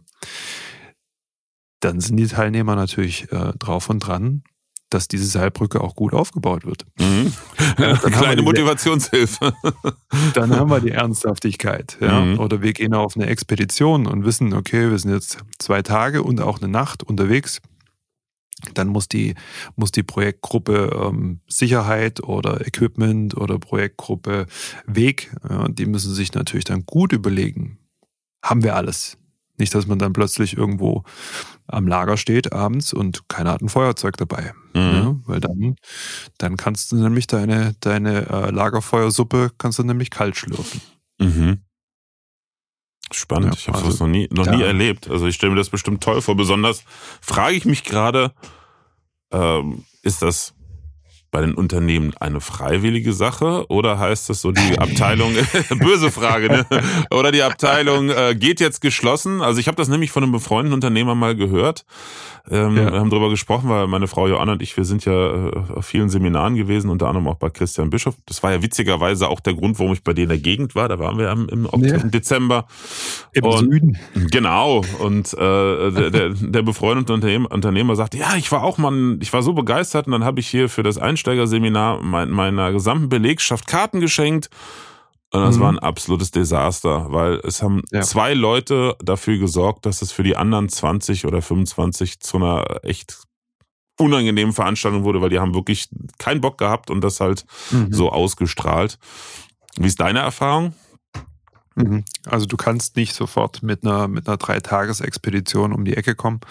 dann 1.79 1.99
sind 1.99 2.17
die 2.17 2.27
Teilnehmer 2.27 2.75
natürlich 2.75 3.31
äh, 3.31 3.53
drauf 3.57 3.89
und 3.89 3.99
dran, 3.99 4.43
dass 4.89 5.07
diese 5.07 5.25
Seilbrücke 5.25 5.81
auch 5.81 5.95
gut 5.95 6.13
aufgebaut 6.13 6.65
wird. 6.65 6.85
Mhm. 6.99 7.33
Ja, 7.77 7.95
Kleine 7.95 8.41
Motivationshilfe. 8.41 9.53
dann 10.33 10.53
haben 10.53 10.69
wir 10.69 10.81
die 10.81 10.91
Ernsthaftigkeit. 10.91 11.97
Ja? 12.01 12.19
Mhm. 12.19 12.39
Oder 12.39 12.61
wir 12.61 12.73
gehen 12.73 12.93
auf 12.93 13.15
eine 13.15 13.27
Expedition 13.27 14.05
und 14.05 14.25
wissen, 14.25 14.53
okay, 14.53 14.89
wir 14.89 14.99
sind 14.99 15.11
jetzt 15.11 15.37
zwei 15.59 15.81
Tage 15.81 16.23
und 16.23 16.41
auch 16.41 16.61
eine 16.61 16.67
Nacht 16.67 17.03
unterwegs. 17.03 17.61
Dann 18.73 18.89
muss 18.89 19.07
die, 19.07 19.35
muss 19.77 19.91
die 19.91 20.03
Projektgruppe 20.03 20.89
ähm, 20.93 21.39
Sicherheit 21.47 22.21
oder 22.21 22.65
Equipment 22.67 23.37
oder 23.37 23.59
Projektgruppe 23.59 24.47
Weg, 24.85 25.31
ja, 25.49 25.67
die 25.69 25.85
müssen 25.85 26.13
sich 26.13 26.33
natürlich 26.33 26.65
dann 26.65 26.85
gut 26.85 27.13
überlegen, 27.13 27.77
haben 28.43 28.63
wir 28.63 28.75
alles? 28.75 29.17
Nicht, 29.59 29.75
dass 29.75 29.87
man 29.87 29.99
dann 29.99 30.13
plötzlich 30.13 30.57
irgendwo 30.57 31.03
am 31.67 31.87
Lager 31.87 32.17
steht 32.17 32.53
abends 32.53 32.93
und 32.93 33.27
keiner 33.29 33.51
hat 33.51 33.61
ein 33.61 33.69
Feuerzeug 33.69 34.17
dabei. 34.17 34.53
Mhm. 34.73 34.81
Ja, 34.81 35.15
weil 35.25 35.39
dann, 35.39 35.75
dann 36.37 36.57
kannst 36.57 36.91
du 36.91 36.95
nämlich 36.95 37.27
deine, 37.27 37.75
deine 37.81 38.27
äh, 38.29 38.49
Lagerfeuersuppe 38.51 39.51
kannst 39.57 39.77
du 39.77 39.83
nämlich 39.83 40.09
kalt 40.09 40.37
schlürfen. 40.37 40.81
Mhm. 41.19 41.61
Spannend, 43.11 43.55
ja, 43.55 43.59
ich 43.59 43.67
habe 43.67 43.77
also, 43.79 43.89
das 43.89 43.99
noch 43.99 44.07
nie, 44.07 44.27
noch 44.31 44.45
nie 44.45 44.61
erlebt. 44.61 45.09
Also 45.09 45.27
ich 45.27 45.35
stelle 45.35 45.51
mir 45.51 45.57
das 45.57 45.69
bestimmt 45.69 46.03
toll 46.03 46.21
vor. 46.21 46.35
Besonders 46.35 46.83
frage 47.21 47.55
ich 47.55 47.65
mich 47.65 47.83
gerade, 47.83 48.33
ähm, 49.31 49.83
ist 50.03 50.21
das 50.21 50.53
bei 51.31 51.41
den 51.41 51.53
Unternehmen 51.53 52.13
eine 52.19 52.41
freiwillige 52.41 53.13
Sache 53.13 53.65
oder 53.69 53.99
heißt 53.99 54.29
das 54.29 54.41
so 54.41 54.51
die 54.51 54.79
Abteilung, 54.79 55.33
böse 55.79 56.11
Frage, 56.11 56.47
ne? 56.49 56.65
oder 57.11 57.31
die 57.31 57.43
Abteilung 57.43 58.09
äh, 58.09 58.35
geht 58.35 58.59
jetzt 58.59 58.81
geschlossen? 58.81 59.41
Also 59.41 59.59
ich 59.59 59.67
habe 59.67 59.77
das 59.77 59.87
nämlich 59.87 60.11
von 60.11 60.23
einem 60.23 60.31
befreundeten 60.31 60.73
Unternehmer 60.73 61.15
mal 61.15 61.35
gehört. 61.35 61.85
Ähm, 62.51 62.77
ja. 62.77 62.91
Wir 62.91 62.99
haben 62.99 63.09
darüber 63.09 63.29
gesprochen, 63.29 63.69
weil 63.69 63.87
meine 63.87 64.07
Frau 64.07 64.27
Joanna 64.27 64.53
und 64.53 64.61
ich, 64.61 64.75
wir 64.75 64.85
sind 64.85 65.05
ja 65.05 65.49
äh, 65.49 65.51
auf 65.75 65.85
vielen 65.85 66.09
Seminaren 66.09 66.55
gewesen, 66.55 66.89
unter 66.89 67.07
anderem 67.07 67.27
auch 67.27 67.35
bei 67.35 67.49
Christian 67.49 67.89
Bischof. 67.89 68.15
Das 68.25 68.41
war 68.41 68.51
ja 68.51 68.63
witzigerweise 68.63 69.27
auch 69.27 69.39
der 69.39 69.53
Grund, 69.53 69.77
warum 69.77 69.93
ich 69.93 70.03
bei 70.03 70.13
dir 70.13 70.23
in 70.23 70.29
der 70.29 70.39
Gegend 70.39 70.73
war. 70.73 70.87
Da 70.89 70.97
waren 70.97 71.17
wir 71.17 71.29
im, 71.29 71.47
im, 71.49 71.83
ja. 71.83 71.95
im 71.95 72.11
Dezember. 72.11 72.65
Im 73.33 73.43
und, 73.43 73.59
Süden. 73.59 73.99
Genau. 74.31 74.83
Und 74.99 75.33
äh, 75.33 75.91
der, 75.91 76.09
der, 76.09 76.29
der 76.29 76.61
befreundete 76.63 77.13
Unternehmer, 77.13 77.51
Unternehmer 77.51 77.95
sagte, 77.95 78.17
ja, 78.17 78.35
ich 78.35 78.51
war 78.51 78.63
auch 78.63 78.77
mal, 78.77 79.17
ich 79.21 79.31
war 79.31 79.43
so 79.43 79.53
begeistert 79.53 80.07
und 80.07 80.13
dann 80.13 80.23
habe 80.23 80.39
ich 80.39 80.47
hier 80.47 80.69
für 80.69 80.81
das 80.81 80.97
Einsteigerseminar 81.19 82.01
meiner 82.01 82.71
gesamten 82.71 83.09
Belegschaft 83.09 83.67
Karten 83.67 83.99
geschenkt. 83.99 84.49
Und 85.31 85.41
das 85.41 85.57
mhm. 85.57 85.61
war 85.61 85.71
ein 85.73 85.79
absolutes 85.79 86.31
Desaster, 86.31 87.11
weil 87.11 87.39
es 87.43 87.61
haben 87.61 87.83
ja. 87.91 88.01
zwei 88.01 88.33
Leute 88.33 88.95
dafür 89.03 89.37
gesorgt, 89.37 89.85
dass 89.85 90.01
es 90.01 90.11
für 90.11 90.23
die 90.23 90.35
anderen 90.35 90.69
20 90.69 91.25
oder 91.25 91.41
25 91.41 92.19
zu 92.19 92.37
einer 92.37 92.65
echt 92.83 93.21
unangenehmen 93.99 94.53
Veranstaltung 94.53 95.03
wurde, 95.03 95.21
weil 95.21 95.29
die 95.29 95.39
haben 95.39 95.53
wirklich 95.53 95.89
keinen 96.17 96.41
Bock 96.41 96.57
gehabt 96.57 96.89
und 96.89 97.01
das 97.01 97.19
halt 97.19 97.45
mhm. 97.69 97.93
so 97.93 98.09
ausgestrahlt. 98.11 98.97
Wie 99.77 99.87
ist 99.87 99.99
deine 99.99 100.19
Erfahrung? 100.19 100.73
Mhm. 101.79 102.03
Also 102.25 102.45
du 102.45 102.57
kannst 102.57 102.95
nicht 102.95 103.13
sofort 103.15 103.63
mit 103.63 103.83
einer, 103.83 104.07
mit 104.07 104.27
einer 104.27 104.37
Dreitagesexpedition 104.37 105.73
um 105.73 105.85
die 105.85 105.95
Ecke 105.95 106.15
kommen. 106.15 106.41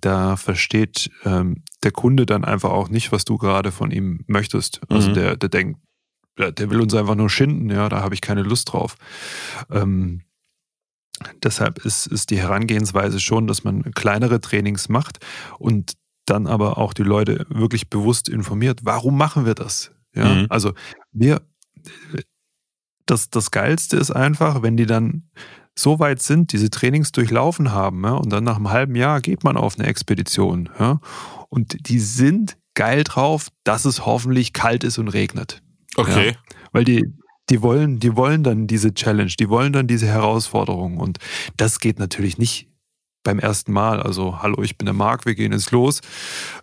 Da 0.00 0.36
versteht 0.36 1.10
ähm, 1.24 1.62
der 1.82 1.92
Kunde 1.92 2.26
dann 2.26 2.44
einfach 2.44 2.70
auch 2.70 2.88
nicht, 2.88 3.12
was 3.12 3.24
du 3.24 3.36
gerade 3.36 3.70
von 3.70 3.90
ihm 3.90 4.24
möchtest. 4.26 4.80
Also 4.88 5.10
mhm. 5.10 5.14
der, 5.14 5.36
der 5.36 5.48
denkt, 5.48 5.80
der 6.38 6.70
will 6.70 6.80
uns 6.80 6.94
einfach 6.94 7.14
nur 7.14 7.28
schinden, 7.28 7.70
ja, 7.70 7.88
da 7.88 8.00
habe 8.00 8.14
ich 8.14 8.22
keine 8.22 8.42
Lust 8.42 8.72
drauf. 8.72 8.96
Ähm, 9.70 10.22
deshalb 11.42 11.84
ist, 11.84 12.06
ist 12.06 12.30
die 12.30 12.38
Herangehensweise 12.38 13.20
schon, 13.20 13.46
dass 13.46 13.64
man 13.64 13.82
kleinere 13.92 14.40
Trainings 14.40 14.88
macht 14.88 15.18
und 15.58 15.92
dann 16.24 16.46
aber 16.46 16.78
auch 16.78 16.94
die 16.94 17.02
Leute 17.02 17.46
wirklich 17.50 17.90
bewusst 17.90 18.28
informiert, 18.28 18.80
warum 18.84 19.18
machen 19.18 19.44
wir 19.44 19.54
das? 19.54 19.92
Ja, 20.14 20.34
mhm. 20.34 20.46
also 20.48 20.72
wir, 21.12 21.42
das, 23.12 23.30
das 23.30 23.50
Geilste 23.50 23.96
ist 23.96 24.10
einfach, 24.10 24.62
wenn 24.62 24.76
die 24.76 24.86
dann 24.86 25.24
so 25.74 25.98
weit 25.98 26.20
sind, 26.20 26.52
diese 26.52 26.70
Trainings 26.70 27.12
durchlaufen 27.12 27.72
haben, 27.72 28.04
ja, 28.04 28.12
und 28.12 28.30
dann 28.30 28.44
nach 28.44 28.56
einem 28.56 28.70
halben 28.70 28.94
Jahr 28.94 29.20
geht 29.20 29.44
man 29.44 29.56
auf 29.56 29.78
eine 29.78 29.86
Expedition, 29.86 30.68
ja, 30.78 31.00
und 31.48 31.88
die 31.88 32.00
sind 32.00 32.56
geil 32.74 33.04
drauf, 33.04 33.48
dass 33.64 33.84
es 33.84 34.06
hoffentlich 34.06 34.52
kalt 34.52 34.84
ist 34.84 34.98
und 34.98 35.08
regnet. 35.08 35.62
Okay. 35.96 36.28
Ja, 36.28 36.56
weil 36.72 36.84
die, 36.84 37.04
die 37.50 37.60
wollen, 37.60 38.00
die 38.00 38.16
wollen 38.16 38.42
dann 38.42 38.66
diese 38.66 38.94
Challenge, 38.94 39.32
die 39.38 39.48
wollen 39.50 39.74
dann 39.74 39.86
diese 39.86 40.06
Herausforderung. 40.06 40.96
Und 40.96 41.18
das 41.58 41.80
geht 41.80 41.98
natürlich 41.98 42.38
nicht 42.38 42.68
beim 43.24 43.38
ersten 43.38 43.72
Mal. 43.72 44.00
Also, 44.00 44.40
hallo, 44.42 44.62
ich 44.62 44.78
bin 44.78 44.86
der 44.86 44.94
Marc, 44.94 45.26
wir 45.26 45.34
gehen 45.34 45.52
jetzt 45.52 45.70
los. 45.70 46.00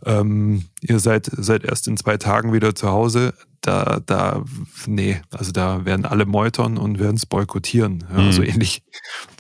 Ähm, 0.04 0.66
ihr 0.82 1.00
seid, 1.00 1.30
seid 1.32 1.64
erst 1.64 1.88
in 1.88 1.98
zwei 1.98 2.18
Tagen 2.18 2.54
wieder 2.54 2.74
zu 2.74 2.90
Hause. 2.90 3.36
Da, 3.70 4.00
da, 4.04 4.44
nee, 4.88 5.22
also 5.30 5.52
da 5.52 5.86
werden 5.86 6.04
alle 6.04 6.26
meutern 6.26 6.80
und 6.80 6.98
werden 6.98 7.18
es 7.18 7.28
boykottieren. 7.28 8.04
Ja, 8.12 8.20
mhm. 8.20 8.32
So 8.32 8.42
ähnlich 8.42 8.82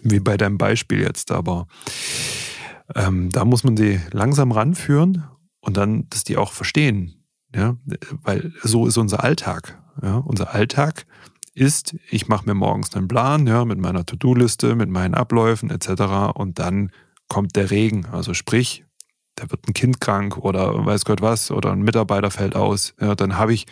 wie 0.03 0.19
bei 0.19 0.37
deinem 0.37 0.59
Beispiel 0.59 1.01
jetzt. 1.01 1.31
Aber 1.31 1.65
ähm, 2.93 3.31
da 3.31 3.43
muss 3.43 3.63
man 3.63 3.75
die 3.75 3.99
langsam 4.11 4.51
ranführen 4.51 5.23
und 5.61 5.77
dann, 5.77 6.07
dass 6.11 6.25
die 6.25 6.37
auch 6.37 6.51
verstehen, 6.51 7.25
ja, 7.55 7.77
weil 8.21 8.53
so 8.61 8.85
ist 8.85 8.97
unser 8.97 9.23
Alltag. 9.23 9.81
Ja, 10.03 10.17
unser 10.17 10.53
Alltag 10.53 11.07
ist, 11.55 11.95
ich 12.11 12.27
mache 12.27 12.45
mir 12.45 12.53
morgens 12.53 12.95
einen 12.95 13.07
Plan, 13.07 13.47
ja, 13.47 13.65
mit 13.65 13.79
meiner 13.79 14.05
To-Do-Liste, 14.05 14.75
mit 14.75 14.89
meinen 14.89 15.15
Abläufen 15.15 15.71
etc. 15.71 16.35
Und 16.35 16.59
dann 16.59 16.91
kommt 17.29 17.55
der 17.55 17.71
Regen. 17.71 18.05
Also 18.05 18.35
sprich, 18.35 18.85
da 19.39 19.49
wird 19.49 19.67
ein 19.67 19.73
Kind 19.73 20.01
krank 20.01 20.37
oder 20.37 20.85
weiß 20.85 21.05
Gott 21.05 21.21
was 21.21 21.51
oder 21.51 21.71
ein 21.71 21.81
Mitarbeiter 21.81 22.31
fällt 22.31 22.55
aus. 22.55 22.93
Ja, 22.99 23.15
dann 23.15 23.37
habe 23.37 23.53
ich, 23.53 23.65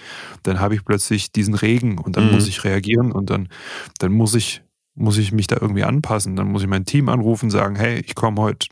dann 0.44 0.60
habe 0.60 0.76
ich 0.76 0.86
plötzlich 0.86 1.32
diesen 1.32 1.54
Regen 1.54 1.98
und 1.98 2.18
dann 2.18 2.28
mhm. 2.28 2.34
muss 2.34 2.48
ich 2.48 2.64
reagieren 2.64 3.12
und 3.12 3.30
dann, 3.30 3.50
dann 4.00 4.12
muss 4.12 4.34
ich, 4.34 4.64
muss 4.96 5.18
ich 5.18 5.32
mich 5.32 5.48
da 5.48 5.58
irgendwie 5.60 5.84
anpassen. 5.84 6.36
Dann 6.36 6.48
muss 6.48 6.62
ich 6.62 6.68
mein 6.68 6.86
Team 6.86 7.10
anrufen, 7.10 7.50
sagen, 7.50 7.76
hey, 7.76 8.00
ich 8.00 8.16
komme 8.16 8.42
heute 8.42 8.68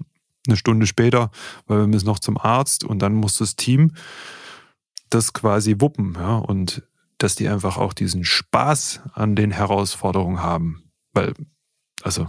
eine 0.48 0.58
Stunde 0.58 0.88
später, 0.88 1.32
weil 1.68 1.80
wir 1.80 1.88
müssen 1.88 2.06
noch 2.06 2.20
zum 2.20 2.38
Arzt 2.38 2.84
und 2.84 3.00
dann 3.00 3.14
muss 3.14 3.38
das 3.38 3.56
Team 3.56 3.92
das 5.10 5.34
quasi 5.34 5.76
wuppen, 5.80 6.16
ja, 6.16 6.38
und 6.38 6.84
dass 7.18 7.36
die 7.36 7.48
einfach 7.48 7.78
auch 7.78 7.94
diesen 7.94 8.26
Spaß 8.26 9.02
an 9.14 9.36
den 9.36 9.52
Herausforderungen 9.52 10.42
haben. 10.42 10.92
Weil, 11.14 11.34
also 12.02 12.28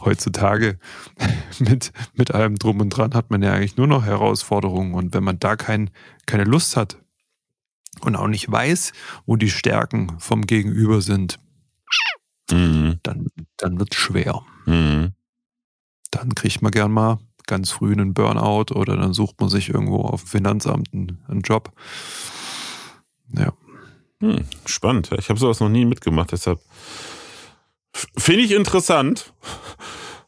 heutzutage 0.00 0.78
mit, 1.58 1.92
mit 2.14 2.32
allem 2.32 2.56
drum 2.56 2.80
und 2.80 2.90
dran 2.90 3.14
hat 3.14 3.30
man 3.30 3.42
ja 3.42 3.52
eigentlich 3.52 3.76
nur 3.76 3.86
noch 3.86 4.04
Herausforderungen. 4.04 4.94
Und 4.94 5.14
wenn 5.14 5.24
man 5.24 5.38
da 5.38 5.56
kein, 5.56 5.90
keine 6.26 6.44
Lust 6.44 6.76
hat 6.76 6.98
und 8.00 8.16
auch 8.16 8.28
nicht 8.28 8.50
weiß, 8.50 8.92
wo 9.26 9.36
die 9.36 9.50
Stärken 9.50 10.18
vom 10.18 10.42
Gegenüber 10.42 11.00
sind, 11.00 11.38
mhm. 12.50 12.98
dann, 13.02 13.28
dann 13.56 13.78
wird 13.78 13.94
es 13.94 14.00
schwer. 14.00 14.42
Mhm. 14.66 15.12
Dann 16.10 16.34
kriegt 16.34 16.62
man 16.62 16.72
gern 16.72 16.92
mal 16.92 17.18
ganz 17.46 17.70
früh 17.70 17.92
einen 17.92 18.14
Burnout 18.14 18.74
oder 18.74 18.96
dann 18.96 19.12
sucht 19.12 19.40
man 19.40 19.50
sich 19.50 19.68
irgendwo 19.68 20.02
auf 20.02 20.22
dem 20.22 20.28
Finanzamt 20.28 20.92
einen, 20.92 21.22
einen 21.28 21.42
Job. 21.42 21.72
Ja. 23.36 23.52
Hm, 24.20 24.44
spannend. 24.64 25.10
Ich 25.18 25.28
habe 25.28 25.38
sowas 25.38 25.60
noch 25.60 25.68
nie 25.68 25.84
mitgemacht, 25.84 26.32
deshalb 26.32 26.60
finde 28.16 28.42
ich 28.42 28.52
interessant. 28.52 29.32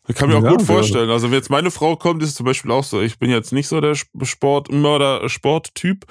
Ich 0.09 0.15
kann 0.15 0.29
mir 0.29 0.37
auch 0.37 0.43
ja, 0.43 0.51
gut 0.51 0.63
vorstellen. 0.63 1.11
Also, 1.11 1.31
wenn 1.31 1.39
jetzt 1.39 1.51
meine 1.51 1.71
Frau 1.71 1.97
kommt, 1.97 2.23
ist 2.23 2.31
es 2.31 2.35
zum 2.37 2.47
Beispiel 2.47 2.71
auch 2.71 2.85
so. 2.85 3.01
Ich 3.01 3.19
bin 3.19 3.31
jetzt 3.31 3.53
nicht 3.53 3.69
so 3.69 3.81
der 3.81 3.95
Sportmörder, 3.95 5.29
Sporttyp. 5.29 6.07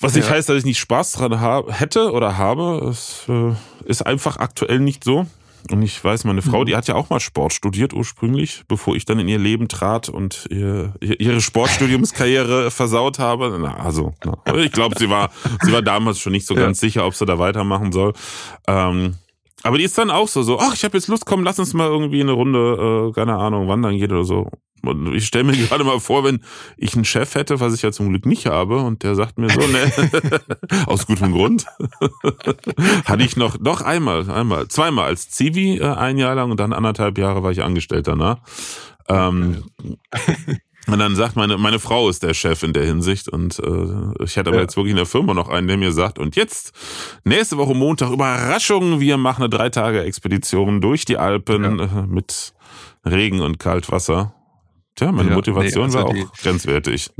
Was 0.00 0.14
nicht 0.14 0.28
ja. 0.28 0.34
heißt, 0.34 0.48
dass 0.48 0.56
ich 0.56 0.64
nicht 0.64 0.78
Spaß 0.78 1.12
dran 1.12 1.40
habe, 1.40 1.72
hätte 1.72 2.12
oder 2.12 2.36
habe. 2.38 2.88
Es 2.90 3.24
äh, 3.28 3.52
ist 3.84 4.04
einfach 4.04 4.38
aktuell 4.38 4.80
nicht 4.80 5.04
so. 5.04 5.26
Und 5.70 5.82
ich 5.82 6.02
weiß, 6.02 6.24
meine 6.24 6.42
Frau, 6.42 6.62
mhm. 6.62 6.66
die 6.66 6.76
hat 6.76 6.88
ja 6.88 6.96
auch 6.96 7.08
mal 7.08 7.20
Sport 7.20 7.52
studiert 7.52 7.92
ursprünglich, 7.92 8.64
bevor 8.66 8.96
ich 8.96 9.04
dann 9.04 9.20
in 9.20 9.28
ihr 9.28 9.38
Leben 9.38 9.68
trat 9.68 10.08
und 10.08 10.46
ihr, 10.50 10.94
ihre 11.00 11.40
Sportstudiumskarriere 11.40 12.70
versaut 12.72 13.20
habe. 13.20 13.56
Na, 13.60 13.76
also, 13.76 14.14
na, 14.24 14.56
ich 14.56 14.72
glaube, 14.72 14.96
sie 14.98 15.08
war, 15.08 15.30
sie 15.62 15.72
war 15.72 15.82
damals 15.82 16.18
schon 16.18 16.32
nicht 16.32 16.46
so 16.46 16.54
ja. 16.54 16.62
ganz 16.62 16.80
sicher, 16.80 17.06
ob 17.06 17.14
sie 17.14 17.26
da 17.26 17.38
weitermachen 17.38 17.92
soll. 17.92 18.12
Ähm, 18.66 19.14
aber 19.62 19.78
die 19.78 19.84
ist 19.84 19.96
dann 19.98 20.10
auch 20.10 20.28
so, 20.28 20.42
so, 20.42 20.58
ach, 20.58 20.74
ich 20.74 20.84
habe 20.84 20.96
jetzt 20.96 21.08
Lust, 21.08 21.26
komm, 21.26 21.44
lass 21.44 21.58
uns 21.58 21.74
mal 21.74 21.88
irgendwie 21.88 22.20
eine 22.20 22.32
Runde, 22.32 23.10
äh, 23.10 23.12
keine 23.12 23.36
Ahnung, 23.36 23.68
wandern 23.68 23.96
gehen 23.96 24.12
oder 24.12 24.24
so. 24.24 24.48
Und 24.84 25.14
ich 25.14 25.26
stelle 25.26 25.44
mir 25.44 25.56
gerade 25.68 25.84
mal 25.84 26.00
vor, 26.00 26.24
wenn 26.24 26.42
ich 26.76 26.94
einen 26.94 27.04
Chef 27.04 27.34
hätte, 27.34 27.60
was 27.60 27.74
ich 27.74 27.82
ja 27.82 27.92
zum 27.92 28.08
Glück 28.08 28.26
nicht 28.26 28.46
habe, 28.46 28.78
und 28.78 29.02
der 29.02 29.14
sagt 29.14 29.38
mir 29.38 29.48
so, 29.48 29.60
ne, 29.60 29.92
aus 30.86 31.06
gutem 31.06 31.32
Grund, 31.32 31.66
hatte 33.04 33.22
ich 33.22 33.36
noch, 33.36 33.58
noch 33.58 33.80
einmal, 33.80 34.28
einmal, 34.30 34.68
zweimal 34.68 35.06
als 35.06 35.30
Zivi 35.30 35.78
äh, 35.78 35.84
ein 35.84 36.18
Jahr 36.18 36.34
lang 36.34 36.50
und 36.50 36.60
dann 36.60 36.72
anderthalb 36.72 37.18
Jahre 37.18 37.42
war 37.42 37.52
ich 37.52 37.62
Angestellter, 37.62 38.16
ne? 38.16 38.38
Ähm, 39.08 39.64
und 40.88 40.98
dann 40.98 41.14
sagt 41.14 41.36
meine, 41.36 41.58
meine 41.58 41.78
Frau 41.78 42.08
ist 42.08 42.22
der 42.22 42.34
Chef 42.34 42.62
in 42.62 42.72
der 42.72 42.84
Hinsicht 42.84 43.28
und 43.28 43.58
äh, 43.60 44.24
ich 44.24 44.36
hatte 44.36 44.50
aber 44.50 44.56
ja. 44.56 44.62
jetzt 44.62 44.76
wirklich 44.76 44.90
in 44.90 44.96
der 44.96 45.06
Firma 45.06 45.32
noch 45.32 45.48
einen, 45.48 45.68
der 45.68 45.76
mir 45.76 45.92
sagt, 45.92 46.18
und 46.18 46.34
jetzt, 46.34 46.72
nächste 47.24 47.56
Woche 47.56 47.74
Montag, 47.74 48.10
Überraschung, 48.10 48.98
wir 48.98 49.16
machen 49.16 49.42
eine 49.42 49.50
drei 49.50 49.68
Tage 49.68 50.02
Expedition 50.02 50.80
durch 50.80 51.04
die 51.04 51.18
Alpen 51.18 51.78
ja. 51.78 51.84
äh, 51.84 52.06
mit 52.06 52.52
Regen 53.04 53.40
und 53.40 53.58
Kaltwasser. 53.60 54.34
Tja, 54.96 55.12
meine 55.12 55.30
ja, 55.30 55.36
Motivation 55.36 55.88
nee, 55.88 55.96
also 55.96 55.98
war 55.98 56.06
auch 56.06 56.14
die, 56.14 56.26
grenzwertig. 56.42 57.10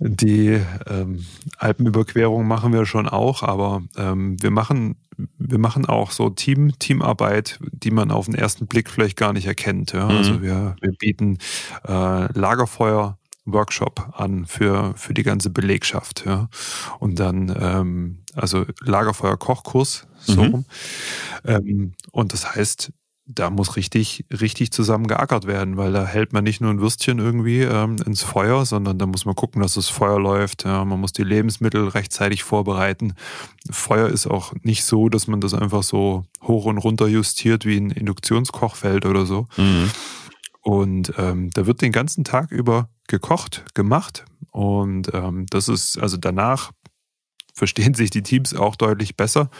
Die 0.00 0.60
ähm, 0.86 1.24
Alpenüberquerung 1.58 2.46
machen 2.46 2.72
wir 2.72 2.86
schon 2.86 3.08
auch, 3.08 3.42
aber 3.42 3.82
ähm, 3.96 4.40
wir 4.40 4.50
machen 4.50 4.96
wir 5.36 5.58
machen 5.58 5.84
auch 5.84 6.12
so 6.12 6.30
Team 6.30 6.78
Teamarbeit, 6.78 7.58
die 7.72 7.90
man 7.90 8.12
auf 8.12 8.26
den 8.26 8.36
ersten 8.36 8.68
Blick 8.68 8.88
vielleicht 8.88 9.16
gar 9.16 9.32
nicht 9.32 9.46
erkennt. 9.46 9.92
Ja? 9.92 10.04
Mhm. 10.04 10.16
Also 10.16 10.42
wir, 10.42 10.76
wir 10.80 10.92
bieten 10.92 11.38
äh, 11.86 12.32
Lagerfeuer 12.38 13.18
Workshop 13.52 14.12
an 14.14 14.46
für, 14.46 14.94
für 14.96 15.14
die 15.14 15.22
ganze 15.22 15.50
Belegschaft. 15.50 16.24
Ja. 16.26 16.48
Und 16.98 17.18
dann, 17.18 17.54
ähm, 17.58 18.18
also 18.34 18.66
Lagerfeuer-Kochkurs, 18.82 20.06
so 20.20 20.42
mhm. 20.42 20.64
Ähm, 21.44 21.94
und 22.10 22.32
das 22.32 22.54
heißt, 22.54 22.92
da 23.30 23.50
muss 23.50 23.76
richtig, 23.76 24.24
richtig 24.30 24.72
zusammen 24.72 25.06
geackert 25.06 25.46
werden, 25.46 25.76
weil 25.76 25.92
da 25.92 26.06
hält 26.06 26.32
man 26.32 26.44
nicht 26.44 26.62
nur 26.62 26.70
ein 26.70 26.80
Würstchen 26.80 27.18
irgendwie 27.18 27.60
ähm, 27.60 27.96
ins 28.06 28.22
Feuer, 28.22 28.64
sondern 28.64 28.98
da 28.98 29.06
muss 29.06 29.26
man 29.26 29.34
gucken, 29.34 29.60
dass 29.60 29.74
das 29.74 29.88
Feuer 29.88 30.18
läuft. 30.18 30.64
Ja, 30.64 30.84
man 30.86 30.98
muss 30.98 31.12
die 31.12 31.24
Lebensmittel 31.24 31.88
rechtzeitig 31.88 32.42
vorbereiten. 32.42 33.12
Feuer 33.70 34.08
ist 34.08 34.26
auch 34.26 34.54
nicht 34.62 34.84
so, 34.84 35.10
dass 35.10 35.26
man 35.26 35.42
das 35.42 35.52
einfach 35.52 35.82
so 35.82 36.24
hoch 36.42 36.64
und 36.64 36.78
runter 36.78 37.06
justiert 37.06 37.66
wie 37.66 37.76
ein 37.76 37.90
Induktionskochfeld 37.90 39.04
oder 39.04 39.26
so. 39.26 39.46
Mhm. 39.58 39.90
Und 40.62 41.12
ähm, 41.18 41.50
da 41.50 41.66
wird 41.66 41.82
den 41.82 41.92
ganzen 41.92 42.24
Tag 42.24 42.50
über 42.50 42.88
gekocht, 43.08 43.64
gemacht. 43.74 44.24
Und 44.52 45.12
ähm, 45.12 45.44
das 45.50 45.68
ist, 45.68 45.98
also 45.98 46.16
danach 46.16 46.72
verstehen 47.52 47.92
sich 47.92 48.08
die 48.08 48.22
Teams 48.22 48.54
auch 48.54 48.76
deutlich 48.76 49.16
besser, 49.16 49.50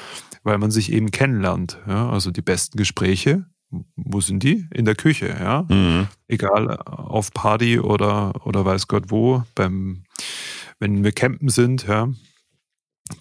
weil 0.42 0.56
man 0.56 0.70
sich 0.70 0.90
eben 0.90 1.10
kennenlernt. 1.10 1.78
Ja? 1.86 2.08
Also 2.08 2.30
die 2.30 2.42
besten 2.42 2.78
Gespräche, 2.78 3.44
wo 3.96 4.20
sind 4.20 4.42
die? 4.42 4.66
In 4.72 4.84
der 4.84 4.94
Küche, 4.94 5.28
ja. 5.28 5.66
Mhm. 5.68 6.08
Egal 6.26 6.76
auf 6.78 7.32
Party 7.32 7.78
oder, 7.78 8.46
oder 8.46 8.64
weiß 8.64 8.88
Gott 8.88 9.04
wo, 9.08 9.44
beim, 9.54 10.04
wenn 10.78 11.04
wir 11.04 11.12
campen 11.12 11.48
sind, 11.48 11.86
ja, 11.86 12.08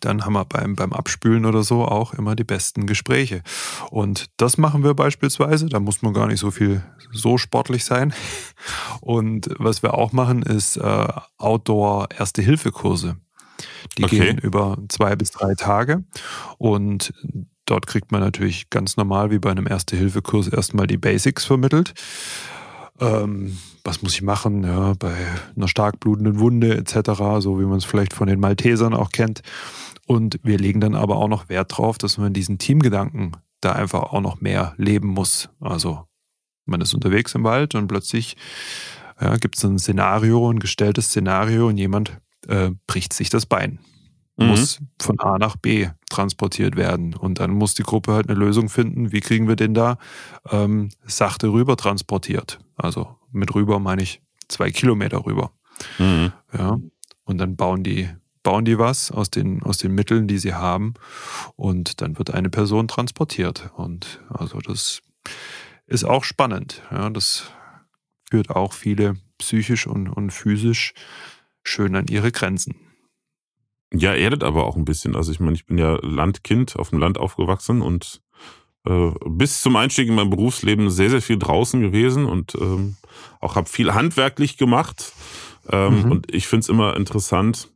dann 0.01 0.25
haben 0.25 0.33
wir 0.33 0.45
beim, 0.45 0.75
beim 0.75 0.93
Abspülen 0.93 1.45
oder 1.45 1.63
so 1.63 1.85
auch 1.85 2.13
immer 2.13 2.35
die 2.35 2.43
besten 2.43 2.87
Gespräche. 2.87 3.41
Und 3.89 4.27
das 4.37 4.57
machen 4.57 4.83
wir 4.83 4.93
beispielsweise, 4.93 5.67
da 5.67 5.79
muss 5.79 6.01
man 6.01 6.13
gar 6.13 6.27
nicht 6.27 6.39
so 6.39 6.51
viel 6.51 6.83
so 7.11 7.37
sportlich 7.37 7.85
sein. 7.85 8.13
Und 9.01 9.49
was 9.57 9.83
wir 9.83 9.93
auch 9.93 10.11
machen, 10.11 10.41
ist 10.43 10.77
äh, 10.77 11.07
Outdoor-Erste-Hilfe-Kurse. 11.37 13.17
Die 13.97 14.03
okay. 14.03 14.19
gehen 14.19 14.37
über 14.37 14.77
zwei 14.89 15.15
bis 15.15 15.31
drei 15.31 15.55
Tage. 15.55 16.03
Und 16.57 17.13
dort 17.68 17.86
kriegt 17.86 18.11
man 18.11 18.22
natürlich 18.22 18.72
ganz 18.72 18.97
normal 18.97 19.30
wie 19.30 19.38
bei 19.38 19.51
einem 19.51 19.68
Erste-Hilfe-Kurs 19.68 20.47
erstmal 20.47 20.88
die 20.88 20.97
Basics 20.97 21.45
vermittelt. 21.45 21.93
Ähm, 22.99 23.57
was 23.84 24.01
muss 24.01 24.13
ich 24.13 24.24
machen, 24.24 24.63
ja, 24.63 24.93
bei 24.97 25.13
einer 25.55 25.68
stark 25.68 25.99
blutenden 25.99 26.39
Wunde 26.39 26.76
etc., 26.76 27.11
so 27.39 27.59
wie 27.59 27.65
man 27.65 27.78
es 27.78 27.86
vielleicht 27.86 28.13
von 28.13 28.28
den 28.28 28.39
Maltesern 28.39 28.95
auch 28.95 29.11
kennt. 29.11 29.41
Und 30.07 30.39
wir 30.43 30.57
legen 30.57 30.82
dann 30.82 30.95
aber 30.95 31.18
auch 31.18 31.28
noch 31.28 31.49
Wert 31.49 31.78
drauf, 31.78 31.97
dass 31.97 32.18
man 32.18 32.34
diesen 32.34 32.57
Teamgedanken 32.57 33.38
da 33.61 33.74
einfach 33.74 34.03
auch 34.03 34.22
noch 34.22 34.41
mehr 34.41 34.74
leben 34.78 35.09
muss. 35.09 35.49
Also 35.59 36.05
man 36.65 36.82
ist 36.82 36.93
unterwegs 36.93 37.36
im 37.36 37.43
Wald 37.43 37.76
und 37.76 37.88
plötzlich 37.88 38.36
ja, 39.20 39.36
gibt 39.38 39.57
es 39.57 39.63
ein 39.63 39.80
Szenario, 39.80 40.49
ein 40.51 40.59
gestelltes 40.59 41.07
Szenario 41.07 41.68
und 41.68 41.78
jemand 41.78 42.20
äh, 42.47 42.72
bricht 42.88 43.13
sich 43.13 43.30
das 43.30 43.45
Bein. 43.45 43.80
Mhm. 44.38 44.47
Muss 44.47 44.79
von 45.01 45.19
A 45.19 45.38
nach 45.38 45.55
B 45.55 45.89
transportiert 46.09 46.75
werden. 46.75 47.15
Und 47.15 47.39
dann 47.39 47.51
muss 47.51 47.73
die 47.73 47.83
Gruppe 47.83 48.13
halt 48.13 48.29
eine 48.29 48.38
Lösung 48.38 48.69
finden, 48.69 49.11
wie 49.11 49.19
kriegen 49.19 49.47
wir 49.47 49.55
den 49.55 49.73
da 49.73 49.97
ähm, 50.49 50.89
sachte 51.05 51.49
rüber 51.49 51.75
transportiert. 51.75 52.59
Also 52.75 53.17
mit 53.31 53.53
rüber 53.55 53.79
meine 53.79 54.03
ich 54.03 54.21
zwei 54.47 54.71
Kilometer 54.71 55.25
rüber. 55.25 55.51
Mhm. 55.97 56.31
Ja. 56.57 56.77
Und 57.23 57.38
dann 57.39 57.55
bauen 57.55 57.83
die, 57.83 58.09
bauen 58.43 58.63
die 58.63 58.77
was 58.77 59.11
aus 59.11 59.29
den, 59.29 59.63
aus 59.63 59.79
den 59.79 59.93
Mitteln, 59.93 60.27
die 60.27 60.38
sie 60.38 60.53
haben. 60.53 60.93
Und 61.55 62.01
dann 62.01 62.17
wird 62.17 62.31
eine 62.31 62.49
Person 62.49 62.88
transportiert. 62.88 63.71
Und 63.75 64.21
also 64.29 64.59
das 64.59 65.01
ist 65.88 66.03
auch 66.03 66.23
spannend. 66.23 66.83
Ja, 66.91 67.09
das 67.09 67.51
führt 68.29 68.49
auch 68.51 68.73
viele 68.73 69.15
psychisch 69.39 69.88
und, 69.88 70.07
und 70.09 70.31
physisch 70.31 70.93
schön 71.63 71.95
an 71.95 72.07
ihre 72.07 72.31
Grenzen. 72.31 72.75
Ja, 73.93 74.13
erdet 74.13 74.43
aber 74.43 74.65
auch 74.65 74.75
ein 74.75 74.85
bisschen. 74.85 75.15
Also 75.15 75.31
ich 75.31 75.39
meine, 75.39 75.55
ich 75.55 75.65
bin 75.65 75.77
ja 75.77 75.97
Landkind, 76.01 76.75
auf 76.77 76.89
dem 76.89 76.99
Land 76.99 77.17
aufgewachsen 77.17 77.81
und 77.81 78.21
äh, 78.85 79.11
bis 79.25 79.61
zum 79.61 79.75
Einstieg 79.75 80.07
in 80.07 80.15
mein 80.15 80.29
Berufsleben 80.29 80.89
sehr, 80.89 81.09
sehr 81.09 81.21
viel 81.21 81.38
draußen 81.38 81.81
gewesen 81.81 82.25
und 82.25 82.55
ähm, 82.55 82.97
auch 83.39 83.55
habe 83.55 83.69
viel 83.69 83.93
handwerklich 83.93 84.57
gemacht. 84.57 85.13
Ähm, 85.69 86.03
mhm. 86.03 86.11
Und 86.11 86.33
ich 86.33 86.47
finde 86.47 86.61
es 86.61 86.69
immer 86.69 86.95
interessant, 86.95 87.69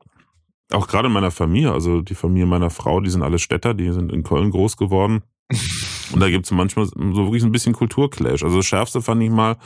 auch 0.71 0.87
gerade 0.87 1.07
in 1.07 1.13
meiner 1.13 1.31
Familie, 1.31 1.73
also 1.73 2.01
die 2.01 2.15
Familie 2.15 2.45
meiner 2.45 2.69
Frau, 2.69 3.01
die 3.01 3.09
sind 3.09 3.23
alle 3.23 3.39
Städter, 3.39 3.73
die 3.73 3.91
sind 3.91 4.11
in 4.11 4.23
Köln 4.23 4.51
groß 4.51 4.77
geworden. 4.77 5.23
Und 6.13 6.19
da 6.19 6.29
gibt 6.29 6.45
es 6.45 6.51
manchmal 6.51 6.85
so 6.85 6.95
wirklich 6.95 7.43
ein 7.43 7.51
bisschen 7.53 7.73
Kulturclash. 7.73 8.43
Also 8.43 8.57
das 8.57 8.65
Schärfste 8.65 9.01
fand 9.01 9.23
ich 9.23 9.29
mal, 9.29 9.57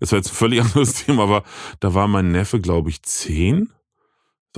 es 0.00 0.12
war 0.12 0.18
jetzt 0.18 0.30
ein 0.30 0.34
völlig 0.34 0.60
anderes 0.62 0.94
Thema, 0.94 1.24
aber 1.24 1.42
da 1.80 1.94
war 1.94 2.08
mein 2.08 2.30
Neffe, 2.30 2.60
glaube 2.60 2.90
ich, 2.90 3.02
zehn 3.02 3.70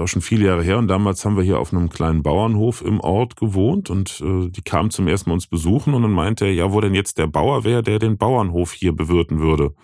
ist 0.01 0.05
auch 0.05 0.13
schon 0.13 0.23
viele 0.23 0.47
Jahre 0.47 0.63
her 0.63 0.79
und 0.79 0.89
damals 0.89 1.25
haben 1.25 1.37
wir 1.37 1.45
hier 1.45 1.59
auf 1.59 1.73
einem 1.73 1.91
kleinen 1.91 2.23
Bauernhof 2.23 2.83
im 2.83 3.01
Ort 3.01 3.37
gewohnt 3.37 3.91
und 3.91 4.21
äh, 4.21 4.49
die 4.49 4.63
kamen 4.63 4.91
zum 4.91 5.07
ersten 5.09 5.31
Mal 5.31 5.35
uns 5.35 5.47
besuchen 5.47 5.95
und 5.95 6.03
dann 6.03 6.13
meinte 6.13 6.47
er, 6.47 6.55
ja, 6.55 6.73
wo 6.73 6.81
denn 6.81 6.95
jetzt 6.95 7.19
der 7.19 7.27
Bauer 7.27 7.65
wäre, 7.65 7.83
der 7.83 7.99
den 7.99 8.17
Bauernhof 8.17 8.73
hier 8.73 8.93
bewirten 8.93 9.41
würde. 9.41 9.75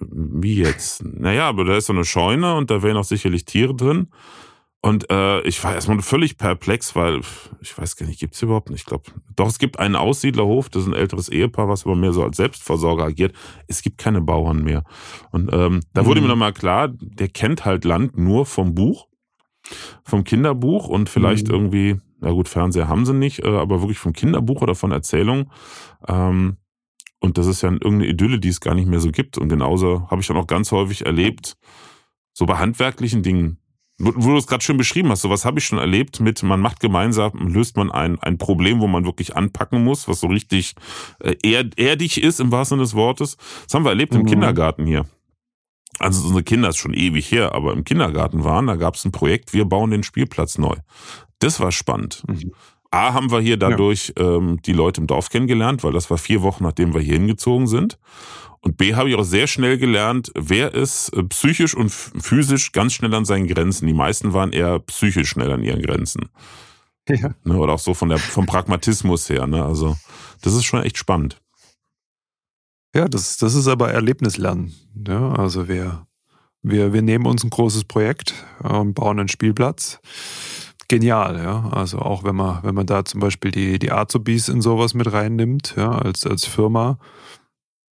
Wie 0.00 0.56
jetzt? 0.56 1.04
Naja, 1.04 1.48
aber 1.48 1.64
da 1.64 1.76
ist 1.76 1.86
so 1.86 1.92
eine 1.92 2.04
Scheune 2.04 2.56
und 2.56 2.70
da 2.70 2.82
wären 2.82 2.96
auch 2.96 3.04
sicherlich 3.04 3.44
Tiere 3.44 3.74
drin. 3.74 4.08
Und 4.84 5.08
äh, 5.10 5.40
ich 5.42 5.62
war 5.62 5.74
erstmal 5.74 6.02
völlig 6.02 6.38
perplex, 6.38 6.96
weil 6.96 7.20
ich 7.60 7.78
weiß 7.78 7.94
gar 7.94 8.06
nicht, 8.06 8.18
gibt 8.18 8.34
es 8.34 8.42
überhaupt 8.42 8.68
nicht. 8.68 8.80
Ich 8.80 8.86
glaube, 8.86 9.04
doch, 9.36 9.46
es 9.46 9.60
gibt 9.60 9.78
einen 9.78 9.94
Aussiedlerhof, 9.94 10.70
das 10.70 10.82
ist 10.82 10.88
ein 10.88 10.94
älteres 10.94 11.28
Ehepaar, 11.28 11.68
was 11.68 11.86
aber 11.86 11.94
mehr 11.94 12.12
so 12.12 12.24
als 12.24 12.36
Selbstversorger 12.36 13.04
agiert. 13.04 13.32
Es 13.68 13.82
gibt 13.82 13.98
keine 13.98 14.20
Bauern 14.20 14.64
mehr. 14.64 14.82
Und 15.30 15.50
ähm, 15.52 15.82
da 15.94 16.04
wurde 16.04 16.20
mhm. 16.20 16.26
mir 16.26 16.32
nochmal 16.32 16.52
klar, 16.52 16.88
der 16.88 17.28
kennt 17.28 17.64
halt 17.64 17.84
Land 17.84 18.18
nur 18.18 18.44
vom 18.44 18.74
Buch 18.74 19.06
vom 20.04 20.24
Kinderbuch 20.24 20.88
und 20.88 21.08
vielleicht 21.08 21.48
mhm. 21.48 21.54
irgendwie, 21.54 22.00
na 22.20 22.30
gut, 22.30 22.48
Fernseher 22.48 22.88
haben 22.88 23.06
sie 23.06 23.14
nicht, 23.14 23.44
äh, 23.44 23.48
aber 23.48 23.80
wirklich 23.80 23.98
vom 23.98 24.12
Kinderbuch 24.12 24.62
oder 24.62 24.74
von 24.74 24.92
Erzählungen. 24.92 25.50
Ähm, 26.08 26.56
und 27.20 27.38
das 27.38 27.46
ist 27.46 27.62
ja 27.62 27.70
irgendeine 27.70 28.06
Idylle, 28.06 28.40
die 28.40 28.48
es 28.48 28.60
gar 28.60 28.74
nicht 28.74 28.88
mehr 28.88 29.00
so 29.00 29.10
gibt. 29.10 29.38
Und 29.38 29.48
genauso 29.48 30.10
habe 30.10 30.20
ich 30.20 30.26
dann 30.26 30.36
auch 30.36 30.48
ganz 30.48 30.72
häufig 30.72 31.06
erlebt, 31.06 31.56
so 32.32 32.46
bei 32.46 32.58
handwerklichen 32.58 33.22
Dingen, 33.22 33.58
wo, 33.98 34.12
wo 34.16 34.30
du 34.30 34.36
es 34.38 34.46
gerade 34.48 34.64
schön 34.64 34.76
beschrieben 34.76 35.10
hast, 35.10 35.22
sowas 35.22 35.44
habe 35.44 35.60
ich 35.60 35.64
schon 35.64 35.78
erlebt 35.78 36.18
mit, 36.18 36.42
man 36.42 36.60
macht 36.60 36.80
gemeinsam, 36.80 37.32
löst 37.48 37.76
man 37.76 37.92
ein, 37.92 38.18
ein 38.18 38.38
Problem, 38.38 38.80
wo 38.80 38.88
man 38.88 39.04
wirklich 39.04 39.36
anpacken 39.36 39.84
muss, 39.84 40.08
was 40.08 40.20
so 40.20 40.26
richtig 40.26 40.74
äh, 41.20 41.36
erdig 41.76 42.20
ist 42.20 42.40
im 42.40 42.50
wahrsten 42.50 42.76
Sinne 42.76 42.84
des 42.84 42.94
Wortes. 42.94 43.36
Das 43.64 43.74
haben 43.74 43.84
wir 43.84 43.90
erlebt 43.90 44.14
mhm. 44.14 44.20
im 44.20 44.26
Kindergarten 44.26 44.86
hier 44.86 45.06
also 46.02 46.24
unsere 46.24 46.42
Kinder 46.42 46.68
ist 46.68 46.76
schon 46.76 46.94
ewig 46.94 47.30
her, 47.30 47.54
aber 47.54 47.72
im 47.72 47.84
Kindergarten 47.84 48.44
waren, 48.44 48.66
da 48.66 48.76
gab 48.76 48.96
es 48.96 49.04
ein 49.04 49.12
Projekt, 49.12 49.52
wir 49.52 49.64
bauen 49.64 49.90
den 49.90 50.02
Spielplatz 50.02 50.58
neu. 50.58 50.76
Das 51.38 51.60
war 51.60 51.72
spannend. 51.72 52.22
Mhm. 52.26 52.52
A, 52.90 53.14
haben 53.14 53.30
wir 53.30 53.40
hier 53.40 53.56
dadurch 53.56 54.12
ja. 54.18 54.36
ähm, 54.36 54.60
die 54.62 54.74
Leute 54.74 55.00
im 55.00 55.06
Dorf 55.06 55.30
kennengelernt, 55.30 55.82
weil 55.82 55.92
das 55.92 56.10
war 56.10 56.18
vier 56.18 56.42
Wochen, 56.42 56.64
nachdem 56.64 56.92
wir 56.92 57.00
hier 57.00 57.14
hingezogen 57.14 57.66
sind. 57.66 57.98
Und 58.60 58.76
B, 58.76 58.94
habe 58.94 59.08
ich 59.08 59.16
auch 59.16 59.24
sehr 59.24 59.46
schnell 59.46 59.78
gelernt, 59.78 60.30
wer 60.34 60.74
ist 60.74 61.08
äh, 61.10 61.22
psychisch 61.24 61.74
und 61.74 61.90
physisch 61.90 62.72
ganz 62.72 62.92
schnell 62.92 63.12
an 63.14 63.24
seinen 63.24 63.48
Grenzen. 63.48 63.86
Die 63.86 63.94
meisten 63.94 64.34
waren 64.34 64.52
eher 64.52 64.78
psychisch 64.80 65.30
schnell 65.30 65.50
an 65.50 65.64
ihren 65.64 65.82
Grenzen. 65.82 66.28
Ja. 67.08 67.34
Ne, 67.44 67.56
oder 67.56 67.72
auch 67.72 67.78
so 67.80 67.94
von 67.94 68.10
der, 68.10 68.18
vom 68.18 68.46
Pragmatismus 68.46 69.28
her. 69.28 69.46
Ne? 69.46 69.64
Also, 69.64 69.96
das 70.42 70.54
ist 70.54 70.64
schon 70.64 70.82
echt 70.82 70.98
spannend. 70.98 71.40
Ja, 72.94 73.08
das, 73.08 73.38
das 73.38 73.54
ist 73.54 73.68
aber 73.68 73.90
Erlebnislernen. 73.92 74.72
Ja, 75.06 75.32
also 75.32 75.68
wir, 75.68 76.06
wir, 76.62 76.92
wir 76.92 77.02
nehmen 77.02 77.26
uns 77.26 77.42
ein 77.42 77.50
großes 77.50 77.84
Projekt 77.84 78.34
und 78.62 78.94
bauen 78.94 79.18
einen 79.18 79.28
Spielplatz. 79.28 80.00
Genial, 80.88 81.42
ja. 81.42 81.70
Also 81.70 82.00
auch 82.00 82.22
wenn 82.22 82.36
man, 82.36 82.62
wenn 82.62 82.74
man 82.74 82.86
da 82.86 83.04
zum 83.04 83.20
Beispiel 83.20 83.50
die, 83.50 83.78
die 83.78 83.92
Azubis 83.92 84.48
in 84.48 84.60
sowas 84.60 84.92
mit 84.92 85.10
reinnimmt, 85.10 85.74
ja, 85.76 85.90
als, 85.90 86.26
als 86.26 86.44
Firma, 86.44 86.98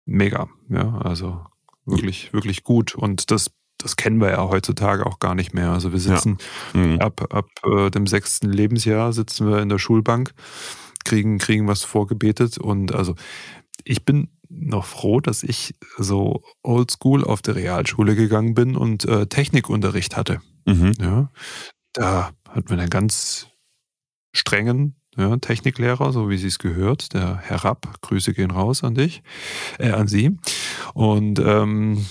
mega, 0.06 0.50
ja. 0.70 0.98
Also 0.98 1.46
wirklich, 1.86 2.34
wirklich 2.34 2.64
gut. 2.64 2.96
Und 2.96 3.32
das, 3.32 3.52
das 3.78 3.96
kennen 3.96 4.20
wir 4.20 4.32
ja 4.32 4.50
heutzutage 4.50 5.06
auch 5.06 5.20
gar 5.20 5.34
nicht 5.34 5.54
mehr. 5.54 5.72
Also 5.72 5.94
wir 5.94 6.00
sitzen 6.00 6.40
ja. 6.74 6.80
mhm. 6.82 7.00
ab, 7.00 7.34
ab 7.34 7.48
äh, 7.64 7.90
dem 7.90 8.06
sechsten 8.06 8.52
Lebensjahr 8.52 9.14
sitzen 9.14 9.48
wir 9.50 9.60
in 9.60 9.70
der 9.70 9.80
Schulbank, 9.80 10.34
kriegen, 11.06 11.38
kriegen 11.38 11.68
was 11.68 11.84
vorgebetet 11.84 12.58
und 12.58 12.94
also 12.94 13.16
ich 13.86 14.04
bin 14.04 14.30
noch 14.50 14.86
froh, 14.86 15.20
dass 15.20 15.44
ich 15.44 15.76
so 15.98 16.44
oldschool 16.64 17.24
auf 17.24 17.42
der 17.42 17.56
Realschule 17.56 18.16
gegangen 18.16 18.56
bin 18.56 18.76
und 18.76 19.06
äh, 19.06 19.28
Technikunterricht 19.28 20.18
hatte. 20.18 20.42
Mhm. 20.66 20.94
Ja, 21.00 21.32
da 21.94 22.32
hatten 22.50 22.70
wir 22.70 22.80
einen 22.80 22.90
ganz 22.90 23.48
strengen 24.34 24.96
ja, 25.18 25.38
Techniklehrer, 25.38 26.12
so 26.12 26.30
wie 26.30 26.38
sie 26.38 26.48
es 26.48 26.60
gehört, 26.60 27.14
der 27.14 27.38
Herr 27.38 27.64
Rapp. 27.66 28.02
Grüße 28.02 28.34
gehen 28.34 28.52
raus 28.52 28.84
an 28.84 28.96
dich, 28.96 29.22
äh, 29.78 29.92
an 29.92 30.08
Sie. 30.08 30.38
Und 30.94 31.40
ähm, 31.40 32.06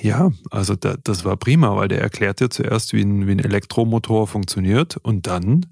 ja, 0.00 0.30
also 0.50 0.74
da, 0.74 0.96
das 1.02 1.24
war 1.24 1.36
prima, 1.36 1.76
weil 1.76 1.88
der 1.88 2.00
erklärt 2.00 2.40
dir 2.40 2.50
zuerst, 2.50 2.92
wie 2.92 3.02
ein, 3.02 3.26
wie 3.26 3.32
ein 3.32 3.38
Elektromotor 3.40 4.26
funktioniert 4.26 4.96
und 4.96 5.26
dann 5.26 5.66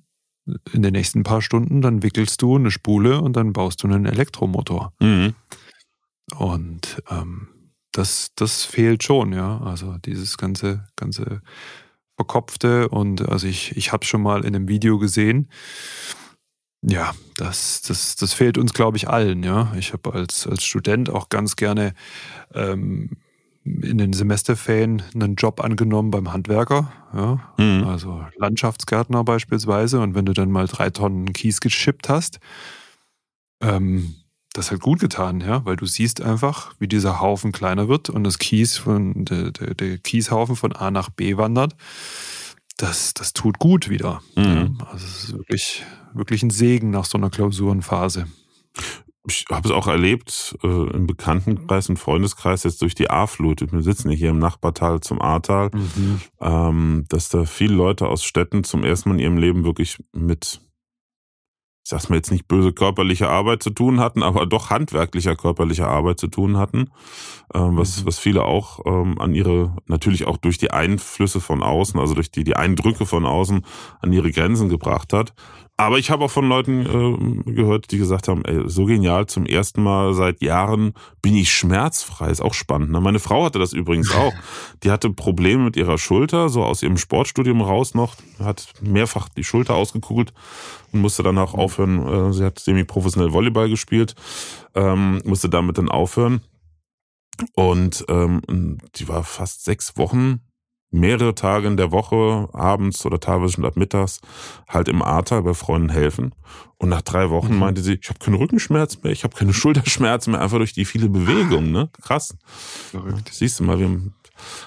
in 0.73 0.83
den 0.83 0.93
nächsten 0.93 1.23
paar 1.23 1.43
Stunden, 1.43 1.83
dann 1.83 2.03
wickelst 2.03 2.43
du 2.43 2.57
eine 2.57 2.71
Spule 2.71 3.21
und 3.21 3.35
dann 3.35 3.53
baust 3.53 3.83
du 3.83 3.89
einen 3.89 4.07
Elektromotor. 4.07 4.93
Mhm. 5.01 5.35
Und 6.37 7.03
ähm, 7.11 7.49
das, 7.93 8.33
das 8.37 8.65
fehlt 8.65 9.03
schon, 9.03 9.33
ja. 9.33 9.61
Also 9.61 9.97
dieses 9.99 10.39
ganze, 10.39 10.87
ganze 10.97 11.43
Verkopfte 12.17 12.89
und 12.89 13.29
also 13.29 13.47
ich, 13.47 13.77
ich 13.77 13.93
habe 13.93 14.05
schon 14.05 14.23
mal 14.23 14.45
in 14.45 14.55
einem 14.55 14.69
Video 14.69 14.99
gesehen, 14.99 15.49
ja, 16.83 17.13
das, 17.37 17.83
das, 17.83 18.17
das 18.17 18.33
fehlt 18.33 18.57
uns, 18.57 18.73
glaube 18.73 18.97
ich, 18.97 19.09
allen, 19.09 19.43
ja. 19.43 19.73
Ich 19.77 19.93
habe 19.93 20.13
als, 20.15 20.47
als 20.47 20.65
Student 20.65 21.11
auch 21.11 21.29
ganz 21.29 21.57
gerne 21.57 21.95
ähm, 22.55 23.17
in 23.65 23.99
den 23.99 24.13
Semesterferien 24.13 25.03
einen 25.15 25.35
Job 25.35 25.61
angenommen 25.61 26.11
beim 26.11 26.33
Handwerker, 26.33 26.91
ja, 27.15 27.53
mhm. 27.59 27.85
also 27.87 28.25
Landschaftsgärtner 28.37 29.23
beispielsweise. 29.25 30.01
Und 30.01 30.15
wenn 30.15 30.25
du 30.25 30.33
dann 30.33 30.51
mal 30.51 30.67
drei 30.67 30.91
Tonnen 30.91 31.33
Kies 31.33 31.61
geschippt 31.61 32.09
hast, 32.09 32.41
ähm, 33.61 34.15
das 34.53 34.71
hat 34.71 34.81
gut 34.81 35.01
getan, 35.01 35.41
ja, 35.41 35.65
weil 35.65 35.77
du 35.77 35.87
siehst 35.87 36.23
einfach, 36.23 36.75
wie 36.79 36.89
dieser 36.89 37.21
Haufen 37.21 37.53
kleiner 37.53 37.89
wird 37.89 38.11
und 38.11 38.25
das 38.25 38.39
Kies 38.39 38.79
von 38.79 39.25
der, 39.25 39.53
der, 39.53 39.75
der 39.75 39.99
Kieshaufen 39.99 40.57
von 40.57 40.73
A 40.73 40.91
nach 40.91 41.11
B 41.11 41.37
wandert. 41.37 41.77
das, 42.77 43.15
das 43.15 43.33
tut 43.33 43.59
gut 43.59 43.89
wieder. 43.91 44.23
Mhm. 44.37 44.79
Also 44.91 45.07
es 45.07 45.25
ist 45.25 45.33
wirklich, 45.35 45.85
wirklich 46.15 46.43
ein 46.43 46.51
Segen 46.51 46.91
nach 46.91 47.05
so 47.05 47.19
einer 47.19 47.31
Klausurenphase. 47.31 48.27
Ich 49.29 49.45
habe 49.51 49.68
es 49.68 49.75
auch 49.75 49.87
erlebt 49.87 50.57
äh, 50.62 50.66
im 50.66 51.07
Bekanntenkreis, 51.07 51.89
im 51.91 51.97
Freundeskreis, 51.97 52.64
jetzt 52.64 52.81
durch 52.81 52.95
die 52.95 53.11
A-Flut. 53.11 53.71
Wir 53.71 53.83
sitzen 53.83 54.11
hier 54.11 54.31
im 54.31 54.39
Nachbartal 54.39 55.01
zum 55.01 55.21
Ahrtal, 55.21 55.71
mhm. 55.75 56.21
ähm, 56.41 57.05
dass 57.09 57.29
da 57.29 57.45
viele 57.45 57.75
Leute 57.75 58.09
aus 58.09 58.25
Städten 58.25 58.64
zum 58.64 58.83
ersten 58.83 59.11
Mal 59.11 59.16
in 59.16 59.21
ihrem 59.21 59.37
Leben 59.37 59.64
wirklich 59.64 59.99
mit 60.12 60.62
ich 61.83 61.91
sag's 61.91 62.09
mir 62.09 62.16
jetzt 62.16 62.31
nicht 62.31 62.47
böse 62.47 62.73
körperliche 62.73 63.29
Arbeit 63.29 63.62
zu 63.62 63.71
tun 63.71 64.01
hatten, 64.01 64.23
aber 64.23 64.47
doch 64.47 64.71
handwerklicher 64.71 65.35
körperlicher 65.35 65.89
Arbeit 65.89 66.21
zu 66.21 66.29
tun 66.29 66.57
hatten, 66.59 66.91
ähm, 67.55 67.77
was, 67.77 68.03
mhm. 68.03 68.07
was 68.07 68.18
viele 68.18 68.45
auch 68.45 68.81
ähm, 68.85 69.18
an 69.18 69.35
ihre, 69.35 69.77
natürlich 69.87 70.27
auch 70.27 70.37
durch 70.37 70.59
die 70.59 70.71
Einflüsse 70.71 71.41
von 71.41 71.62
außen, 71.62 71.99
also 71.99 72.14
durch 72.14 72.31
die, 72.31 72.45
die 72.45 72.55
Eindrücke 72.55 73.07
von 73.07 73.25
außen 73.25 73.64
an 74.01 74.12
ihre 74.12 74.31
Grenzen 74.31 74.68
gebracht 74.68 75.12
hat. 75.12 75.35
Aber 75.81 75.99
ich 75.99 76.11
habe 76.11 76.26
auch 76.26 76.31
von 76.31 76.47
Leuten 76.47 76.85
äh, 77.47 77.53
gehört, 77.53 77.91
die 77.91 77.97
gesagt 77.97 78.28
haben, 78.28 78.45
ey, 78.45 78.68
so 78.68 78.85
genial, 78.85 79.24
zum 79.24 79.47
ersten 79.47 79.83
Mal 79.83 80.12
seit 80.12 80.43
Jahren 80.43 80.93
bin 81.22 81.35
ich 81.35 81.51
schmerzfrei. 81.51 82.28
Ist 82.31 82.43
auch 82.43 82.53
spannend. 82.53 82.91
Ne? 82.91 83.01
Meine 83.01 83.18
Frau 83.18 83.47
hatte 83.47 83.59
das 83.59 83.72
übrigens 83.72 84.14
auch. 84.14 84.35
Die 84.83 84.91
hatte 84.91 85.09
Probleme 85.09 85.64
mit 85.64 85.78
ihrer 85.78 85.97
Schulter, 85.97 86.51
so 86.51 86.64
aus 86.64 86.83
ihrem 86.83 86.99
Sportstudium 86.99 87.62
raus 87.62 87.95
noch, 87.95 88.16
hat 88.39 88.74
mehrfach 88.83 89.31
die 89.31 89.43
Schulter 89.43 89.74
ausgekugelt 89.74 90.35
und 90.93 91.01
musste 91.01 91.22
dann 91.22 91.39
auch 91.39 91.55
aufhören. 91.55 92.28
Äh, 92.28 92.33
sie 92.35 92.45
hat 92.45 92.59
semi-professionell 92.59 93.33
Volleyball 93.33 93.70
gespielt, 93.70 94.14
ähm, 94.74 95.22
musste 95.24 95.49
damit 95.49 95.78
dann 95.78 95.89
aufhören. 95.89 96.43
Und 97.55 98.05
ähm, 98.11 98.76
die 98.97 99.09
war 99.09 99.24
fast 99.24 99.64
sechs 99.64 99.97
Wochen 99.97 100.41
mehrere 100.91 101.34
Tage 101.34 101.68
in 101.68 101.76
der 101.76 101.93
Woche, 101.93 102.49
abends 102.53 103.07
oder 103.07 103.20
teilweise 103.20 103.55
schon 103.55 103.64
ab 103.64 103.76
mittags, 103.76 104.20
halt 104.68 104.88
im 104.88 105.03
Ahrtal 105.03 105.43
bei 105.43 105.55
Freunden 105.55 105.91
helfen. 105.91 106.34
Und 106.78 106.88
nach 106.88 107.03
drei 107.03 107.30
Wochen 107.30 107.53
mhm. 107.53 107.59
meinte 107.59 107.82
sie, 107.82 107.99
ich 108.01 108.09
habe 108.09 108.18
keinen 108.18 108.34
Rückenschmerz 108.34 109.03
mehr, 109.03 109.12
ich 109.12 109.24
habe 109.24 109.36
keine 109.36 109.53
Schulterschmerzen 109.55 110.32
mehr, 110.32 110.41
einfach 110.41 110.59
durch 110.59 110.72
die 110.72 110.84
viele 110.84 111.09
Bewegungen. 111.09 111.70
Ne? 111.72 111.91
Krass. 112.03 112.36
Verrückt. 112.91 113.30
Siehst 113.32 113.61
du 113.61 113.64
mal, 113.64 113.78
wir, 113.78 114.01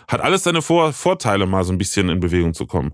hat 0.08 0.22
alles 0.22 0.44
seine 0.44 0.62
Vor 0.62 0.94
Vorteile, 0.94 1.46
mal 1.46 1.64
so 1.64 1.72
ein 1.72 1.78
bisschen 1.78 2.10
in 2.10 2.20
Bewegung 2.20 2.54
zu 2.54 2.66
kommen. 2.66 2.94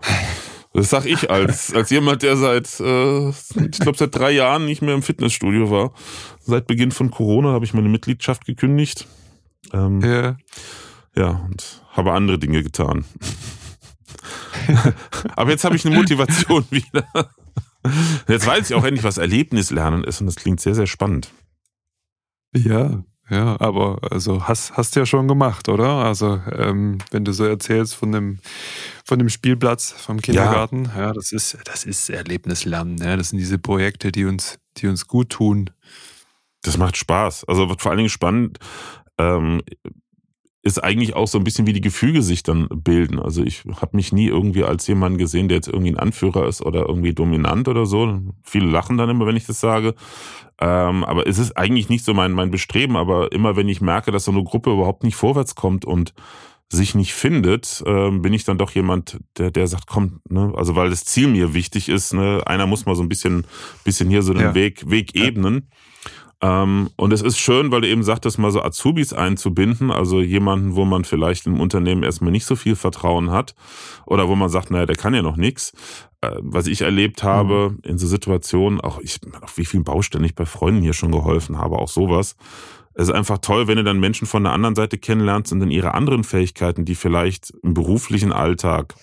Das 0.74 0.90
sag 0.90 1.06
ich 1.06 1.30
als, 1.30 1.74
als 1.76 1.90
jemand, 1.90 2.24
der 2.24 2.38
seit, 2.38 2.80
äh, 2.80 3.30
ich 3.30 3.80
glaube, 3.80 3.98
seit 3.98 4.16
drei 4.16 4.32
Jahren 4.32 4.66
nicht 4.66 4.82
mehr 4.82 4.94
im 4.94 5.02
Fitnessstudio 5.02 5.70
war. 5.70 5.92
Seit 6.40 6.68
Beginn 6.68 6.92
von 6.92 7.12
Corona 7.12 7.50
habe 7.50 7.66
ich 7.66 7.74
meine 7.74 7.90
Mitgliedschaft 7.90 8.46
gekündigt. 8.46 9.08
Ähm, 9.74 10.02
ja. 10.02 10.38
Ja, 11.16 11.42
und 11.46 11.84
habe 11.92 12.14
andere 12.14 12.40
Dinge 12.40 12.64
getan. 12.64 13.06
Aber 15.36 15.52
jetzt 15.52 15.64
habe 15.64 15.76
ich 15.76 15.86
eine 15.86 15.96
Motivation 15.96 16.66
wieder. 16.72 17.06
Jetzt 18.28 18.46
weiß 18.46 18.70
ich 18.70 18.76
auch 18.76 18.84
endlich, 18.84 19.04
was 19.04 19.18
Erlebnislernen 19.18 20.04
ist 20.04 20.20
und 20.20 20.28
das 20.28 20.36
klingt 20.36 20.60
sehr, 20.60 20.76
sehr 20.76 20.88
spannend. 20.88 21.32
Ja, 22.54 23.04
ja, 23.30 23.58
aber 23.60 24.00
also 24.10 24.48
hast, 24.48 24.76
hast 24.76 24.96
ja 24.96 25.06
schon 25.06 25.28
gemacht, 25.28 25.70
oder? 25.70 25.88
Also 26.04 26.42
ähm, 26.52 26.98
wenn 27.12 27.26
du 27.26 27.32
so 27.32 27.46
erzählst 27.46 27.96
von 27.96 28.12
dem, 28.12 28.40
von 29.06 29.20
dem 29.20 29.30
Spielplatz 29.30 29.92
vom 29.92 30.20
Kindergarten, 30.20 30.86
ja, 30.86 31.00
ja 31.00 31.14
das 31.14 31.32
ist, 31.32 31.58
das 31.66 31.86
ist 31.86 32.10
Erlebnislernen. 32.10 32.98
Ja? 32.98 33.16
Das 33.18 33.30
sind 33.30 33.38
diese 33.38 33.60
Projekte, 33.60 34.12
die 34.12 34.26
uns, 34.26 34.58
die 34.78 34.88
uns 34.88 35.08
gut 35.08 35.30
tun. 35.30 35.70
Das 36.64 36.78
macht 36.78 36.98
Spaß. 36.98 37.46
Also 37.46 37.70
wird 37.70 37.82
vor 37.82 37.92
allen 37.92 38.00
Dingen 38.00 38.10
spannend. 38.10 38.58
Ähm, 39.20 39.62
ist 40.70 40.84
eigentlich 40.84 41.16
auch 41.16 41.28
so 41.28 41.38
ein 41.38 41.44
bisschen 41.44 41.68
wie 41.68 41.74
die 41.74 41.82
Gefüge 41.82 42.22
sich 42.22 42.44
dann 42.44 42.68
bilden. 42.70 43.20
Also 43.20 43.44
ich 43.44 43.64
habe 43.82 43.96
mich 43.98 44.14
nie 44.14 44.28
irgendwie 44.28 44.64
als 44.64 44.88
jemand 44.88 45.18
gesehen, 45.18 45.48
der 45.48 45.58
jetzt 45.58 45.68
irgendwie 45.68 45.92
ein 45.92 45.98
Anführer 45.98 46.48
ist 46.48 46.62
oder 46.62 46.88
irgendwie 46.88 47.14
dominant 47.14 47.68
oder 47.68 47.86
so. 47.86 48.20
Viele 48.44 48.68
lachen 48.68 48.98
dann 48.98 49.10
immer, 49.10 49.26
wenn 49.26 49.36
ich 49.36 49.46
das 49.46 49.60
sage. 49.60 49.96
Ähm, 50.62 51.04
aber 51.04 51.28
es 51.28 51.40
ist 51.40 51.58
eigentlich 51.58 51.90
nicht 51.90 52.06
so 52.06 52.14
mein, 52.14 52.34
mein 52.34 52.52
Bestreben. 52.52 52.96
Aber 52.96 53.32
immer 53.32 53.56
wenn 53.56 53.68
ich 53.68 53.82
merke, 53.82 54.12
dass 54.12 54.26
so 54.26 54.32
eine 54.32 54.44
Gruppe 54.44 54.72
überhaupt 54.72 55.04
nicht 55.04 55.16
vorwärts 55.16 55.56
kommt 55.56 55.86
und 55.86 56.14
sich 56.72 56.94
nicht 56.94 57.14
findet, 57.14 57.84
ähm, 57.88 58.22
bin 58.22 58.34
ich 58.34 58.44
dann 58.44 58.60
doch 58.60 58.72
jemand, 58.72 59.20
der, 59.38 59.50
der 59.50 59.68
sagt, 59.68 59.88
komm, 59.88 60.22
ne, 60.30 60.54
also 60.56 60.76
weil 60.76 60.92
das 60.92 61.04
Ziel 61.04 61.28
mir 61.28 61.56
wichtig 61.56 61.90
ist, 61.90 62.14
ne, 62.14 62.44
einer 62.46 62.68
muss 62.68 62.86
mal 62.86 62.96
so 62.96 63.02
ein 63.02 63.10
bisschen, 63.10 63.44
bisschen 63.84 64.08
hier 64.10 64.22
so 64.22 64.34
den 64.34 64.42
ja. 64.44 64.54
Weg, 64.54 64.88
Weg 64.90 65.16
ebnen. 65.16 65.56
Ja. 65.56 65.78
Ähm, 66.42 66.90
und 66.96 67.12
es 67.12 67.22
ist 67.22 67.38
schön, 67.38 67.72
weil 67.72 67.82
du 67.82 67.88
eben 67.88 68.04
sagtest, 68.04 68.40
mal 68.40 68.52
so 68.52 68.62
Azubis 68.62 69.12
einzubinden, 69.12 69.92
also 69.92 70.22
jemanden, 70.22 70.76
wo 70.76 70.86
man 70.86 71.04
vielleicht 71.04 71.48
im 71.48 71.60
Unternehmen 71.60 72.04
erstmal 72.04 72.32
nicht 72.32 72.46
so 72.46 72.56
viel 72.56 72.76
Vertrauen 72.76 73.32
hat 73.32 73.56
oder 74.06 74.30
wo 74.30 74.36
man 74.36 74.50
sagt, 74.50 74.72
naja, 74.72 74.86
der 74.86 74.96
kann 74.96 75.14
ja 75.14 75.22
noch 75.22 75.36
nichts. 75.36 75.74
Äh, 76.22 76.32
was 76.40 76.68
ich 76.68 76.82
erlebt 76.82 77.24
habe 77.24 77.72
mhm. 77.72 77.80
in 77.84 77.98
so 77.98 78.08
Situationen, 78.08 78.80
auch 78.80 79.00
ich, 79.00 79.20
auf 79.42 79.58
wie 79.58 79.66
vielen 79.66 79.84
Baustellen 79.84 80.24
ich 80.24 80.36
bei 80.36 80.46
Freunden 80.46 80.82
hier 80.82 80.94
schon 80.94 81.12
geholfen 81.12 81.58
habe, 81.58 81.78
auch 81.78 81.90
sowas. 81.90 82.38
Es 82.94 83.10
ist 83.10 83.14
einfach 83.14 83.38
toll, 83.38 83.68
wenn 83.68 83.78
du 83.78 83.84
dann 83.84 84.00
Menschen 84.00 84.28
von 84.28 84.44
der 84.44 84.54
anderen 84.54 84.76
Seite 84.76 84.98
kennenlernst 84.98 85.52
und 85.54 85.60
dann 85.60 85.72
ihre 85.72 85.94
anderen 85.94 86.24
Fähigkeiten, 86.24 86.86
die 86.86 86.96
vielleicht 86.96 87.54
im 87.64 87.74
beruflichen 87.74 88.34
Alltag 88.34 88.96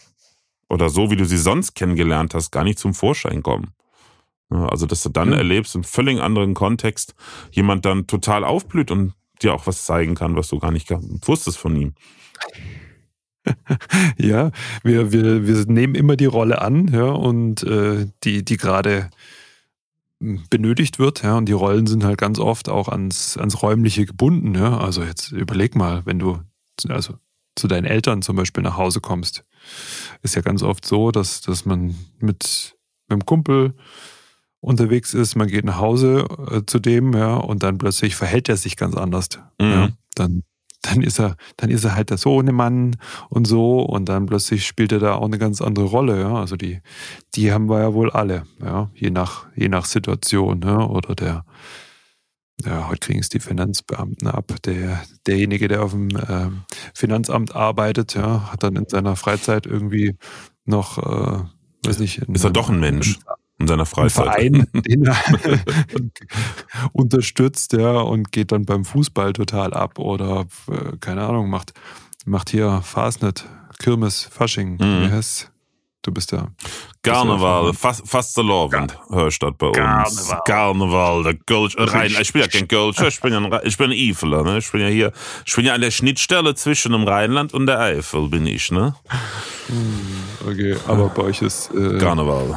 oder 0.69 0.89
so, 0.89 1.11
wie 1.11 1.17
du 1.17 1.25
sie 1.25 1.39
sonst 1.39 1.75
kennengelernt 1.75 2.35
hast, 2.35 2.51
gar 2.51 2.65
nicht 2.65 2.79
zum 2.79 2.95
Vorschein 2.95 3.43
kommen. 3.43 3.76
Also, 4.49 4.87
dass 4.87 5.03
du 5.03 5.09
dann 5.09 5.33
ja. 5.33 5.39
erlebst, 5.39 5.75
im 5.75 5.85
völlig 5.85 6.21
anderen 6.21 6.55
Kontext, 6.55 7.15
jemand 7.51 7.85
dann 7.85 8.07
total 8.07 8.45
aufblüht 8.45 8.91
und 8.91 9.13
dir 9.43 9.53
auch 9.55 9.67
was 9.67 9.85
zeigen 9.85 10.15
kann, 10.15 10.37
was 10.37 10.49
du 10.49 10.59
gar 10.59 10.71
nicht 10.71 10.91
wusstest 11.27 11.59
von 11.59 11.77
ihm. 11.77 11.95
ja, 14.19 14.51
wir, 14.83 15.13
wir, 15.13 15.47
wir 15.47 15.65
nehmen 15.67 15.95
immer 15.95 16.17
die 16.17 16.27
Rolle 16.27 16.61
an, 16.61 16.89
ja, 16.89 17.07
und 17.07 17.63
äh, 17.63 18.07
die, 18.25 18.45
die 18.45 18.57
gerade 18.57 19.11
hm, 20.21 20.45
benötigt 20.51 20.99
wird, 20.99 21.23
ja, 21.23 21.37
und 21.37 21.47
die 21.47 21.53
Rollen 21.53 21.87
sind 21.87 22.05
halt 22.05 22.19
ganz 22.19 22.39
oft 22.39 22.69
auch 22.69 22.89
ans, 22.89 23.37
ans 23.37 23.63
Räumliche 23.63 24.07
gebunden, 24.07 24.55
ja. 24.55 24.79
Also 24.79 25.03
jetzt 25.03 25.33
überleg 25.33 25.75
mal, 25.75 26.03
wenn 26.07 26.19
du 26.19 26.41
also 26.89 27.15
zu 27.55 27.69
deinen 27.69 27.87
Eltern 27.87 28.23
zum 28.23 28.37
Beispiel 28.37 28.63
nach 28.63 28.77
Hause 28.77 29.01
kommst, 29.01 29.45
ist 30.23 30.35
ja 30.35 30.43
ganz 30.43 30.63
oft 30.63 30.85
so, 30.85 31.11
dass, 31.11 31.41
dass 31.41 31.65
man 31.65 31.97
mit, 32.19 32.21
mit 32.21 32.77
einem 33.09 33.25
Kumpel 33.25 33.75
unterwegs 34.67 35.15
ist, 35.15 35.37
man 35.37 35.47
geht 35.47 35.65
nach 35.65 35.79
Hause 35.79 36.27
äh, 36.51 36.63
zu 36.67 36.81
dem, 36.81 37.13
ja, 37.13 37.37
und 37.37 37.63
dann 37.63 37.79
plötzlich 37.79 38.17
verhält 38.17 38.49
er 38.49 38.57
sich 38.57 38.77
ganz 38.77 38.97
anders. 38.97 39.29
Mhm. 39.61 39.71
Ja, 39.71 39.89
dann, 40.17 40.43
dann 40.83 41.03
ist 41.03 41.21
er, 41.21 41.37
dann 41.57 41.71
ist 41.71 41.85
er 41.85 41.95
halt 41.95 42.11
der 42.11 42.19
Sohnemann 42.19 42.97
und 43.29 43.47
so, 43.47 43.81
und 43.83 44.09
dann 44.09 44.27
plötzlich 44.27 44.67
spielt 44.67 44.91
er 44.91 44.99
da 44.99 45.15
auch 45.15 45.27
eine 45.27 45.39
ganz 45.39 45.63
andere 45.63 45.85
Rolle, 45.85 46.21
ja. 46.21 46.35
Also 46.35 46.57
die, 46.57 46.81
die 47.35 47.53
haben 47.53 47.69
wir 47.69 47.79
ja 47.79 47.95
wohl 47.95 48.11
alle, 48.11 48.43
ja, 48.61 48.91
je 48.95 49.11
nach, 49.11 49.47
je 49.55 49.69
nach 49.69 49.85
Situation, 49.85 50.63
ja, 50.63 50.85
oder 50.85 51.15
der, 51.15 51.45
ja, 52.65 52.89
heute 52.89 53.07
kriegen 53.07 53.21
es 53.21 53.29
die 53.29 53.39
Finanzbeamten 53.39 54.27
ab. 54.27 54.53
Der, 54.65 55.01
derjenige, 55.29 55.69
der 55.69 55.85
auf 55.85 55.93
dem 55.93 56.09
äh, 56.09 56.51
Finanzamt 56.93 57.55
arbeitet, 57.55 58.15
ja, 58.15 58.51
hat 58.51 58.65
dann 58.65 58.75
in 58.75 58.89
seiner 58.89 59.15
Freizeit 59.15 59.65
irgendwie 59.65 60.17
noch, 60.65 60.99
äh, 60.99 61.45
weiß 61.87 62.01
nicht. 62.01 62.19
Ist 62.19 62.45
er 62.45 62.51
doch 62.51 62.69
ein 62.69 62.81
Mensch? 62.81 63.21
In 63.59 63.67
seiner 63.67 63.87
Freizeit. 63.87 64.27
Verein, 64.27 64.67
den 64.73 65.07
er 65.07 65.17
unterstützt, 66.93 67.73
ja, 67.73 68.01
und 68.01 68.33
geht 68.33 68.53
dann 68.53 68.65
beim 68.65 68.85
Fußball 68.85 69.33
total 69.33 69.73
ab 69.73 69.99
oder, 69.99 70.47
äh, 70.69 70.97
keine 71.01 71.27
Ahnung, 71.27 71.49
macht, 71.49 71.73
macht 72.25 72.51
hier 72.51 72.83
Fastnet, 72.83 73.47
Kirmes, 73.79 74.29
Fasching, 74.31 74.75
mhm. 74.75 75.07
wie 75.07 75.13
heißt 75.13 75.51
Du 76.03 76.13
bist 76.13 76.31
ja. 76.31 76.47
Karneval, 77.03 77.73
fast, 77.73 78.07
fast 78.07 78.37
Lovend, 78.37 78.97
Hörstadt 79.11 79.59
bei 79.59 79.67
uns. 79.67 79.77
Karneval. 79.77 80.41
Karneval, 80.47 81.23
der 81.25 81.35
Gulch, 81.35 81.75
rein, 81.77 82.15
ich 82.21 82.33
bin 82.33 82.43
ja 82.43 82.47
kein 82.47 82.69
Gulch, 82.69 83.01
ich 83.01 83.21
bin 83.21 83.33
ja 83.33 83.61
ich 83.65 83.77
bin 83.77 83.91
ein 83.91 83.99
Eifeler, 83.99 84.45
ne? 84.45 84.59
Ich 84.59 84.71
bin 84.71 84.83
ja 84.83 84.87
hier, 84.87 85.11
ich 85.45 85.57
bin 85.57 85.65
ja 85.65 85.75
an 85.75 85.81
der 85.81 85.91
Schnittstelle 85.91 86.55
zwischen 86.55 86.93
dem 86.93 87.03
Rheinland 87.09 87.55
und 87.55 87.67
der 87.67 87.81
Eifel, 87.81 88.29
bin 88.29 88.47
ich, 88.47 88.71
ne? 88.71 88.95
Hm, 89.67 90.49
okay, 90.49 90.77
aber 90.87 91.09
bei 91.09 91.23
euch 91.23 91.43
ist. 91.43 91.73
Äh, 91.75 91.99
Karneval 91.99 92.57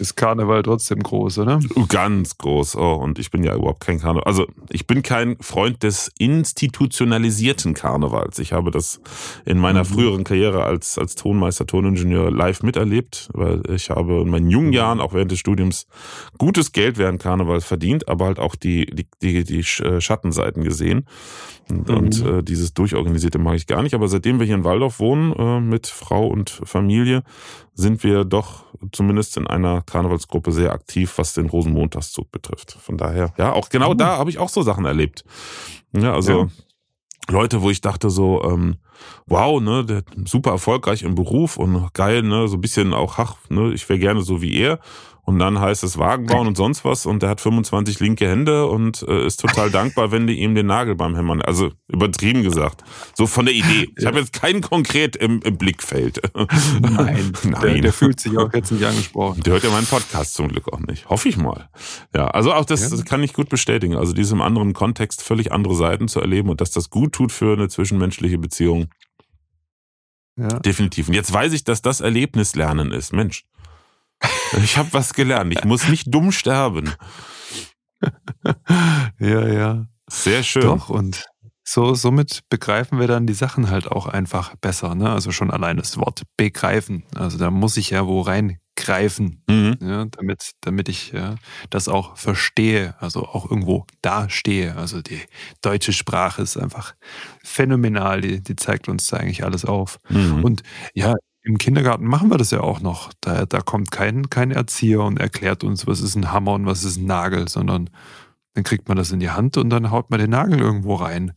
ist 0.00 0.16
Karneval 0.16 0.62
trotzdem 0.62 1.00
groß, 1.00 1.38
oder? 1.38 1.60
Ganz 1.88 2.38
groß. 2.38 2.76
Oh, 2.76 2.94
und 2.94 3.18
ich 3.18 3.30
bin 3.30 3.44
ja 3.44 3.54
überhaupt 3.54 3.80
kein 3.80 4.00
Karneval. 4.00 4.24
Also 4.24 4.46
ich 4.70 4.86
bin 4.86 5.02
kein 5.02 5.36
Freund 5.40 5.82
des 5.82 6.10
institutionalisierten 6.18 7.74
Karnevals. 7.74 8.38
Ich 8.38 8.52
habe 8.52 8.70
das 8.70 9.00
in 9.44 9.58
meiner 9.58 9.80
mhm. 9.80 9.88
früheren 9.88 10.24
Karriere 10.24 10.64
als, 10.64 10.98
als 10.98 11.14
Tonmeister, 11.14 11.66
Toningenieur 11.66 12.30
live 12.30 12.62
miterlebt, 12.62 13.28
weil 13.32 13.62
ich 13.68 13.90
habe 13.90 14.22
in 14.22 14.30
meinen 14.30 14.50
jungen 14.50 14.68
mhm. 14.68 14.74
Jahren, 14.74 15.00
auch 15.00 15.12
während 15.12 15.30
des 15.30 15.38
Studiums, 15.38 15.86
gutes 16.38 16.72
Geld 16.72 16.98
während 16.98 17.20
Karneval 17.20 17.60
verdient, 17.60 18.08
aber 18.08 18.26
halt 18.26 18.38
auch 18.38 18.56
die, 18.56 18.86
die, 18.86 19.06
die, 19.22 19.44
die 19.44 19.60
äh, 19.84 20.00
Schattenseiten 20.00 20.64
gesehen. 20.64 21.06
Und, 21.70 21.88
mhm. 21.88 21.96
und 21.96 22.26
äh, 22.26 22.42
dieses 22.42 22.74
Durchorganisierte 22.74 23.38
mag 23.38 23.56
ich 23.56 23.66
gar 23.66 23.82
nicht. 23.82 23.94
Aber 23.94 24.08
seitdem 24.08 24.38
wir 24.38 24.46
hier 24.46 24.56
in 24.56 24.64
Waldorf 24.64 24.98
wohnen, 24.98 25.32
äh, 25.32 25.60
mit 25.60 25.86
Frau 25.86 26.26
und 26.26 26.50
Familie, 26.64 27.22
sind 27.80 28.04
wir 28.04 28.24
doch 28.24 28.64
zumindest 28.92 29.36
in 29.36 29.46
einer 29.46 29.82
Karnevalsgruppe 29.82 30.52
sehr 30.52 30.72
aktiv, 30.72 31.12
was 31.16 31.34
den 31.34 31.46
Rosenmontagszug 31.46 32.30
betrifft. 32.30 32.72
Von 32.80 32.96
daher, 32.96 33.32
ja, 33.38 33.52
auch 33.52 33.68
genau 33.68 33.92
mhm. 33.92 33.98
da 33.98 34.18
habe 34.18 34.30
ich 34.30 34.38
auch 34.38 34.48
so 34.48 34.62
Sachen 34.62 34.84
erlebt. 34.84 35.24
Ja, 35.92 36.14
also. 36.14 36.42
Ja. 36.42 36.48
Leute, 37.28 37.62
wo 37.62 37.70
ich 37.70 37.80
dachte 37.80 38.10
so, 38.10 38.42
ähm, 38.42 38.76
wow, 39.26 39.60
ne, 39.60 39.84
der 39.84 40.02
super 40.24 40.50
erfolgreich 40.50 41.02
im 41.02 41.14
Beruf 41.14 41.56
und 41.58 41.92
geil, 41.94 42.22
ne, 42.22 42.48
so 42.48 42.56
ein 42.56 42.60
bisschen 42.60 42.92
auch, 42.92 43.18
ach, 43.18 43.36
ne, 43.48 43.72
ich 43.72 43.88
wäre 43.88 43.98
gerne 43.98 44.22
so 44.22 44.42
wie 44.42 44.56
er. 44.56 44.80
Und 45.30 45.38
dann 45.38 45.60
heißt 45.60 45.84
es 45.84 45.96
Wagen 45.96 46.26
bauen 46.26 46.48
und 46.48 46.56
sonst 46.56 46.84
was 46.84 47.06
und 47.06 47.22
der 47.22 47.30
hat 47.30 47.40
25 47.40 48.00
linke 48.00 48.28
Hände 48.28 48.66
und 48.66 49.04
äh, 49.06 49.24
ist 49.24 49.38
total 49.38 49.70
dankbar, 49.70 50.10
wenn 50.10 50.26
die 50.26 50.40
ihm 50.40 50.56
den 50.56 50.66
Nagel 50.66 50.96
beim 50.96 51.14
Hämmern, 51.14 51.40
also 51.40 51.70
übertrieben 51.86 52.42
gesagt, 52.42 52.82
so 53.14 53.28
von 53.28 53.46
der 53.46 53.54
Idee. 53.54 53.92
Ich 53.96 54.06
habe 54.06 54.18
jetzt 54.18 54.32
keinen 54.32 54.60
konkret 54.60 55.14
im, 55.14 55.40
im 55.42 55.56
Blickfeld. 55.56 56.20
Nein, 56.80 57.32
Nein. 57.44 57.60
Der, 57.62 57.80
der, 57.80 57.92
fühlt 57.92 58.18
sich 58.18 58.36
auch 58.36 58.52
jetzt 58.52 58.72
nicht 58.72 58.84
angesprochen. 58.84 59.40
Der 59.44 59.52
hört 59.52 59.62
ja 59.62 59.70
meinen 59.70 59.86
Podcast 59.86 60.34
zum 60.34 60.48
Glück 60.48 60.72
auch 60.72 60.80
nicht. 60.80 61.08
Hoffe 61.08 61.28
ich 61.28 61.36
mal. 61.36 61.68
Ja, 62.12 62.26
also 62.26 62.52
auch 62.52 62.64
das, 62.64 62.82
ja. 62.82 62.88
das 62.90 63.04
kann 63.04 63.22
ich 63.22 63.32
gut 63.32 63.48
bestätigen. 63.48 63.94
Also 63.94 64.12
diesem 64.12 64.40
anderen 64.40 64.72
Kontext 64.72 65.22
völlig 65.22 65.52
andere 65.52 65.76
Seiten 65.76 66.08
zu 66.08 66.20
erleben 66.20 66.48
und 66.48 66.60
dass 66.60 66.72
das 66.72 66.90
gut 66.90 67.12
tut 67.12 67.30
für 67.30 67.52
eine 67.52 67.68
zwischenmenschliche 67.68 68.38
Beziehung. 68.38 68.88
Ja. 70.36 70.58
Definitiv. 70.58 71.06
Und 71.06 71.14
jetzt 71.14 71.32
weiß 71.32 71.52
ich, 71.52 71.62
dass 71.62 71.82
das 71.82 72.00
Erlebnislernen 72.00 72.90
ist. 72.90 73.12
Mensch. 73.12 73.44
Ich 74.62 74.76
habe 74.76 74.92
was 74.92 75.14
gelernt. 75.14 75.54
Ich 75.56 75.64
muss 75.64 75.88
nicht 75.88 76.12
dumm 76.12 76.32
sterben. 76.32 76.92
ja, 79.20 79.46
ja. 79.46 79.86
Sehr 80.08 80.42
schön. 80.42 80.62
Doch, 80.62 80.90
und 80.90 81.24
so, 81.72 81.94
somit 81.94 82.40
begreifen 82.48 82.98
wir 82.98 83.06
dann 83.06 83.28
die 83.28 83.32
Sachen 83.32 83.70
halt 83.70 83.86
auch 83.86 84.06
einfach 84.06 84.56
besser. 84.56 84.96
Ne? 84.96 85.08
Also 85.08 85.30
schon 85.30 85.52
allein 85.52 85.76
das 85.76 85.96
Wort 85.98 86.24
begreifen. 86.36 87.04
Also 87.14 87.38
da 87.38 87.52
muss 87.52 87.76
ich 87.76 87.90
ja 87.90 88.08
wo 88.08 88.22
reingreifen, 88.22 89.44
mhm. 89.48 89.76
ja, 89.80 90.04
damit, 90.06 90.50
damit 90.62 90.88
ich 90.88 91.12
ja, 91.12 91.36
das 91.70 91.86
auch 91.86 92.16
verstehe, 92.16 92.96
also 92.98 93.24
auch 93.24 93.48
irgendwo 93.48 93.86
dastehe. 94.02 94.74
Also 94.74 95.00
die 95.00 95.20
deutsche 95.62 95.92
Sprache 95.92 96.42
ist 96.42 96.56
einfach 96.56 96.96
phänomenal, 97.44 98.20
die, 98.20 98.42
die 98.42 98.56
zeigt 98.56 98.88
uns 98.88 99.06
da 99.06 99.18
eigentlich 99.18 99.44
alles 99.44 99.64
auf. 99.64 99.98
Mhm. 100.08 100.42
Und 100.42 100.62
ja, 100.92 101.14
im 101.42 101.58
Kindergarten 101.58 102.04
machen 102.04 102.30
wir 102.30 102.38
das 102.38 102.50
ja 102.50 102.60
auch 102.60 102.80
noch. 102.80 103.12
Da, 103.20 103.46
da 103.46 103.60
kommt 103.60 103.90
kein, 103.90 104.28
kein 104.28 104.50
Erzieher 104.50 105.02
und 105.02 105.18
erklärt 105.18 105.64
uns, 105.64 105.86
was 105.86 106.00
ist 106.00 106.14
ein 106.14 106.32
Hammer 106.32 106.52
und 106.52 106.66
was 106.66 106.84
ist 106.84 106.98
ein 106.98 107.06
Nagel, 107.06 107.48
sondern 107.48 107.90
dann 108.54 108.64
kriegt 108.64 108.88
man 108.88 108.96
das 108.96 109.12
in 109.12 109.20
die 109.20 109.30
Hand 109.30 109.56
und 109.56 109.70
dann 109.70 109.90
haut 109.90 110.10
man 110.10 110.20
den 110.20 110.30
Nagel 110.30 110.58
irgendwo 110.58 110.96
rein. 110.96 111.32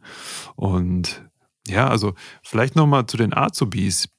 Und 0.55 1.29
ja, 1.67 1.87
also 1.87 2.15
vielleicht 2.43 2.75
nochmal 2.75 3.05
zu 3.05 3.17
den 3.17 3.33
Azubis. 3.33 4.09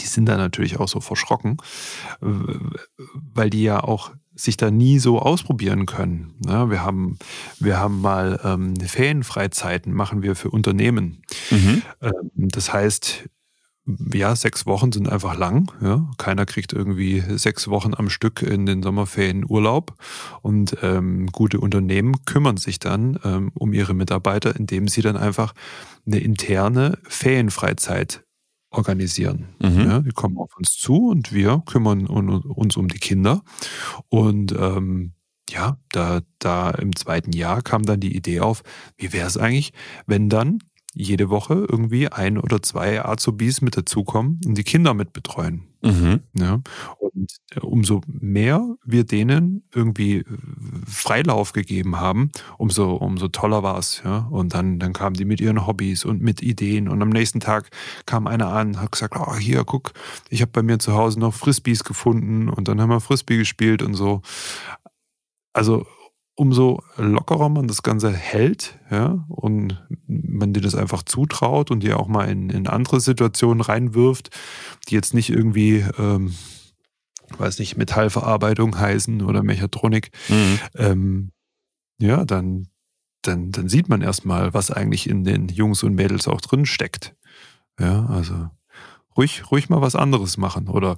Die 0.00 0.06
sind 0.06 0.26
da 0.26 0.36
natürlich 0.36 0.78
auch 0.80 0.88
so 0.88 1.00
verschrocken, 1.00 1.56
weil 2.20 3.48
die 3.48 3.62
ja 3.62 3.82
auch 3.82 4.10
sich 4.34 4.56
da 4.56 4.70
nie 4.70 4.98
so 4.98 5.18
ausprobieren 5.20 5.86
können. 5.86 6.34
Ja, 6.46 6.68
wir, 6.68 6.82
haben, 6.82 7.18
wir 7.58 7.78
haben 7.78 8.00
mal 8.00 8.40
ähm, 8.44 8.76
Ferienfreizeiten, 8.76 9.92
machen 9.92 10.22
wir 10.22 10.36
für 10.36 10.50
Unternehmen. 10.50 11.22
Mhm. 11.50 11.82
Ähm, 12.02 12.12
das 12.34 12.72
heißt, 12.72 13.28
ja, 14.12 14.36
sechs 14.36 14.66
Wochen 14.66 14.92
sind 14.92 15.08
einfach 15.08 15.36
lang. 15.36 15.72
Ja. 15.80 16.08
Keiner 16.18 16.46
kriegt 16.46 16.72
irgendwie 16.72 17.22
sechs 17.36 17.68
Wochen 17.68 17.94
am 17.94 18.10
Stück 18.10 18.42
in 18.42 18.66
den 18.66 18.82
Sommerferien 18.82 19.44
Urlaub. 19.48 19.94
Und 20.42 20.76
ähm, 20.82 21.28
gute 21.32 21.60
Unternehmen 21.60 22.24
kümmern 22.24 22.56
sich 22.56 22.78
dann 22.78 23.18
ähm, 23.24 23.50
um 23.54 23.72
ihre 23.72 23.94
Mitarbeiter, 23.94 24.54
indem 24.54 24.88
sie 24.88 25.00
dann 25.00 25.16
einfach 25.16 25.54
eine 26.06 26.18
interne 26.18 26.98
Ferienfreizeit 27.04 28.24
organisieren. 28.70 29.48
Mhm. 29.60 29.80
Ja, 29.80 30.00
die 30.00 30.10
kommen 30.10 30.36
auf 30.36 30.56
uns 30.56 30.76
zu 30.76 31.08
und 31.08 31.32
wir 31.32 31.62
kümmern 31.64 32.06
uns 32.06 32.76
um 32.76 32.88
die 32.88 32.98
Kinder. 32.98 33.42
Und 34.08 34.52
ähm, 34.52 35.12
ja, 35.50 35.78
da, 35.92 36.20
da 36.38 36.70
im 36.72 36.94
zweiten 36.94 37.32
Jahr 37.32 37.62
kam 37.62 37.84
dann 37.84 38.00
die 38.00 38.14
Idee 38.14 38.40
auf, 38.40 38.62
wie 38.98 39.12
wäre 39.12 39.26
es 39.26 39.38
eigentlich, 39.38 39.72
wenn 40.06 40.28
dann 40.28 40.58
jede 40.94 41.30
Woche 41.30 41.66
irgendwie 41.68 42.08
ein 42.08 42.38
oder 42.38 42.62
zwei 42.62 43.04
Azubis 43.04 43.60
mit 43.60 43.76
dazukommen 43.76 44.40
und 44.46 44.56
die 44.56 44.64
Kinder 44.64 44.94
mit 44.94 45.12
betreuen. 45.12 45.68
Mhm. 45.80 46.22
Ja, 46.36 46.60
und 46.98 47.36
äh, 47.54 47.60
umso 47.60 48.00
mehr 48.08 48.76
wir 48.84 49.04
denen 49.04 49.62
irgendwie 49.72 50.16
äh, 50.16 50.24
Freilauf 50.86 51.52
gegeben 51.52 52.00
haben, 52.00 52.32
umso, 52.56 52.94
umso 52.94 53.28
toller 53.28 53.62
war 53.62 53.78
es. 53.78 54.02
Ja? 54.04 54.26
Und 54.30 54.54
dann, 54.54 54.80
dann 54.80 54.92
kamen 54.92 55.14
die 55.14 55.24
mit 55.24 55.40
ihren 55.40 55.68
Hobbys 55.68 56.04
und 56.04 56.20
mit 56.20 56.42
Ideen. 56.42 56.88
Und 56.88 57.00
am 57.00 57.10
nächsten 57.10 57.38
Tag 57.38 57.70
kam 58.06 58.26
einer 58.26 58.48
an, 58.48 58.80
hat 58.80 58.90
gesagt, 58.90 59.14
oh, 59.16 59.36
hier, 59.36 59.62
guck, 59.64 59.92
ich 60.30 60.40
habe 60.40 60.50
bei 60.50 60.62
mir 60.62 60.80
zu 60.80 60.94
Hause 60.94 61.20
noch 61.20 61.34
Frisbees 61.34 61.84
gefunden 61.84 62.48
und 62.48 62.66
dann 62.66 62.80
haben 62.80 62.90
wir 62.90 63.00
Frisbee 63.00 63.36
gespielt 63.36 63.82
und 63.82 63.94
so. 63.94 64.22
Also 65.52 65.86
umso 66.38 66.84
lockerer 66.96 67.48
man 67.48 67.66
das 67.66 67.82
Ganze 67.82 68.12
hält, 68.12 68.78
ja, 68.92 69.24
und 69.28 69.84
man 70.06 70.52
dir 70.52 70.60
das 70.60 70.76
einfach 70.76 71.02
zutraut 71.02 71.72
und 71.72 71.82
dir 71.82 71.98
auch 71.98 72.06
mal 72.06 72.28
in, 72.28 72.48
in 72.48 72.68
andere 72.68 73.00
Situationen 73.00 73.60
reinwirft, 73.60 74.30
die 74.88 74.94
jetzt 74.94 75.14
nicht 75.14 75.30
irgendwie, 75.30 75.84
ähm, 75.98 76.32
weiß 77.36 77.58
nicht, 77.58 77.76
Metallverarbeitung 77.76 78.78
heißen 78.78 79.22
oder 79.22 79.42
Mechatronik, 79.42 80.12
mhm. 80.28 80.60
ähm, 80.76 81.32
ja, 82.00 82.24
dann, 82.24 82.68
dann, 83.22 83.50
dann 83.50 83.68
sieht 83.68 83.88
man 83.88 84.00
erstmal, 84.00 84.54
was 84.54 84.70
eigentlich 84.70 85.10
in 85.10 85.24
den 85.24 85.48
Jungs 85.48 85.82
und 85.82 85.96
Mädels 85.96 86.28
auch 86.28 86.40
drin 86.40 86.66
steckt. 86.66 87.16
Ja, 87.80 88.06
also 88.06 88.48
ruhig, 89.16 89.50
ruhig 89.50 89.68
mal 89.70 89.80
was 89.80 89.96
anderes 89.96 90.36
machen. 90.36 90.68
Oder 90.68 90.96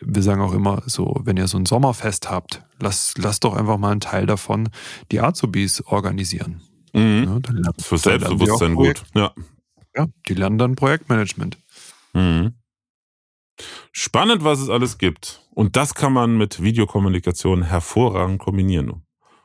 wir 0.00 0.22
sagen 0.22 0.40
auch 0.40 0.52
immer 0.52 0.82
so, 0.86 1.20
wenn 1.24 1.36
ihr 1.36 1.48
so 1.48 1.58
ein 1.58 1.66
Sommerfest 1.66 2.30
habt, 2.30 2.62
lasst, 2.80 3.18
lasst 3.18 3.44
doch 3.44 3.54
einfach 3.54 3.78
mal 3.78 3.92
einen 3.92 4.00
Teil 4.00 4.26
davon 4.26 4.68
die 5.12 5.20
Azubis 5.20 5.82
organisieren. 5.82 6.62
Mhm. 6.92 7.24
Ja, 7.24 7.52
lernen, 7.52 7.74
Für 7.78 7.98
Selbstbewusstsein 7.98 8.74
gut. 8.74 9.02
Ja. 9.14 9.32
ja, 9.94 10.06
die 10.28 10.34
lernen 10.34 10.58
dann 10.58 10.76
Projektmanagement. 10.76 11.58
Mhm. 12.14 12.54
Spannend, 13.92 14.44
was 14.44 14.60
es 14.60 14.68
alles 14.68 14.98
gibt. 14.98 15.42
Und 15.54 15.76
das 15.76 15.94
kann 15.94 16.12
man 16.12 16.36
mit 16.36 16.62
Videokommunikation 16.62 17.62
hervorragend 17.62 18.38
kombinieren. 18.38 19.02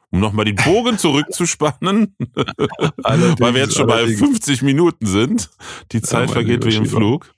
Um 0.10 0.20
nochmal 0.20 0.44
den 0.44 0.58
Bogen 0.58 0.98
zurückzuspannen, 0.98 2.16
weil 2.18 3.54
wir 3.54 3.62
jetzt 3.62 3.76
schon 3.76 3.88
bei 3.88 4.06
50 4.06 4.62
Minuten 4.62 5.06
sind. 5.06 5.50
Die 5.94 6.02
Zeit 6.02 6.28
ja, 6.28 6.34
vergeht 6.34 6.66
wie 6.66 6.76
im 6.76 6.86
Flug. 6.86 7.34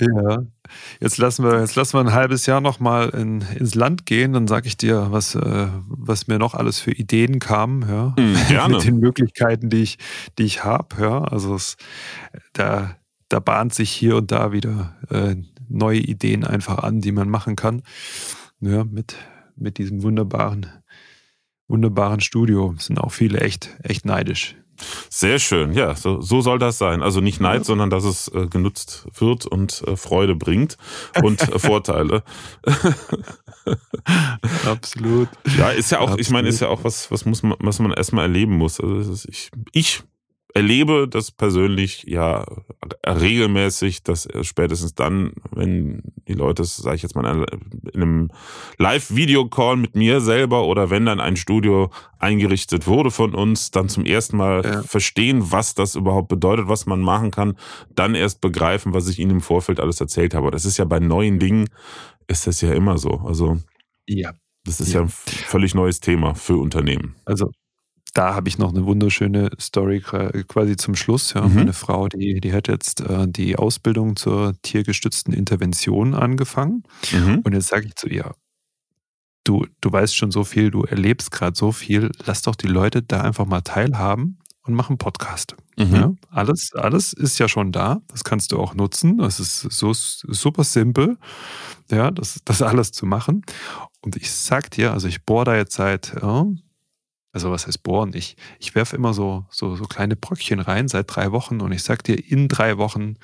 Ja, 0.00 0.44
Jetzt 1.00 1.18
lassen 1.18 1.44
wir, 1.44 1.60
jetzt 1.60 1.76
lassen 1.76 1.94
wir 1.94 2.00
ein 2.00 2.12
halbes 2.12 2.46
Jahr 2.46 2.60
nochmal 2.60 3.10
in, 3.10 3.42
ins 3.56 3.74
Land 3.74 4.06
gehen, 4.06 4.32
dann 4.32 4.46
sage 4.46 4.66
ich 4.68 4.76
dir, 4.76 5.08
was, 5.10 5.34
äh, 5.34 5.68
was 5.86 6.26
mir 6.26 6.38
noch 6.38 6.54
alles 6.54 6.80
für 6.80 6.92
Ideen 6.92 7.38
kamen, 7.38 7.82
ja. 7.88 8.14
Mhm, 8.18 8.36
gerne. 8.48 8.74
Mit 8.76 8.84
den 8.84 8.98
Möglichkeiten, 8.98 9.70
die 9.70 9.82
ich, 9.82 9.98
die 10.38 10.44
ich 10.44 10.64
habe. 10.64 10.96
Ja. 11.00 11.22
Also 11.24 11.54
es, 11.54 11.76
da, 12.52 12.96
da 13.28 13.40
bahnt 13.40 13.74
sich 13.74 13.90
hier 13.90 14.16
und 14.16 14.32
da 14.32 14.52
wieder 14.52 14.96
äh, 15.10 15.36
neue 15.68 16.00
Ideen 16.00 16.44
einfach 16.44 16.78
an, 16.78 17.00
die 17.00 17.12
man 17.12 17.28
machen 17.28 17.56
kann. 17.56 17.82
Ja, 18.60 18.84
mit, 18.84 19.16
mit 19.56 19.78
diesem 19.78 20.02
wunderbaren, 20.02 20.66
wunderbaren 21.68 22.20
Studio. 22.20 22.74
Sind 22.78 22.98
auch 22.98 23.12
viele 23.12 23.40
echt, 23.40 23.76
echt 23.82 24.04
neidisch. 24.04 24.56
Sehr 25.10 25.38
schön, 25.38 25.72
ja, 25.72 25.94
so, 25.94 26.20
so 26.20 26.40
soll 26.40 26.58
das 26.58 26.78
sein. 26.78 27.02
Also 27.02 27.20
nicht 27.20 27.40
Neid, 27.40 27.64
sondern 27.64 27.90
dass 27.90 28.04
es 28.04 28.28
äh, 28.28 28.46
genutzt 28.46 29.06
wird 29.14 29.46
und 29.46 29.82
äh, 29.86 29.96
Freude 29.96 30.34
bringt 30.34 30.76
und 31.22 31.42
äh, 31.42 31.58
Vorteile. 31.58 32.22
Absolut. 34.64 35.28
Ja, 35.56 35.70
ist 35.70 35.90
ja 35.90 35.98
auch, 35.98 36.04
Absolut. 36.04 36.20
ich 36.20 36.30
meine, 36.30 36.48
ist 36.48 36.60
ja 36.60 36.68
auch 36.68 36.84
was, 36.84 37.10
was 37.10 37.24
muss 37.24 37.42
man, 37.42 37.56
was 37.60 37.78
man 37.78 37.92
erstmal 37.92 38.24
erleben 38.24 38.56
muss. 38.56 38.80
Also 38.80 39.28
ich, 39.28 39.50
ich 39.72 40.02
erlebe 40.56 41.06
das 41.06 41.30
persönlich 41.30 42.04
ja 42.04 42.46
regelmäßig, 43.06 44.02
dass 44.02 44.26
spätestens 44.40 44.94
dann, 44.94 45.34
wenn 45.50 46.00
die 46.26 46.32
Leute, 46.32 46.64
sage 46.64 46.96
ich 46.96 47.02
jetzt 47.02 47.14
mal, 47.14 47.46
in 47.92 48.02
einem 48.02 48.30
Live-Video-Call 48.78 49.76
mit 49.76 49.94
mir 49.94 50.22
selber 50.22 50.64
oder 50.64 50.88
wenn 50.88 51.04
dann 51.04 51.20
ein 51.20 51.36
Studio 51.36 51.90
eingerichtet 52.18 52.86
wurde 52.86 53.10
von 53.10 53.34
uns, 53.34 53.70
dann 53.70 53.90
zum 53.90 54.06
ersten 54.06 54.38
Mal 54.38 54.64
ja. 54.64 54.82
verstehen, 54.82 55.52
was 55.52 55.74
das 55.74 55.94
überhaupt 55.94 56.28
bedeutet, 56.28 56.68
was 56.68 56.86
man 56.86 57.02
machen 57.02 57.30
kann, 57.30 57.58
dann 57.94 58.14
erst 58.14 58.40
begreifen, 58.40 58.94
was 58.94 59.08
ich 59.08 59.18
ihnen 59.18 59.32
im 59.32 59.40
Vorfeld 59.42 59.78
alles 59.78 60.00
erzählt 60.00 60.32
habe. 60.32 60.50
Das 60.50 60.64
ist 60.64 60.78
ja 60.78 60.86
bei 60.86 61.00
neuen 61.00 61.38
Dingen, 61.38 61.68
ist 62.28 62.46
das 62.46 62.62
ja 62.62 62.72
immer 62.72 62.96
so. 62.96 63.10
Also 63.26 63.58
ja. 64.06 64.32
Das 64.64 64.80
ist 64.80 64.94
ja. 64.94 65.00
ja 65.00 65.06
ein 65.06 65.10
völlig 65.10 65.74
neues 65.74 66.00
Thema 66.00 66.34
für 66.34 66.56
Unternehmen. 66.56 67.14
Also 67.26 67.50
da 68.16 68.34
habe 68.34 68.48
ich 68.48 68.56
noch 68.56 68.70
eine 68.70 68.86
wunderschöne 68.86 69.50
Story 69.60 70.00
quasi 70.00 70.76
zum 70.76 70.94
Schluss. 70.94 71.34
Ja. 71.34 71.42
Mhm. 71.42 71.54
Meine 71.54 71.72
Frau, 71.74 72.08
die, 72.08 72.40
die 72.40 72.52
hat 72.54 72.66
jetzt 72.66 73.00
äh, 73.00 73.28
die 73.28 73.56
Ausbildung 73.56 74.16
zur 74.16 74.54
tiergestützten 74.62 75.34
Intervention 75.34 76.14
angefangen. 76.14 76.84
Mhm. 77.12 77.40
Und 77.44 77.52
jetzt 77.52 77.68
sage 77.68 77.86
ich 77.86 77.94
zu 77.94 78.08
ihr, 78.08 78.34
du, 79.44 79.66
du 79.82 79.92
weißt 79.92 80.16
schon 80.16 80.30
so 80.30 80.44
viel, 80.44 80.70
du 80.70 80.84
erlebst 80.84 81.30
gerade 81.30 81.56
so 81.56 81.72
viel, 81.72 82.10
lass 82.24 82.40
doch 82.40 82.54
die 82.54 82.68
Leute 82.68 83.02
da 83.02 83.20
einfach 83.20 83.44
mal 83.44 83.60
teilhaben 83.60 84.38
und 84.62 84.72
mach 84.72 84.88
einen 84.88 84.98
Podcast. 84.98 85.54
Mhm. 85.76 85.94
Ja, 85.94 86.14
alles, 86.30 86.72
alles 86.74 87.12
ist 87.12 87.38
ja 87.38 87.48
schon 87.48 87.70
da. 87.70 88.00
Das 88.08 88.24
kannst 88.24 88.50
du 88.50 88.58
auch 88.58 88.74
nutzen. 88.74 89.18
Das 89.18 89.40
ist 89.40 89.60
so 89.60 89.92
super 89.92 90.64
simpel, 90.64 91.18
ja, 91.90 92.10
das, 92.10 92.40
das 92.46 92.62
alles 92.62 92.92
zu 92.92 93.04
machen. 93.04 93.42
Und 94.00 94.16
ich 94.16 94.32
sag 94.32 94.70
dir, 94.70 94.92
also 94.92 95.06
ich 95.06 95.24
bohre 95.24 95.44
da 95.44 95.56
jetzt 95.56 95.74
seit 95.74 96.14
ja, 96.20 96.46
also 97.36 97.50
was 97.50 97.66
heißt 97.66 97.82
bohren? 97.82 98.12
Ich, 98.14 98.34
ich 98.58 98.74
werfe 98.74 98.96
immer 98.96 99.12
so, 99.12 99.44
so, 99.50 99.76
so 99.76 99.84
kleine 99.84 100.16
Bröckchen 100.16 100.58
rein 100.58 100.88
seit 100.88 101.14
drei 101.14 101.32
Wochen 101.32 101.60
und 101.60 101.70
ich 101.70 101.82
sag 101.82 102.02
dir, 102.02 102.14
in 102.14 102.48
drei 102.48 102.78
Wochen 102.78 103.16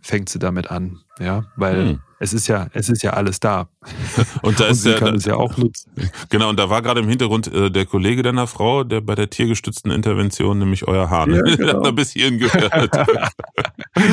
fängt 0.00 0.30
sie 0.30 0.38
damit 0.38 0.70
an. 0.70 1.00
Ja, 1.18 1.44
weil 1.56 1.74
hm. 1.76 2.00
es 2.20 2.32
ist 2.32 2.48
ja, 2.48 2.68
es 2.72 2.88
ist 2.88 3.02
ja 3.02 3.10
alles 3.10 3.38
da. 3.38 3.68
Und 4.42 4.60
da 4.60 4.68
ist 4.68 4.86
und 4.86 4.92
ja, 4.92 4.98
kann 4.98 5.14
es 5.16 5.26
ja 5.26 5.34
auch 5.34 5.58
nutzen. 5.58 5.92
Genau, 6.30 6.48
und 6.48 6.58
da 6.58 6.70
war 6.70 6.80
gerade 6.80 7.00
im 7.00 7.08
Hintergrund 7.08 7.52
äh, 7.52 7.70
der 7.70 7.84
Kollege 7.84 8.22
deiner 8.22 8.46
Frau, 8.46 8.82
der 8.82 9.02
bei 9.02 9.14
der 9.14 9.28
tiergestützten 9.28 9.90
Intervention, 9.90 10.58
nämlich 10.58 10.88
euer 10.88 11.10
Hahn, 11.10 11.34
ja, 11.34 11.42
genau. 11.44 11.56
der 11.56 11.76
hat 11.76 11.86
ein 11.86 11.94
bisschen 11.94 12.38
gehört. 12.38 12.90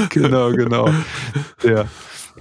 genau, 0.10 0.52
genau. 0.52 0.89
Ja. 1.64 1.86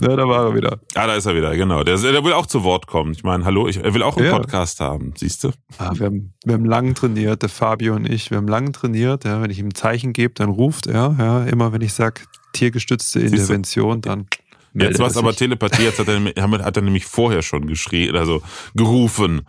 Ja, 0.00 0.14
da 0.14 0.28
war 0.28 0.46
er 0.46 0.54
wieder. 0.54 0.80
Ah, 0.94 1.06
da 1.06 1.14
ist 1.14 1.26
er 1.26 1.34
wieder, 1.34 1.56
genau. 1.56 1.82
Der, 1.82 1.96
der 1.96 2.24
will 2.24 2.32
auch 2.32 2.46
zu 2.46 2.64
Wort 2.64 2.86
kommen. 2.86 3.12
Ich 3.12 3.22
meine, 3.22 3.44
hallo, 3.44 3.66
ich, 3.66 3.82
er 3.82 3.94
will 3.94 4.02
auch 4.02 4.16
einen 4.16 4.26
ja. 4.26 4.36
Podcast 4.36 4.80
haben, 4.80 5.14
siehst 5.16 5.44
du? 5.44 5.50
Ah, 5.78 5.92
wir, 5.94 6.06
haben, 6.06 6.34
wir 6.44 6.54
haben 6.54 6.64
lang 6.64 6.94
trainiert, 6.94 7.42
der 7.42 7.48
Fabio 7.48 7.94
und 7.94 8.08
ich. 8.08 8.30
Wir 8.30 8.36
haben 8.36 8.48
lang 8.48 8.72
trainiert. 8.72 9.24
Ja, 9.24 9.40
wenn 9.40 9.50
ich 9.50 9.58
ihm 9.58 9.68
ein 9.68 9.74
Zeichen 9.74 10.12
gebe, 10.12 10.34
dann 10.34 10.50
ruft 10.50 10.86
er. 10.86 11.16
Ja, 11.18 11.44
immer 11.44 11.72
wenn 11.72 11.80
ich 11.80 11.94
sage, 11.94 12.22
tiergestützte 12.52 13.20
Intervention, 13.20 14.02
dann. 14.02 14.26
Jetzt 14.74 14.98
war 14.98 15.06
es 15.06 15.16
aber 15.16 15.34
Telepathie, 15.34 15.84
jetzt 15.84 15.98
hat 15.98 16.08
er, 16.08 16.64
hat 16.64 16.76
er 16.76 16.82
nämlich 16.82 17.06
vorher 17.06 17.40
schon 17.40 17.66
geschrien, 17.66 18.14
also 18.14 18.42
gerufen, 18.74 19.42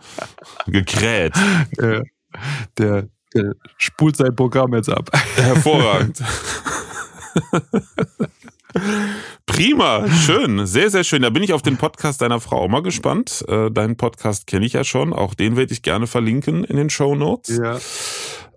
gekräht. 0.66 1.34
Ja, 1.80 2.02
der, 2.76 3.08
der 3.34 3.54
spult 3.78 4.16
sein 4.16 4.34
Programm 4.34 4.74
jetzt 4.74 4.90
ab. 4.90 5.10
Hervorragend. 5.36 6.22
Prima, 9.46 10.08
schön, 10.08 10.66
sehr, 10.66 10.90
sehr 10.90 11.02
schön. 11.02 11.22
Da 11.22 11.30
bin 11.30 11.42
ich 11.42 11.52
auf 11.52 11.62
den 11.62 11.78
Podcast 11.78 12.20
deiner 12.20 12.38
Frau 12.38 12.64
auch 12.64 12.68
mal 12.68 12.82
gespannt. 12.82 13.44
Äh, 13.48 13.70
deinen 13.70 13.96
Podcast 13.96 14.46
kenne 14.46 14.66
ich 14.66 14.74
ja 14.74 14.84
schon, 14.84 15.12
auch 15.12 15.34
den 15.34 15.56
werde 15.56 15.72
ich 15.72 15.82
gerne 15.82 16.06
verlinken 16.06 16.64
in 16.64 16.76
den 16.76 16.90
Show 16.90 17.14
Notes. 17.14 17.56
Ja. 17.56 17.78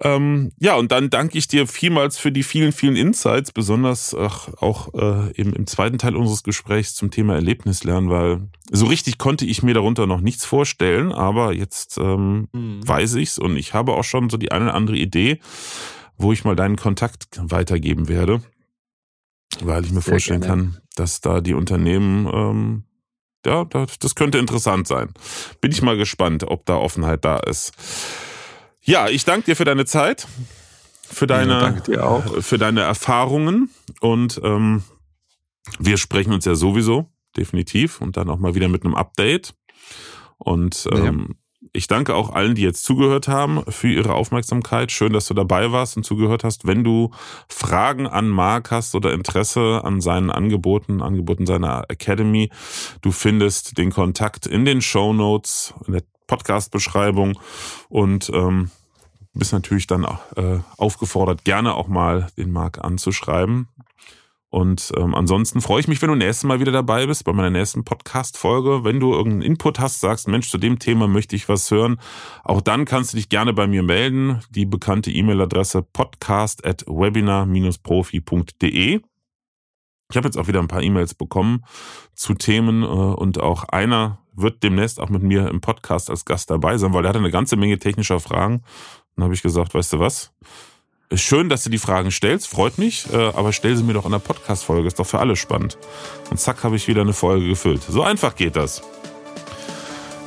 Ähm, 0.03 0.51
ja, 0.59 0.76
und 0.76 0.91
dann 0.91 1.09
danke 1.09 1.38
ich 1.38 1.47
dir 1.47 1.68
vielmals 1.68 2.18
für 2.18 2.32
die 2.32 2.43
vielen, 2.43 2.72
vielen 2.72 2.95
Insights, 2.95 3.51
besonders 3.51 4.16
ach, 4.16 4.49
auch 4.59 4.93
äh, 4.95 5.32
im, 5.34 5.53
im 5.53 5.68
zweiten 5.68 5.97
Teil 5.97 6.16
unseres 6.16 6.43
Gesprächs 6.43 6.95
zum 6.95 7.12
Thema 7.12 7.36
Erlebnislernen, 7.36 8.09
weil 8.09 8.41
so 8.72 8.88
richtig 8.88 9.18
konnte 9.18 9.45
ich 9.45 9.64
mir 9.64 9.76
darunter 9.76 10.07
noch 10.07 10.22
nichts 10.22 10.43
vorstellen, 10.43 11.12
aber 11.12 11.53
jetzt 11.53 11.97
ähm, 11.99 12.47
mhm. 12.51 12.88
weiß 12.88 13.16
ich's 13.16 13.38
und 13.38 13.55
ich 13.57 13.74
habe 13.74 13.93
auch 13.93 14.03
schon 14.03 14.30
so 14.30 14.38
die 14.38 14.51
eine 14.51 14.66
oder 14.66 14.74
andere 14.74 14.97
Idee, 14.97 15.39
wo 16.18 16.34
ich 16.34 16.43
mal 16.45 16.55
deinen 16.55 16.78
Kontakt 16.78 17.39
weitergeben 17.43 18.07
werde 18.07 18.41
weil 19.62 19.86
ich 19.86 19.91
mir 19.91 20.02
Sehr 20.02 20.14
vorstellen 20.14 20.41
gerne. 20.41 20.64
kann, 20.64 20.82
dass 20.95 21.22
da 21.22 21.41
die 21.41 21.54
Unternehmen, 21.54 22.28
ähm, 22.34 22.84
ja, 23.45 23.66
das, 23.66 23.99
das 23.99 24.16
könnte 24.16 24.38
interessant 24.38 24.88
sein. 24.88 25.14
Bin 25.60 25.72
ich 25.72 25.82
mal 25.82 25.97
gespannt, 25.97 26.43
ob 26.43 26.66
da 26.66 26.78
Offenheit 26.78 27.26
da 27.26 27.38
ist. 27.38 27.74
Ja, 28.82 29.10
ich 29.10 29.26
danke 29.26 29.45
dir 29.45 29.56
für 29.56 29.66
deine 29.66 29.86
Zeit, 29.86 30.28
für 31.04 31.28
deine, 31.28 31.82
ja, 31.88 32.22
für 32.22 32.58
deine 32.58 32.82
Erfahrungen 32.82 33.70
und 33.99 34.39
ähm, 34.43 34.84
wir 35.80 35.97
sprechen 35.97 36.34
uns 36.34 36.45
ja 36.45 36.56
sowieso, 36.56 37.08
definitiv, 37.38 38.02
und 38.02 38.18
dann 38.18 38.30
auch 38.30 38.39
mal 38.39 38.56
wieder 38.56 38.68
mit 38.68 38.84
einem 38.84 38.95
Update. 38.95 39.54
Und 40.38 40.88
ähm, 40.91 41.36
ich 41.74 41.88
danke 41.88 42.16
auch 42.16 42.32
allen, 42.32 42.55
die 42.55 42.64
jetzt 42.64 42.84
zugehört 42.84 43.28
haben, 43.28 43.64
für 43.68 43.88
ihre 43.88 44.14
Aufmerksamkeit. 44.14 44.91
Schön, 44.91 45.14
dass 45.14 45.28
du 45.28 45.34
dabei 45.34 45.72
warst 45.72 45.95
und 45.95 46.03
zugehört 46.03 46.43
hast. 46.43 46.66
Wenn 46.66 46.84
du 46.84 47.12
Fragen 47.47 48.07
an 48.07 48.30
Marc 48.30 48.72
hast 48.72 48.95
oder 48.95 49.14
Interesse 49.14 49.82
an 49.84 50.01
seinen 50.01 50.32
Angeboten, 50.32 51.01
Angeboten 51.01 51.45
seiner 51.45 51.86
Academy, 51.89 52.49
du 53.01 53.12
findest 53.12 53.78
den 53.78 53.91
Kontakt 53.91 54.47
in 54.47 54.66
den 54.66 54.82
Show 54.82 55.14
Notes, 55.14 55.74
in 55.86 55.93
der 55.93 56.03
Podcast-Beschreibung 56.28 57.39
und 57.89 58.32
ähm, 58.34 58.72
bist 59.34 59.53
natürlich 59.53 59.88
dann 59.88 60.03
äh, 60.36 60.59
aufgefordert, 60.78 61.45
gerne 61.45 61.76
auch 61.76 61.88
mal 61.88 62.28
den 62.38 62.51
Marc 62.51 62.84
anzuschreiben. 62.84 63.68
Und 64.52 64.91
ähm, 64.97 65.16
ansonsten 65.16 65.62
freue 65.62 65.80
ich 65.80 65.88
mich, 65.88 66.02
wenn 66.02 66.10
du 66.10 66.16
nächstes 66.16 66.43
Mal 66.43 66.60
wieder 66.60 66.74
dabei 66.74 67.06
bist 67.06 67.24
bei 67.24 67.32
meiner 67.32 67.49
nächsten 67.49 67.86
Podcast-Folge. 67.86 68.84
Wenn 68.84 68.99
du 68.99 69.14
irgendeinen 69.14 69.43
Input 69.43 69.80
hast, 69.80 70.02
sagst, 70.02 70.28
Mensch, 70.28 70.49
zu 70.49 70.58
dem 70.58 70.78
Thema 70.78 71.08
möchte 71.08 71.38
ich 71.38 71.47
was 71.47 71.72
hören, 71.72 72.02
auch 72.43 72.60
dann 72.60 72.84
kannst 72.84 73.14
du 73.14 73.18
dich 73.18 73.30
gerne 73.30 73.54
bei 73.54 73.66
mir 73.66 73.82
melden. 73.82 74.41
Die 74.49 74.66
bekannte 74.66 75.10
E-Mail-Adresse 75.10 75.84
podcast 75.84 76.66
at 76.66 76.84
webinar-profi.de. 76.86 78.99
Ich 80.10 80.18
habe 80.18 80.28
jetzt 80.28 80.38
auch 80.38 80.49
wieder 80.49 80.60
ein 80.60 80.68
paar 80.68 80.84
E-Mails 80.84 81.14
bekommen 81.14 81.64
zu 82.14 82.34
Themen 82.34 82.84
äh, 82.84 82.86
und 82.86 83.39
auch 83.39 83.64
einer 83.64 84.18
wird 84.34 84.64
demnächst 84.64 84.99
auch 84.99 85.08
mit 85.08 85.24
mir 85.24 85.47
im 85.47 85.62
Podcast 85.62 86.10
als 86.10 86.26
Gast 86.26 86.49
dabei 86.49 86.78
sein, 86.78 86.93
weil 86.93 87.06
er 87.06 87.10
hatte 87.10 87.20
eine 87.20 87.32
ganze 87.32 87.56
Menge 87.56 87.80
technischer 87.80 88.20
Fragen. 88.20 88.64
Dann 89.16 89.24
habe 89.24 89.34
ich 89.34 89.43
gesagt, 89.43 89.74
weißt 89.74 89.93
du 89.93 89.99
was? 89.99 90.34
Schön, 91.14 91.49
dass 91.49 91.64
du 91.64 91.70
die 91.70 91.78
Fragen 91.78 92.09
stellst, 92.09 92.47
freut 92.47 92.78
mich, 92.78 93.12
äh, 93.12 93.18
aber 93.18 93.51
stell 93.51 93.76
sie 93.76 93.84
mir 93.84 93.93
doch 93.93 94.05
in 94.05 94.12
der 94.12 94.20
Podcast-Folge, 94.20 94.88
ist 94.88 94.97
doch 94.97 95.05
für 95.05 95.20
alle 95.20 95.36
spannend. 95.36 95.78
Und 96.30 96.39
zack, 96.39 96.64
habe 96.64 96.78
ich 96.78 96.88
wieder 96.88 97.01
eine 97.01 97.12
Folge 97.12 97.47
gefüllt. 97.47 97.82
So 97.84 98.01
einfach 98.01 98.36
geht 98.36 98.55
das. 98.55 98.82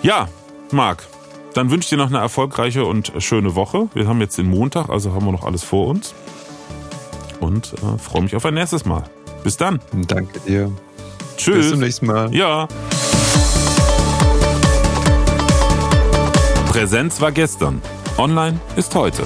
Ja, 0.02 0.28
Marc, 0.72 1.06
dann 1.54 1.70
wünsche 1.70 1.86
ich 1.86 1.90
dir 1.90 1.96
noch 1.96 2.08
eine 2.08 2.18
erfolgreiche 2.18 2.84
und 2.84 3.12
schöne 3.18 3.54
Woche. 3.54 3.88
Wir 3.94 4.06
haben 4.06 4.20
jetzt 4.20 4.36
den 4.36 4.46
Montag, 4.46 4.90
also 4.90 5.14
haben 5.14 5.24
wir 5.24 5.32
noch 5.32 5.44
alles 5.44 5.64
vor 5.64 5.86
uns. 5.86 6.12
Und 7.40 7.72
äh, 7.74 7.98
freue 7.98 8.22
mich 8.22 8.36
auf 8.36 8.44
ein 8.44 8.54
nächstes 8.54 8.84
Mal. 8.84 9.04
Bis 9.42 9.56
dann. 9.56 9.80
Danke 10.06 10.38
dir. 10.40 10.70
Tschüss. 11.38 11.56
Bis 11.56 11.70
zum 11.70 11.80
nächsten 11.80 12.06
Mal. 12.06 12.34
Ja. 12.34 12.68
Präsenz 16.68 17.20
war 17.22 17.32
gestern. 17.32 17.80
Online 18.18 18.60
ist 18.76 18.94
heute. 18.94 19.24